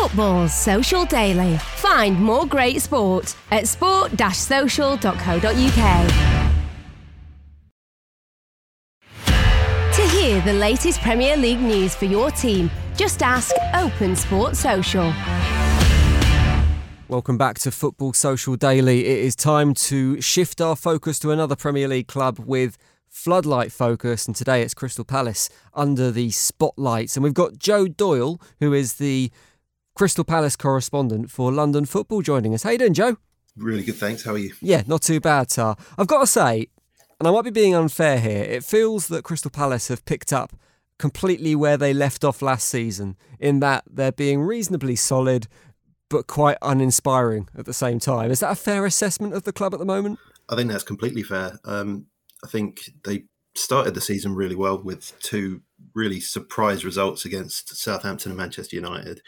Football 0.03 0.49
Social 0.49 1.05
Daily. 1.05 1.57
Find 1.77 2.21
more 2.21 2.45
great 2.45 2.83
sport 2.83 3.37
at 3.53 3.69
sport-social.co.uk. 3.69 5.47
To 9.95 10.03
hear 10.09 10.41
the 10.41 10.55
latest 10.55 11.01
Premier 11.03 11.37
League 11.37 11.61
news 11.61 11.95
for 11.95 12.07
your 12.07 12.33
team, 12.33 12.69
just 12.97 13.23
ask 13.23 13.55
Open 13.75 14.17
Sport 14.17 14.57
Social. 14.57 15.15
Welcome 17.07 17.39
back 17.39 17.61
to 17.61 17.71
Football 17.71 18.13
Social 18.13 18.57
Daily. 18.57 19.07
It 19.07 19.21
is 19.21 19.37
time 19.37 19.73
to 19.73 20.21
shift 20.21 20.61
our 20.61 20.75
focus 20.75 21.21
to 21.21 21.31
another 21.31 21.55
Premier 21.55 21.87
League 21.87 22.09
club 22.09 22.41
with 22.41 22.77
floodlight 23.09 23.71
focus, 23.71 24.27
and 24.27 24.35
today 24.35 24.63
it's 24.63 24.75
Crystal 24.75 25.05
Palace 25.05 25.49
under 25.75 26.11
the 26.11 26.33
spotlights. 26.33 27.17
And 27.17 27.23
we've 27.23 27.35
got 27.35 27.57
Joe 27.57 27.87
Doyle, 27.87 28.41
who 28.59 28.73
is 28.73 28.95
the 28.95 29.31
Crystal 29.95 30.25
Palace 30.25 30.57
correspondent 30.57 31.31
for 31.31 31.53
London 31.53 31.85
Football, 31.85 32.23
joining 32.23 32.55
us. 32.55 32.63
How 32.63 32.71
you 32.71 32.79
doing, 32.79 32.95
Joe? 32.95 33.17
Really 33.57 33.83
good, 33.83 33.97
thanks. 33.97 34.25
How 34.25 34.33
are 34.33 34.39
you? 34.39 34.55
Yeah, 34.61 34.83
not 34.87 35.03
too 35.03 35.21
bad, 35.21 35.51
sir. 35.51 35.75
I've 35.99 36.07
got 36.07 36.21
to 36.21 36.27
say, 36.27 36.69
and 37.19 37.29
I 37.29 37.31
might 37.31 37.45
be 37.45 37.51
being 37.51 37.75
unfair 37.75 38.19
here, 38.19 38.43
it 38.43 38.65
feels 38.65 39.09
that 39.09 39.25
Crystal 39.25 39.51
Palace 39.51 39.89
have 39.89 40.05
picked 40.05 40.33
up 40.33 40.55
completely 40.99 41.55
where 41.55 41.77
they 41.77 41.93
left 41.93 42.25
off 42.25 42.41
last 42.41 42.69
season, 42.69 43.17
in 43.39 43.61
that 43.61 43.85
they're 43.91 44.13
being 44.13 44.41
reasonably 44.41 44.97
solid 44.97 45.49
but 46.09 46.27
quite 46.27 46.59
uninspiring 46.63 47.49
at 47.57 47.65
the 47.65 47.73
same 47.73 47.99
time. 47.99 48.31
Is 48.31 48.41
that 48.41 48.53
a 48.53 48.57
fair 48.57 48.87
assessment 48.87 49.35
of 49.35 49.45
the 49.45 49.53
club 49.53 49.75
at 49.75 49.81
the 49.81 49.87
moment? 49.87 50.19
I 50.49 50.57
think 50.57 50.71
that's 50.71 50.85
completely 50.85 51.23
fair. 51.23 51.59
Um, 51.65 52.07
I 52.45 52.49
think 52.49 52.83
they 53.05 53.25
started 53.55 53.95
the 53.95 54.01
season 54.01 54.35
really 54.35 54.55
well 54.55 54.83
with 54.83 55.19
two 55.21 55.63
really 55.95 56.21
surprise 56.21 56.85
results 56.85 57.25
against 57.25 57.77
Southampton 57.77 58.31
and 58.31 58.39
Manchester 58.39 58.77
United, 58.77 59.21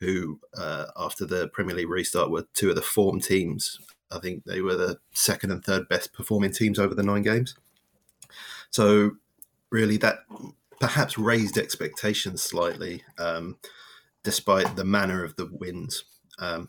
who, 0.00 0.40
uh, 0.56 0.86
after 0.96 1.26
the 1.26 1.48
Premier 1.48 1.74
League 1.74 1.88
restart, 1.88 2.30
were 2.30 2.46
two 2.54 2.70
of 2.70 2.76
the 2.76 2.82
form 2.82 3.20
teams 3.20 3.78
I 4.10 4.18
think 4.18 4.44
they 4.44 4.60
were 4.60 4.76
the 4.76 4.98
second 5.12 5.50
and 5.50 5.64
third 5.64 5.88
best 5.88 6.12
performing 6.12 6.52
teams 6.52 6.78
over 6.78 6.94
the 6.94 7.02
nine 7.02 7.22
games. 7.22 7.54
So, 8.70 9.12
really, 9.70 9.96
that 9.98 10.20
perhaps 10.80 11.18
raised 11.18 11.58
expectations 11.58 12.42
slightly, 12.42 13.02
um, 13.18 13.56
despite 14.22 14.76
the 14.76 14.84
manner 14.84 15.24
of 15.24 15.36
the 15.36 15.48
wins. 15.50 16.04
Um, 16.38 16.68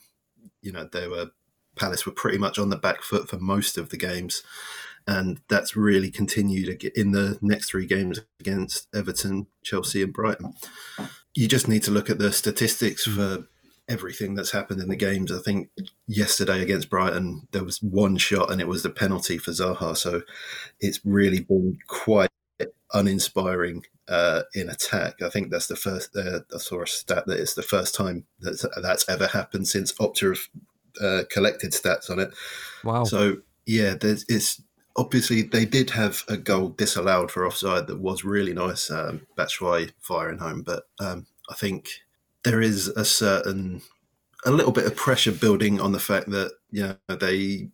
you 0.62 0.72
know, 0.72 0.88
they 0.92 1.08
were 1.08 1.32
Palace 1.76 2.06
were 2.06 2.12
pretty 2.12 2.38
much 2.38 2.60
on 2.60 2.70
the 2.70 2.76
back 2.76 3.04
foot 3.04 3.30
for 3.30 3.38
most 3.38 3.78
of 3.78 3.90
the 3.90 3.98
games, 3.98 4.44
and 5.08 5.40
that's 5.48 5.78
really 5.78 6.12
continued 6.12 6.84
in 6.96 7.12
the 7.12 7.38
next 7.42 7.70
three 7.70 7.86
games 7.86 8.20
against 8.40 8.88
Everton, 8.94 9.48
Chelsea, 9.64 10.04
and 10.04 10.14
Brighton. 10.14 10.54
You 11.40 11.48
just 11.48 11.70
need 11.70 11.84
to 11.84 11.92
look 11.92 12.10
at 12.10 12.20
the 12.20 12.34
statistics 12.34 13.06
for 13.06 13.48
everything 13.88 14.36
that's 14.36 14.52
happened 14.52 14.82
in 14.82 14.90
the 14.90 14.98
games. 14.98 15.32
I 15.32 15.40
think 15.40 15.70
yesterday 16.06 16.62
against 16.62 16.90
Brighton, 16.90 17.48
there 17.52 17.64
was 17.64 17.82
one 17.82 18.18
shot 18.18 18.52
and 18.52 18.60
it 18.60 18.68
was 18.68 18.84
the 18.84 18.90
penalty 18.90 19.38
for 19.38 19.52
Zaha. 19.52 19.96
So 19.96 20.24
it's 20.82 21.00
really 21.06 21.40
been 21.40 21.78
quite 21.88 22.30
uninspiring 22.94 23.86
uh, 24.10 24.42
in 24.54 24.70
attack. 24.70 25.22
I 25.22 25.30
think 25.30 25.50
that's 25.50 25.68
the 25.68 25.78
first, 25.78 26.14
uh, 26.14 26.42
I 26.54 26.58
saw 26.58 26.82
a 26.82 26.88
stat 26.88 27.24
that 27.28 27.40
it's 27.40 27.54
the 27.54 27.64
first 27.64 27.96
time 27.96 28.26
that 28.42 28.70
that's 28.84 29.08
ever 29.08 29.28
happened 29.28 29.70
since 29.70 29.94
Opta 29.94 30.36
have 30.36 30.48
uh, 31.02 31.24
collected 31.32 31.72
stats 31.72 32.10
on 32.10 32.20
it. 32.20 32.32
Wow. 32.84 33.06
So, 33.06 33.38
yeah, 33.66 33.94
there's, 33.94 34.26
it's 34.28 34.62
obviously 35.00 35.44
they 35.44 35.64
did 35.66 35.92
have 35.92 36.24
a 36.28 36.36
goal 36.36 36.70
disallowed 36.70 37.32
for 37.32 37.48
offside 37.48 37.88
that 37.88 38.00
was 38.00 38.26
really 38.26 38.54
nice. 38.54 38.92
Um, 38.92 39.26
firing 40.02 40.40
home, 40.40 40.62
but 40.62 40.84
um, 41.00 41.26
I 41.50 41.56
think 41.56 41.90
there 42.44 42.62
is 42.62 42.90
a 42.90 43.06
certain 43.06 43.82
a 44.46 44.52
little 44.52 44.72
bit 44.72 44.86
of 44.86 44.96
pressure 44.96 45.32
building 45.32 45.80
on 45.80 45.94
the 45.94 46.00
fact 46.00 46.30
that 46.32 46.52
you 46.72 46.84
know 46.84 47.16
they 47.16 47.70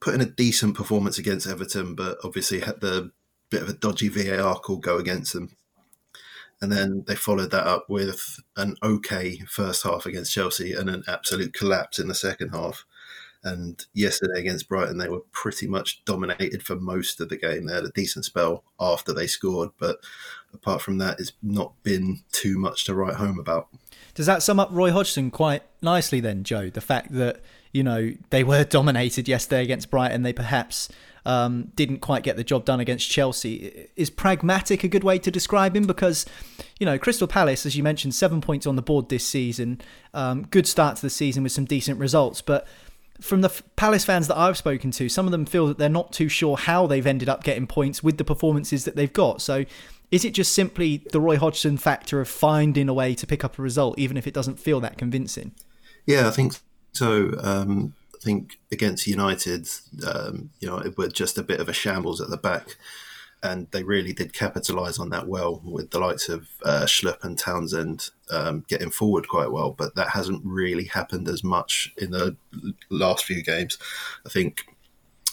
put 0.00 0.14
in 0.14 0.20
a 0.20 0.26
decent 0.26 0.76
performance 0.76 1.18
against 1.18 1.46
Everton, 1.46 1.94
but 1.94 2.18
obviously 2.22 2.60
had 2.60 2.80
the 2.80 3.10
bit 3.48 3.62
of 3.62 3.68
a 3.70 3.74
dodgy 3.74 4.08
VAR 4.08 4.58
call 4.58 4.76
go 4.76 4.98
against 4.98 5.32
them. 5.32 5.56
And 6.60 6.72
then 6.72 7.04
they 7.06 7.14
followed 7.14 7.50
that 7.50 7.66
up 7.66 7.86
with 7.88 8.40
an 8.56 8.76
okay 8.82 9.38
first 9.48 9.82
half 9.82 10.04
against 10.04 10.32
Chelsea 10.32 10.72
and 10.72 10.90
an 10.90 11.04
absolute 11.06 11.54
collapse 11.54 11.98
in 11.98 12.08
the 12.08 12.14
second 12.14 12.50
half. 12.50 12.84
And 13.46 13.86
yesterday 13.94 14.40
against 14.40 14.68
Brighton, 14.68 14.98
they 14.98 15.08
were 15.08 15.20
pretty 15.30 15.68
much 15.68 16.04
dominated 16.04 16.64
for 16.64 16.74
most 16.74 17.20
of 17.20 17.28
the 17.28 17.36
game. 17.36 17.66
They 17.66 17.74
had 17.74 17.84
a 17.84 17.90
decent 17.90 18.24
spell 18.24 18.64
after 18.80 19.12
they 19.12 19.28
scored, 19.28 19.70
but 19.78 19.98
apart 20.52 20.82
from 20.82 20.98
that, 20.98 21.20
it's 21.20 21.30
not 21.44 21.72
been 21.84 22.24
too 22.32 22.58
much 22.58 22.86
to 22.86 22.94
write 22.94 23.14
home 23.14 23.38
about. 23.38 23.68
Does 24.14 24.26
that 24.26 24.42
sum 24.42 24.58
up 24.58 24.70
Roy 24.72 24.90
Hodgson 24.90 25.30
quite 25.30 25.62
nicely 25.80 26.18
then, 26.18 26.42
Joe? 26.42 26.70
The 26.70 26.80
fact 26.80 27.12
that, 27.12 27.40
you 27.72 27.84
know, 27.84 28.14
they 28.30 28.42
were 28.42 28.64
dominated 28.78 29.28
yesterday 29.28 29.62
against 29.62 29.92
Brighton, 29.92 30.24
they 30.24 30.32
perhaps 30.32 30.88
um, 31.24 31.70
didn't 31.76 31.98
quite 31.98 32.24
get 32.24 32.34
the 32.34 32.42
job 32.42 32.64
done 32.64 32.80
against 32.80 33.08
Chelsea. 33.08 33.88
Is 33.94 34.10
pragmatic 34.10 34.82
a 34.82 34.88
good 34.88 35.04
way 35.04 35.20
to 35.20 35.30
describe 35.30 35.76
him? 35.76 35.86
Because, 35.86 36.26
you 36.80 36.86
know, 36.86 36.98
Crystal 36.98 37.28
Palace, 37.28 37.64
as 37.64 37.76
you 37.76 37.84
mentioned, 37.84 38.16
seven 38.16 38.40
points 38.40 38.66
on 38.66 38.74
the 38.74 38.82
board 38.82 39.08
this 39.08 39.24
season. 39.24 39.80
Um, 40.14 40.46
good 40.50 40.66
start 40.66 40.96
to 40.96 41.02
the 41.02 41.10
season 41.10 41.44
with 41.44 41.52
some 41.52 41.64
decent 41.64 42.00
results. 42.00 42.42
But 42.42 42.66
from 43.20 43.40
the 43.40 43.62
Palace 43.76 44.04
fans 44.04 44.28
that 44.28 44.36
I've 44.36 44.56
spoken 44.56 44.90
to, 44.92 45.08
some 45.08 45.26
of 45.26 45.32
them 45.32 45.46
feel 45.46 45.66
that 45.68 45.78
they're 45.78 45.88
not 45.88 46.12
too 46.12 46.28
sure 46.28 46.56
how 46.56 46.86
they've 46.86 47.06
ended 47.06 47.28
up 47.28 47.44
getting 47.44 47.66
points 47.66 48.02
with 48.02 48.18
the 48.18 48.24
performances 48.24 48.84
that 48.84 48.96
they've 48.96 49.12
got. 49.12 49.40
So, 49.40 49.64
is 50.10 50.24
it 50.24 50.34
just 50.34 50.52
simply 50.52 51.04
the 51.10 51.20
Roy 51.20 51.36
Hodgson 51.36 51.76
factor 51.76 52.20
of 52.20 52.28
finding 52.28 52.88
a 52.88 52.94
way 52.94 53.14
to 53.14 53.26
pick 53.26 53.44
up 53.44 53.58
a 53.58 53.62
result, 53.62 53.98
even 53.98 54.16
if 54.16 54.26
it 54.26 54.34
doesn't 54.34 54.60
feel 54.60 54.80
that 54.80 54.98
convincing? 54.98 55.52
Yeah, 56.06 56.28
I 56.28 56.30
think 56.30 56.54
so. 56.92 57.34
Um, 57.42 57.94
I 58.14 58.18
think 58.22 58.58
against 58.70 59.06
United, 59.06 59.68
um, 60.06 60.50
you 60.60 60.68
know, 60.68 60.78
it 60.78 60.96
was 60.96 61.12
just 61.12 61.38
a 61.38 61.42
bit 61.42 61.60
of 61.60 61.68
a 61.68 61.72
shambles 61.72 62.20
at 62.20 62.30
the 62.30 62.36
back 62.36 62.76
and 63.42 63.66
they 63.70 63.82
really 63.82 64.12
did 64.12 64.32
capitalise 64.32 64.98
on 64.98 65.10
that 65.10 65.28
well 65.28 65.60
with 65.64 65.90
the 65.90 65.98
likes 65.98 66.28
of 66.28 66.48
uh, 66.64 66.84
Schlupp 66.84 67.22
and 67.22 67.38
Townsend 67.38 68.10
um, 68.30 68.64
getting 68.68 68.90
forward 68.90 69.28
quite 69.28 69.52
well. 69.52 69.70
But 69.70 69.94
that 69.94 70.10
hasn't 70.10 70.42
really 70.44 70.84
happened 70.84 71.28
as 71.28 71.44
much 71.44 71.92
in 71.98 72.10
the 72.10 72.36
last 72.90 73.24
few 73.24 73.42
games. 73.42 73.78
I 74.24 74.30
think 74.30 74.66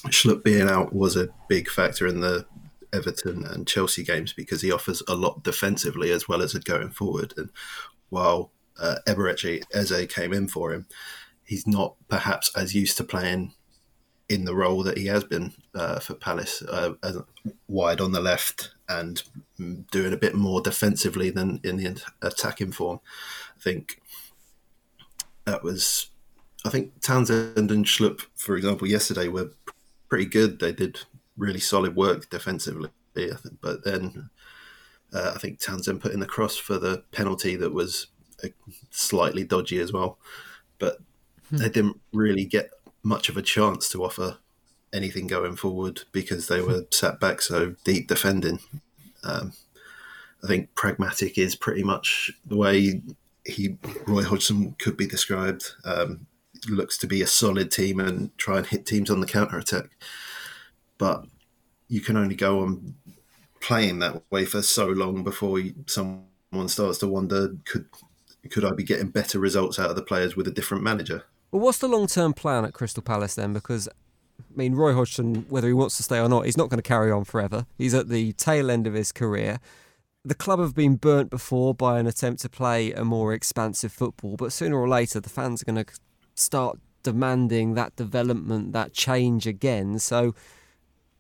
Schlupp 0.08 0.44
being 0.44 0.70
out 0.70 0.94
was 0.94 1.16
a 1.16 1.30
big 1.48 1.70
factor 1.70 2.06
in 2.06 2.20
the 2.20 2.46
Everton 2.92 3.46
and 3.46 3.68
Chelsea 3.68 4.04
games 4.04 4.34
because 4.34 4.62
he 4.62 4.72
offers 4.72 5.02
a 5.08 5.16
lot 5.16 5.44
defensively 5.44 6.12
as 6.12 6.28
well 6.28 6.42
as 6.42 6.54
going 6.54 6.92
forward. 6.92 7.34
And 7.38 7.50
while 8.10 8.52
uh, 8.80 8.98
Eberechi 9.08 9.64
Eze 9.74 10.08
came 10.14 10.34
in 10.34 10.48
for 10.48 10.72
him, 10.72 10.86
he's 11.44 11.66
not 11.66 11.96
perhaps 12.10 12.52
as 12.56 12.76
used 12.76 12.98
to 12.98 13.04
playing 13.04 13.54
in 14.30 14.46
the 14.46 14.56
role 14.56 14.84
that 14.84 14.98
he 14.98 15.06
has 15.08 15.24
been 15.24 15.54
uh, 15.76 16.00
for 16.00 16.14
Palace, 16.14 16.62
uh, 16.64 16.94
wide 17.68 18.02
on 18.02 18.12
the 18.12 18.22
left 18.22 18.72
and 18.90 19.24
doing 19.92 20.14
a 20.14 20.18
bit 20.18 20.36
more 20.36 20.62
defensively 20.62 21.30
than 21.30 21.60
in 21.64 21.78
the 21.78 22.02
attacking 22.22 22.72
form. 22.72 23.00
I 23.58 23.62
think 23.62 24.02
that 25.46 25.64
was. 25.64 26.10
I 26.66 26.70
think 26.70 27.02
Townsend 27.02 27.72
and 27.72 27.86
Schlupp, 27.86 28.22
for 28.36 28.56
example, 28.56 28.88
yesterday 28.88 29.28
were 29.28 29.52
pretty 30.08 30.26
good. 30.26 30.60
They 30.60 30.72
did 30.72 31.00
really 31.36 31.60
solid 31.60 31.94
work 31.94 32.30
defensively, 32.30 32.90
but 33.62 33.84
then 33.84 34.30
uh, 35.12 35.34
I 35.36 35.40
think 35.40 35.60
Townsend 35.60 36.00
put 36.00 36.14
in 36.14 36.22
the 36.22 36.26
cross 36.26 36.56
for 36.56 36.78
the 36.78 37.04
penalty 37.12 37.58
that 37.58 37.74
was 37.74 38.08
uh, 38.46 38.48
slightly 38.92 39.44
dodgy 39.44 39.80
as 39.80 39.92
well. 39.92 40.20
But 40.80 41.00
hmm. 41.50 41.58
they 41.58 41.68
didn't 41.68 42.00
really 42.14 42.46
get 42.46 42.72
much 43.04 43.30
of 43.30 43.38
a 43.38 43.42
chance 43.42 43.90
to 43.90 44.04
offer 44.04 44.38
anything 44.94 45.28
going 45.28 45.56
forward 45.56 46.02
because 46.12 46.48
they 46.48 46.62
were 46.62 46.86
sat 46.92 47.20
back 47.20 47.42
so 47.42 47.76
deep 47.84 48.08
defending. 48.08 48.60
Um, 49.24 49.54
I 50.44 50.48
think 50.48 50.74
pragmatic 50.76 51.38
is 51.38 51.56
pretty 51.56 51.84
much 51.84 52.32
the 52.46 52.58
way 52.58 53.02
he 53.46 53.78
Roy 54.08 54.24
Hodgson 54.24 54.76
could 54.80 54.98
be 54.98 55.08
described. 55.08 55.66
Um, 55.86 56.28
looks 56.70 56.98
to 56.98 57.08
be 57.08 57.22
a 57.22 57.28
solid 57.28 57.72
team 57.72 58.00
and 58.00 58.36
try 58.38 58.58
and 58.58 58.66
hit 58.66 58.86
teams 58.86 59.10
on 59.10 59.20
the 59.20 59.26
counter 59.26 59.58
attack, 59.58 59.90
but 60.98 61.26
you 61.90 62.00
can 62.00 62.16
only 62.16 62.36
go 62.36 62.62
on 62.62 62.96
playing 63.60 64.00
that 64.00 64.24
way 64.30 64.46
for 64.46 64.62
so 64.62 64.88
long 64.88 65.24
before 65.24 65.60
someone 65.88 66.68
starts 66.68 66.98
to 67.00 67.08
wonder 67.08 67.56
could 67.66 67.86
could 68.50 68.66
I 68.66 68.72
be 68.72 68.84
getting 68.84 69.08
better 69.08 69.40
results 69.40 69.80
out 69.80 69.90
of 69.90 69.96
the 69.96 70.02
players 70.02 70.36
with 70.36 70.48
a 70.48 70.52
different 70.52 70.84
manager? 70.84 71.24
Well, 71.54 71.62
what's 71.62 71.78
the 71.78 71.88
long 71.88 72.08
term 72.08 72.34
plan 72.34 72.66
at 72.66 72.74
Crystal 72.74 73.04
Palace 73.04 73.36
then? 73.36 73.54
Because, 73.54 73.88
I 73.88 74.56
mean, 74.56 74.74
Roy 74.74 74.92
Hodgson, 74.96 75.46
whether 75.50 75.68
he 75.68 75.74
wants 75.74 75.96
to 75.98 76.04
stay 76.04 76.18
or 76.18 76.28
not, 76.28 76.46
he's 76.46 76.58
not 76.58 76.70
going 76.70 76.80
to 76.80 76.88
carry 76.88 77.12
on 77.12 77.26
forever. 77.26 77.68
He's 77.78 77.94
at 77.94 78.10
the 78.10 78.34
tail 78.34 78.72
end 78.72 78.88
of 78.88 78.96
his 78.96 79.12
career. 79.12 79.60
The 80.26 80.34
club 80.34 80.60
have 80.60 80.74
been 80.74 80.96
burnt 80.96 81.30
before 81.30 81.76
by 81.76 82.00
an 82.00 82.08
attempt 82.08 82.42
to 82.42 82.50
play 82.50 82.92
a 82.92 83.06
more 83.06 83.34
expansive 83.34 83.92
football, 83.92 84.36
but 84.36 84.52
sooner 84.52 84.76
or 84.76 84.90
later 84.90 85.20
the 85.20 85.30
fans 85.30 85.62
are 85.62 85.66
going 85.66 85.86
to 85.86 85.94
start 86.34 86.80
demanding 87.04 87.76
that 87.76 87.96
development, 87.96 88.74
that 88.74 88.94
change 88.94 89.46
again. 89.46 90.00
So, 90.00 90.34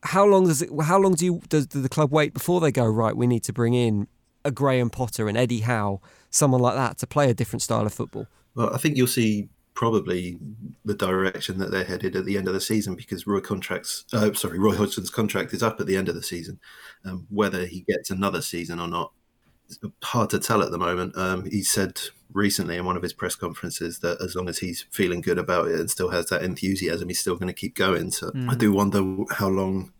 how 0.01 0.25
long 0.25 0.47
does 0.47 0.63
it? 0.63 0.71
How 0.81 0.97
long 0.97 1.13
do 1.13 1.25
you 1.25 1.41
does, 1.47 1.67
the 1.67 1.89
club 1.89 2.11
wait 2.11 2.34
before 2.34 2.59
they 2.59 2.71
go 2.71 2.88
right? 2.88 3.15
We 3.15 3.27
need 3.27 3.43
to 3.43 3.53
bring 3.53 3.75
in 3.75 4.07
a 4.43 4.49
Graham 4.49 4.89
Potter 4.89 5.29
and 5.29 5.38
Eddie 5.38 5.59
Howe, 5.59 6.01
someone 6.31 6.61
like 6.61 6.73
that, 6.73 6.97
to 6.97 7.07
play 7.07 7.29
a 7.29 7.36
different 7.36 7.61
style 7.61 7.86
of 7.86 7.93
football. 7.93 8.25
Well, 8.55 8.73
I 8.73 8.77
think 8.77 8.97
you'll 8.97 9.05
see 9.05 9.49
probably 9.74 10.38
the 10.86 10.93
direction 10.93 11.57
that 11.57 11.71
they're 11.71 11.84
headed 11.84 12.15
at 12.15 12.26
the 12.26 12.38
end 12.38 12.47
of 12.47 12.53
the 12.53 12.61
season 12.61 12.95
because 12.95 13.26
Roy 13.26 13.39
contracts, 13.39 14.05
uh, 14.13 14.34
sorry, 14.34 14.59
Roy 14.59 14.76
Hodgson's 14.76 15.09
contract 15.09 15.53
is 15.53 15.63
up 15.63 15.80
at 15.80 15.88
the 15.88 15.97
end 15.97 16.09
of 16.09 16.15
the 16.15 16.24
season. 16.24 16.59
Um, 17.05 17.26
whether 17.30 17.65
he 17.65 17.82
gets 17.82 18.09
another 18.11 18.41
season 18.41 18.80
or 18.80 18.88
not, 18.88 19.11
it's 19.67 19.80
hard 20.03 20.30
to 20.32 20.39
tell 20.39 20.61
at 20.61 20.71
the 20.71 20.78
moment. 20.78 21.17
Um, 21.17 21.45
he 21.45 21.63
said 21.63 21.99
recently 22.32 22.78
in 22.78 22.86
one 22.86 22.97
of 22.97 23.03
his 23.03 23.13
press 23.13 23.36
conferences 23.36 23.99
that 23.99 24.21
as 24.21 24.36
long 24.36 24.49
as 24.49 24.59
he's 24.59 24.86
feeling 24.91 25.21
good 25.21 25.38
about 25.38 25.67
it 25.67 25.80
and 25.80 25.89
still 25.89 26.09
has 26.09 26.28
that 26.28 26.43
enthusiasm, 26.43 27.07
he's 27.07 27.19
still 27.19 27.36
going 27.36 27.47
to 27.47 27.53
keep 27.53 27.76
going. 27.76 28.11
So 28.11 28.32
mm. 28.32 28.49
I 28.49 28.55
do 28.55 28.71
wonder 28.71 29.01
how 29.32 29.47
long 29.47 29.91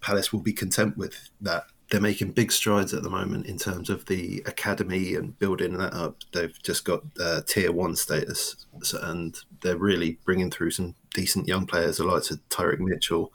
Palace 0.00 0.32
will 0.32 0.40
be 0.40 0.52
content 0.52 0.96
with 0.96 1.30
that 1.40 1.64
they're 1.92 2.00
making 2.00 2.30
big 2.30 2.50
strides 2.50 2.94
at 2.94 3.02
the 3.02 3.10
moment 3.10 3.44
in 3.44 3.58
terms 3.58 3.90
of 3.90 4.06
the 4.06 4.42
academy 4.46 5.14
and 5.14 5.38
building 5.38 5.76
that 5.76 5.92
up. 5.92 6.22
They've 6.32 6.58
just 6.62 6.86
got 6.86 7.02
uh, 7.20 7.42
tier 7.46 7.70
one 7.70 7.96
status, 7.96 8.64
and 9.02 9.36
they're 9.60 9.76
really 9.76 10.18
bringing 10.24 10.50
through 10.50 10.70
some 10.70 10.94
decent 11.12 11.48
young 11.48 11.66
players. 11.66 11.98
The 11.98 12.04
likes 12.04 12.30
of 12.30 12.40
Tyrick 12.48 12.78
Mitchell 12.78 13.30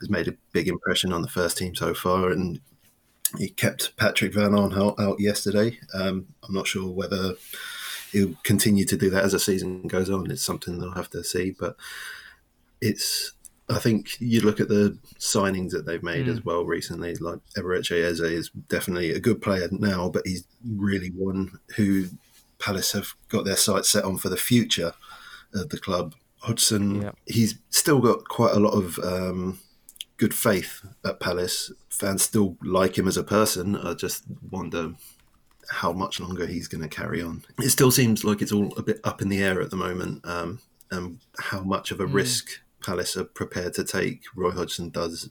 has 0.00 0.10
made 0.10 0.28
a 0.28 0.36
big 0.52 0.68
impression 0.68 1.10
on 1.10 1.22
the 1.22 1.28
first 1.28 1.56
team 1.56 1.74
so 1.74 1.94
far, 1.94 2.28
and 2.28 2.60
he 3.38 3.48
kept 3.48 3.96
Patrick 3.96 4.34
Vellon 4.34 4.76
out, 4.76 5.00
out 5.00 5.18
yesterday. 5.18 5.78
Um, 5.94 6.26
I'm 6.46 6.52
not 6.52 6.66
sure 6.66 6.90
whether 6.90 7.32
he'll 8.12 8.34
continue 8.42 8.84
to 8.84 8.96
do 8.98 9.08
that 9.08 9.24
as 9.24 9.32
the 9.32 9.38
season 9.38 9.88
goes 9.88 10.10
on. 10.10 10.30
It's 10.30 10.42
something 10.42 10.78
they'll 10.78 10.90
have 10.90 11.08
to 11.12 11.24
see, 11.24 11.56
but 11.58 11.76
it's 12.78 13.32
I 13.68 13.78
think 13.78 14.20
you 14.20 14.40
look 14.40 14.60
at 14.60 14.68
the 14.68 14.98
signings 15.18 15.70
that 15.70 15.86
they've 15.86 16.02
made 16.02 16.26
mm. 16.26 16.32
as 16.32 16.44
well 16.44 16.64
recently. 16.64 17.14
Like 17.14 17.38
Eberechi 17.56 18.04
Eze 18.04 18.20
is 18.20 18.50
definitely 18.68 19.12
a 19.12 19.20
good 19.20 19.40
player 19.40 19.68
now, 19.70 20.08
but 20.08 20.26
he's 20.26 20.44
really 20.66 21.08
one 21.08 21.58
who 21.76 22.06
Palace 22.58 22.92
have 22.92 23.14
got 23.28 23.44
their 23.44 23.56
sights 23.56 23.90
set 23.90 24.04
on 24.04 24.18
for 24.18 24.28
the 24.28 24.36
future 24.36 24.92
of 25.54 25.68
the 25.68 25.78
club. 25.78 26.14
Hodgson, 26.38 27.02
yeah. 27.02 27.10
he's 27.26 27.58
still 27.70 28.00
got 28.00 28.28
quite 28.28 28.54
a 28.54 28.58
lot 28.58 28.72
of 28.72 28.98
um, 28.98 29.60
good 30.16 30.34
faith 30.34 30.84
at 31.04 31.20
Palace. 31.20 31.72
Fans 31.88 32.22
still 32.22 32.56
like 32.62 32.98
him 32.98 33.06
as 33.06 33.16
a 33.16 33.24
person. 33.24 33.76
I 33.76 33.94
just 33.94 34.24
wonder 34.50 34.94
how 35.68 35.92
much 35.92 36.20
longer 36.20 36.46
he's 36.46 36.68
going 36.68 36.82
to 36.82 36.88
carry 36.88 37.22
on. 37.22 37.44
It 37.58 37.70
still 37.70 37.90
seems 37.90 38.24
like 38.24 38.42
it's 38.42 38.52
all 38.52 38.74
a 38.76 38.82
bit 38.82 39.00
up 39.04 39.22
in 39.22 39.28
the 39.28 39.42
air 39.42 39.60
at 39.60 39.70
the 39.70 39.76
moment, 39.76 40.26
um, 40.26 40.58
and 40.90 41.20
how 41.38 41.62
much 41.62 41.90
of 41.90 42.00
a 42.00 42.06
mm. 42.06 42.14
risk 42.14 42.60
Palace 42.82 43.16
are 43.16 43.24
prepared 43.24 43.74
to 43.74 43.84
take. 43.84 44.22
Roy 44.34 44.50
Hodgson 44.50 44.90
does 44.90 45.30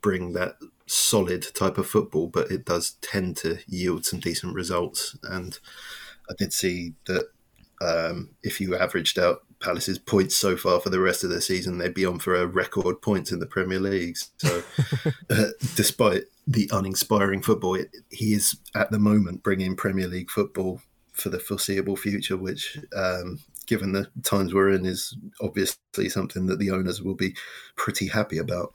bring 0.00 0.32
that 0.32 0.56
solid 0.86 1.54
type 1.54 1.78
of 1.78 1.86
football, 1.86 2.26
but 2.26 2.50
it 2.50 2.64
does 2.64 2.96
tend 3.00 3.36
to 3.38 3.58
yield 3.66 4.04
some 4.04 4.20
decent 4.20 4.54
results. 4.54 5.16
And 5.22 5.58
I 6.30 6.34
did 6.36 6.52
see 6.52 6.94
that 7.06 7.28
um, 7.80 8.30
if 8.42 8.60
you 8.60 8.76
averaged 8.76 9.18
out 9.18 9.42
Palace's 9.60 9.98
points 9.98 10.36
so 10.36 10.56
far 10.56 10.80
for 10.80 10.90
the 10.90 11.00
rest 11.00 11.24
of 11.24 11.30
the 11.30 11.40
season, 11.40 11.78
they'd 11.78 11.94
be 11.94 12.06
on 12.06 12.18
for 12.18 12.34
a 12.34 12.46
record 12.46 13.00
points 13.00 13.32
in 13.32 13.38
the 13.38 13.46
Premier 13.46 13.80
League. 13.80 14.16
So, 14.38 14.62
uh, 15.30 15.46
despite 15.76 16.24
the 16.46 16.68
uninspiring 16.72 17.42
football, 17.42 17.74
it, 17.74 17.94
he 18.10 18.34
is 18.34 18.56
at 18.74 18.90
the 18.90 18.98
moment 18.98 19.42
bringing 19.42 19.76
Premier 19.76 20.08
League 20.08 20.30
football 20.30 20.80
for 21.12 21.28
the 21.28 21.38
foreseeable 21.38 21.96
future, 21.96 22.36
which 22.36 22.78
um, 22.96 23.38
given 23.62 23.92
the 23.92 24.08
times 24.22 24.52
we're 24.54 24.70
in, 24.70 24.86
is 24.86 25.16
obviously 25.40 26.08
something 26.08 26.46
that 26.46 26.58
the 26.58 26.70
owners 26.70 27.02
will 27.02 27.14
be 27.14 27.34
pretty 27.76 28.08
happy 28.08 28.38
about. 28.38 28.74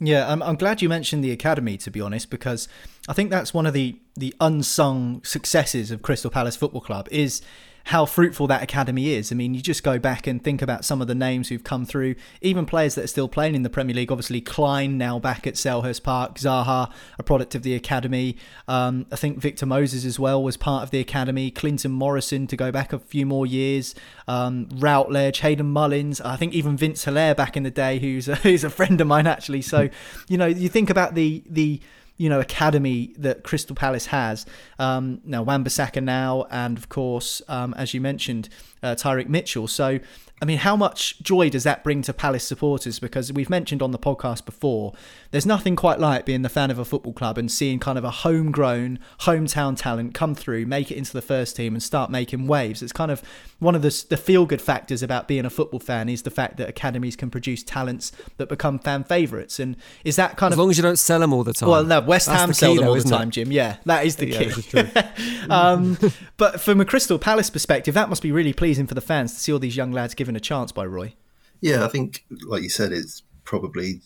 Yeah, 0.00 0.30
I'm, 0.30 0.42
I'm 0.42 0.54
glad 0.54 0.80
you 0.80 0.88
mentioned 0.88 1.24
the 1.24 1.32
academy, 1.32 1.76
to 1.78 1.90
be 1.90 2.00
honest, 2.00 2.30
because 2.30 2.68
I 3.08 3.12
think 3.14 3.30
that's 3.30 3.52
one 3.52 3.66
of 3.66 3.74
the, 3.74 4.00
the 4.16 4.34
unsung 4.40 5.22
successes 5.24 5.90
of 5.90 6.02
Crystal 6.02 6.30
Palace 6.30 6.54
Football 6.54 6.82
Club 6.82 7.08
is 7.10 7.42
how 7.88 8.04
fruitful 8.04 8.46
that 8.46 8.62
academy 8.62 9.14
is. 9.14 9.32
I 9.32 9.34
mean, 9.34 9.54
you 9.54 9.62
just 9.62 9.82
go 9.82 9.98
back 9.98 10.26
and 10.26 10.44
think 10.44 10.60
about 10.60 10.84
some 10.84 11.00
of 11.00 11.08
the 11.08 11.14
names 11.14 11.48
who've 11.48 11.64
come 11.64 11.86
through, 11.86 12.16
even 12.42 12.66
players 12.66 12.94
that 12.96 13.04
are 13.04 13.08
still 13.08 13.28
playing 13.28 13.54
in 13.54 13.62
the 13.62 13.70
Premier 13.70 13.96
League. 13.96 14.12
Obviously, 14.12 14.42
Clyne 14.42 14.98
now 14.98 15.18
back 15.18 15.46
at 15.46 15.54
Selhurst 15.54 16.02
Park, 16.02 16.34
Zaha, 16.34 16.92
a 17.18 17.22
product 17.22 17.54
of 17.54 17.62
the 17.62 17.74
academy. 17.74 18.36
Um, 18.68 19.06
I 19.10 19.16
think 19.16 19.38
Victor 19.38 19.64
Moses 19.64 20.04
as 20.04 20.20
well 20.20 20.42
was 20.42 20.58
part 20.58 20.82
of 20.82 20.90
the 20.90 21.00
academy. 21.00 21.50
Clinton 21.50 21.92
Morrison 21.92 22.46
to 22.48 22.58
go 22.58 22.70
back 22.70 22.92
a 22.92 22.98
few 22.98 23.24
more 23.24 23.46
years. 23.46 23.94
Um, 24.26 24.68
Routledge, 24.74 25.38
Hayden 25.38 25.72
Mullins. 25.72 26.20
I 26.20 26.36
think 26.36 26.52
even 26.52 26.76
Vince 26.76 27.06
Hilaire 27.06 27.34
back 27.34 27.56
in 27.56 27.62
the 27.62 27.70
day, 27.70 27.98
who's 28.00 28.28
a, 28.28 28.34
who's 28.44 28.64
a 28.64 28.70
friend 28.70 29.00
of 29.00 29.06
mine 29.06 29.26
actually. 29.26 29.62
So, 29.62 29.88
you 30.28 30.36
know, 30.36 30.46
you 30.46 30.68
think 30.68 30.90
about 30.90 31.14
the 31.14 31.42
the 31.48 31.80
you 32.18 32.28
know 32.28 32.40
academy 32.40 33.14
that 33.16 33.42
Crystal 33.42 33.74
Palace 33.74 34.06
has. 34.06 34.44
Um, 34.78 35.20
now 35.24 35.42
Wan-Bissaka 35.42 36.02
now, 36.02 36.46
and 36.50 36.76
of 36.76 36.88
course, 36.88 37.40
um, 37.48 37.72
as 37.74 37.94
you 37.94 38.00
mentioned, 38.00 38.48
uh, 38.82 38.94
Tyrick 38.94 39.28
Mitchell. 39.28 39.68
So 39.68 40.00
I 40.40 40.44
mean, 40.44 40.58
how 40.58 40.76
much 40.76 41.20
joy 41.20 41.50
does 41.50 41.64
that 41.64 41.82
bring 41.82 42.02
to 42.02 42.12
Palace 42.12 42.44
supporters? 42.44 43.00
Because 43.00 43.32
we've 43.32 43.50
mentioned 43.50 43.82
on 43.82 43.90
the 43.90 43.98
podcast 43.98 44.44
before, 44.44 44.92
there's 45.32 45.46
nothing 45.46 45.74
quite 45.74 45.98
like 45.98 46.24
being 46.24 46.42
the 46.42 46.48
fan 46.48 46.70
of 46.70 46.78
a 46.78 46.84
football 46.84 47.12
club 47.12 47.38
and 47.38 47.50
seeing 47.50 47.80
kind 47.80 47.98
of 47.98 48.04
a 48.04 48.10
homegrown, 48.10 49.00
hometown 49.20 49.76
talent 49.76 50.14
come 50.14 50.36
through, 50.36 50.64
make 50.66 50.92
it 50.92 50.96
into 50.96 51.12
the 51.12 51.22
first 51.22 51.56
team, 51.56 51.74
and 51.74 51.82
start 51.82 52.10
making 52.10 52.46
waves. 52.46 52.82
It's 52.82 52.92
kind 52.92 53.10
of 53.10 53.20
one 53.58 53.74
of 53.74 53.82
the, 53.82 54.04
the 54.10 54.16
feel 54.16 54.46
good 54.46 54.62
factors 54.62 55.02
about 55.02 55.26
being 55.26 55.44
a 55.44 55.50
football 55.50 55.80
fan 55.80 56.08
is 56.08 56.22
the 56.22 56.30
fact 56.30 56.56
that 56.58 56.68
academies 56.68 57.16
can 57.16 57.30
produce 57.30 57.64
talents 57.64 58.12
that 58.36 58.48
become 58.48 58.78
fan 58.78 59.02
favourites. 59.02 59.58
And 59.58 59.76
is 60.04 60.14
that 60.16 60.36
kind 60.36 60.52
as 60.52 60.56
of. 60.56 60.60
As 60.60 60.62
long 60.62 60.70
as 60.70 60.76
you 60.76 60.82
don't 60.84 60.98
sell 61.00 61.18
them 61.18 61.32
all 61.32 61.42
the 61.42 61.52
time. 61.52 61.68
Well, 61.68 61.82
no, 61.82 62.00
West 62.00 62.26
That's 62.26 62.38
Ham 62.40 62.48
the 62.50 62.54
sell 62.54 62.74
them 62.76 62.84
though, 62.84 62.90
all 62.90 62.96
the 62.96 63.02
time, 63.02 63.28
it? 63.28 63.32
Jim. 63.32 63.50
Yeah, 63.50 63.78
that 63.86 64.06
is 64.06 64.14
the 64.16 64.28
Yeah, 64.28 64.38
key. 64.38 64.44
this 64.44 64.58
is 64.58 64.66
true. 64.66 64.88
um, 65.50 65.98
but 66.36 66.60
from 66.60 66.80
a 66.80 66.84
Crystal 66.84 67.18
Palace 67.18 67.50
perspective, 67.50 67.94
that 67.94 68.08
must 68.08 68.22
be 68.22 68.30
really 68.30 68.52
pleasing 68.52 68.67
for 68.74 68.94
the 68.94 69.00
fans 69.00 69.34
to 69.34 69.40
see 69.40 69.52
all 69.52 69.58
these 69.58 69.76
young 69.76 69.92
lads 69.92 70.14
given 70.14 70.36
a 70.36 70.40
chance 70.40 70.72
by 70.72 70.84
Roy. 70.84 71.14
Yeah, 71.60 71.84
I 71.84 71.88
think, 71.88 72.24
like 72.46 72.62
you 72.62 72.68
said, 72.68 72.92
it's 72.92 73.22
probably 73.44 74.00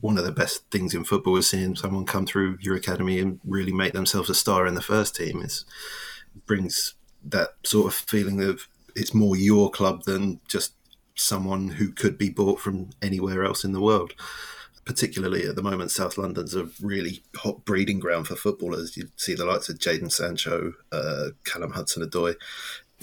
one 0.00 0.18
of 0.18 0.24
the 0.24 0.32
best 0.32 0.70
things 0.70 0.94
in 0.94 1.04
football 1.04 1.36
is 1.36 1.48
seeing 1.48 1.74
someone 1.74 2.04
come 2.04 2.26
through 2.26 2.58
your 2.60 2.76
academy 2.76 3.18
and 3.18 3.40
really 3.44 3.72
make 3.72 3.94
themselves 3.94 4.28
a 4.28 4.34
star 4.34 4.66
in 4.66 4.74
the 4.74 4.82
first 4.82 5.16
team. 5.16 5.40
It 5.40 5.64
brings 6.46 6.94
that 7.24 7.54
sort 7.64 7.86
of 7.86 7.94
feeling 7.94 8.42
of 8.42 8.68
it's 8.94 9.14
more 9.14 9.34
your 9.36 9.70
club 9.70 10.04
than 10.04 10.40
just 10.46 10.74
someone 11.14 11.68
who 11.68 11.90
could 11.90 12.18
be 12.18 12.28
bought 12.28 12.60
from 12.60 12.90
anywhere 13.00 13.44
else 13.44 13.64
in 13.64 13.72
the 13.72 13.80
world. 13.80 14.14
Particularly 14.84 15.46
at 15.46 15.56
the 15.56 15.62
moment, 15.62 15.90
South 15.90 16.18
London's 16.18 16.54
a 16.54 16.68
really 16.82 17.22
hot 17.36 17.64
breeding 17.64 17.98
ground 17.98 18.26
for 18.26 18.36
footballers. 18.36 18.98
You 18.98 19.08
see 19.16 19.34
the 19.34 19.46
likes 19.46 19.70
of 19.70 19.78
Jadon 19.78 20.12
Sancho, 20.12 20.74
uh, 20.92 21.28
Callum 21.44 21.72
Hudson-Odoi, 21.72 22.34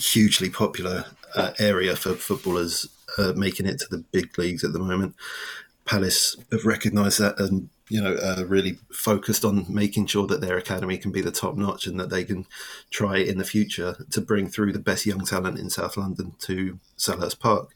hugely 0.02 0.50
popular 0.50 1.06
uh, 1.36 1.52
area 1.60 1.96
for 1.96 2.14
footballers 2.16 2.88
uh, 3.18 3.34
making 3.36 3.66
it 3.66 3.80
to 3.80 3.88
the 3.90 4.04
big 4.12 4.38
leagues 4.38 4.64
at 4.64 4.74
the 4.74 4.80
moment. 4.80 5.16
Palace 5.86 6.38
have 6.52 6.66
recognised 6.66 7.20
that 7.20 7.40
and 7.40 7.70
you 7.90 8.02
know 8.02 8.16
uh, 8.16 8.46
really 8.48 8.78
focused 8.92 9.44
on 9.44 9.66
making 9.68 10.06
sure 10.06 10.26
that 10.28 10.40
their 10.40 10.58
academy 10.58 10.98
can 10.98 11.12
be 11.12 11.22
the 11.22 11.32
top 11.32 11.58
notch 11.58 11.88
and 11.88 12.00
that 12.00 12.10
they 12.10 12.24
can 12.24 12.46
try 12.90 13.18
in 13.18 13.38
the 13.38 13.44
future 13.44 14.06
to 14.12 14.22
bring 14.22 14.48
through 14.48 14.72
the 14.72 14.80
best 14.80 15.06
young 15.06 15.26
talent 15.26 15.60
in 15.60 15.70
South 15.70 15.98
London 15.98 16.34
to 16.40 16.80
Selhurst 16.98 17.40
Park. 17.40 17.72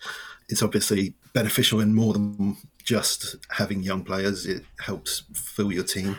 It's 0.47 0.63
obviously 0.63 1.15
beneficial 1.33 1.81
in 1.81 1.93
more 1.93 2.13
than 2.13 2.57
just 2.83 3.35
having 3.49 3.83
young 3.83 4.03
players. 4.03 4.45
It 4.45 4.63
helps 4.79 5.23
fill 5.33 5.71
your 5.71 5.83
team. 5.83 6.15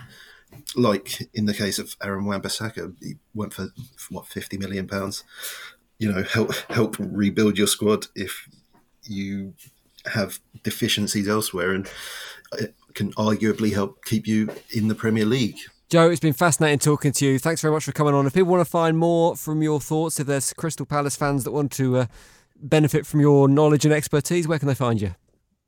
Like 0.75 1.29
in 1.33 1.47
the 1.47 1.55
case 1.55 1.79
of 1.79 1.97
Aaron 2.03 2.27
Wan-Bissaka, 2.27 2.95
he 3.01 3.15
went 3.35 3.55
for 3.55 3.69
what 4.11 4.27
fifty 4.27 4.59
million 4.59 4.87
pounds. 4.87 5.25
You 5.99 6.13
know, 6.13 6.23
help 6.23 6.53
help 6.71 6.97
rebuild 6.99 7.57
your 7.59 7.67
squad 7.67 8.07
if 8.15 8.49
you 9.05 9.55
have 10.13 10.41
deficiencies 10.63 11.29
elsewhere, 11.29 11.73
and 11.73 11.89
it 12.59 12.75
can 12.95 13.13
arguably 13.15 13.73
help 13.73 14.05
keep 14.05 14.27
you 14.27 14.51
in 14.71 14.89
the 14.89 14.95
Premier 14.95 15.25
League. 15.25 15.59
Joe, 15.89 16.11
it's 16.11 16.21
been 16.21 16.33
fascinating 16.33 16.81
talking 16.81 17.13
to 17.13 17.25
you. 17.25 17.39
Thanks 17.39 17.61
very 17.61 17.73
much 17.73 17.85
for 17.85 17.93
coming 17.93 18.13
on. 18.13 18.27
If 18.27 18.35
people 18.35 18.51
want 18.51 18.65
to 18.65 18.71
find 18.71 18.99
more 18.99 19.37
from 19.37 19.63
your 19.63 19.81
thoughts, 19.81 20.19
if 20.19 20.27
there's 20.27 20.53
Crystal 20.53 20.85
Palace 20.85 21.15
fans 21.15 21.45
that 21.45 21.53
want 21.53 21.71
to 21.73 21.97
uh, 21.99 22.07
benefit 22.57 23.07
from 23.07 23.21
your 23.21 23.49
knowledge 23.49 23.85
and 23.85 23.95
expertise, 23.95 24.49
where 24.49 24.59
can 24.59 24.67
they 24.67 24.75
find 24.75 25.01
you? 25.01 25.15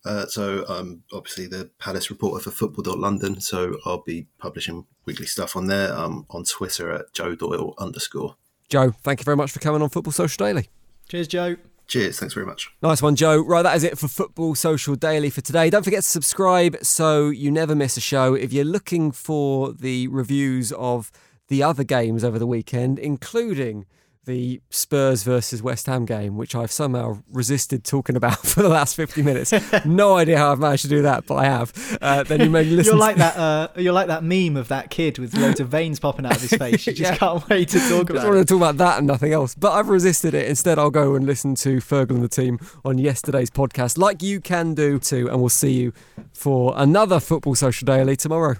Uh, 0.04 0.26
so 0.26 0.64
I'm 0.68 1.04
obviously 1.12 1.46
the 1.46 1.70
Palace 1.78 2.10
reporter 2.10 2.42
for 2.42 2.50
Football.London, 2.50 3.40
so 3.40 3.76
I'll 3.86 4.02
be 4.02 4.26
publishing 4.38 4.86
weekly 5.04 5.26
stuff 5.26 5.54
on 5.54 5.68
there. 5.68 5.92
I'm 5.92 6.26
on 6.30 6.44
Twitter 6.44 6.90
at 6.90 7.12
Joe 7.12 7.34
Doyle 7.34 7.74
underscore. 7.78 8.36
Joe, 8.68 8.90
thank 9.02 9.20
you 9.20 9.24
very 9.24 9.36
much 9.36 9.50
for 9.52 9.60
coming 9.60 9.80
on 9.80 9.88
Football 9.88 10.12
Social 10.12 10.46
Daily. 10.46 10.68
Cheers, 11.08 11.28
Joe. 11.28 11.56
Cheers. 11.86 12.18
Thanks 12.18 12.34
very 12.34 12.44
much. 12.44 12.70
Nice 12.82 13.00
one, 13.00 13.16
Joe. 13.16 13.40
Right, 13.40 13.62
that 13.62 13.74
is 13.74 13.82
it 13.82 13.96
for 13.98 14.08
Football 14.08 14.54
Social 14.54 14.94
Daily 14.94 15.30
for 15.30 15.40
today. 15.40 15.70
Don't 15.70 15.84
forget 15.84 16.02
to 16.02 16.08
subscribe 16.08 16.76
so 16.82 17.30
you 17.30 17.50
never 17.50 17.74
miss 17.74 17.96
a 17.96 18.00
show. 18.00 18.34
If 18.34 18.52
you're 18.52 18.66
looking 18.66 19.10
for 19.10 19.72
the 19.72 20.08
reviews 20.08 20.70
of 20.72 21.10
the 21.48 21.62
other 21.62 21.84
games 21.84 22.22
over 22.22 22.38
the 22.38 22.46
weekend, 22.46 22.98
including 22.98 23.86
the 24.28 24.60
Spurs 24.68 25.22
versus 25.22 25.62
West 25.62 25.86
Ham 25.86 26.04
game, 26.04 26.36
which 26.36 26.54
I've 26.54 26.70
somehow 26.70 27.22
resisted 27.32 27.82
talking 27.82 28.14
about 28.14 28.36
for 28.46 28.60
the 28.62 28.68
last 28.68 28.94
50 28.94 29.22
minutes. 29.22 29.52
no 29.86 30.16
idea 30.16 30.36
how 30.36 30.52
I've 30.52 30.58
managed 30.58 30.82
to 30.82 30.88
do 30.88 31.00
that, 31.02 31.24
but 31.26 31.36
I 31.36 31.44
have. 31.46 31.98
Uh, 32.02 32.22
then 32.24 32.42
you 32.42 32.50
may 32.50 32.62
listen. 32.62 32.92
You're 32.92 33.00
like 33.00 33.14
to- 33.16 33.20
that. 33.20 33.36
Uh, 33.38 33.68
you're 33.76 33.94
like 33.94 34.08
that 34.08 34.22
meme 34.22 34.56
of 34.58 34.68
that 34.68 34.90
kid 34.90 35.18
with 35.18 35.34
loads 35.34 35.60
of 35.60 35.68
veins 35.68 35.98
popping 35.98 36.26
out 36.26 36.36
of 36.36 36.42
his 36.42 36.50
face. 36.58 36.86
You 36.86 36.92
just 36.92 37.12
Yeah. 37.12 37.16
can't 37.16 37.48
wait 37.48 37.70
to 37.70 37.78
talk 37.78 37.88
Just 37.88 38.10
about 38.10 38.24
wanted 38.26 38.40
it. 38.40 38.48
to 38.48 38.54
talk 38.54 38.56
about 38.58 38.76
that 38.76 38.98
and 38.98 39.06
nothing 39.06 39.32
else. 39.32 39.54
But 39.54 39.72
I've 39.72 39.88
resisted 39.88 40.34
it. 40.34 40.46
Instead, 40.46 40.78
I'll 40.78 40.90
go 40.90 41.14
and 41.14 41.24
listen 41.26 41.54
to 41.56 41.78
Fergal 41.78 42.10
and 42.10 42.22
the 42.22 42.28
team 42.28 42.58
on 42.84 42.98
yesterday's 42.98 43.50
podcast, 43.50 43.96
like 43.96 44.22
you 44.22 44.40
can 44.42 44.74
do 44.74 44.98
too. 44.98 45.28
And 45.30 45.40
we'll 45.40 45.48
see 45.48 45.72
you 45.72 45.92
for 46.34 46.74
another 46.76 47.18
Football 47.18 47.54
Social 47.54 47.86
Daily 47.86 48.14
tomorrow. 48.14 48.56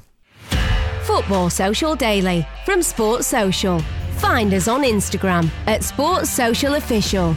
Football 1.03 1.51
Social 1.51 1.95
Daily 1.95 2.47
from 2.65 2.83
Sports 2.83 3.27
Social. 3.27 3.83
Find 4.19 4.53
us 4.53 4.67
on 4.67 4.83
Instagram 4.83 5.49
at 5.67 5.85
Sports 5.85 6.29
Social 6.31 6.75
Official. 6.75 7.37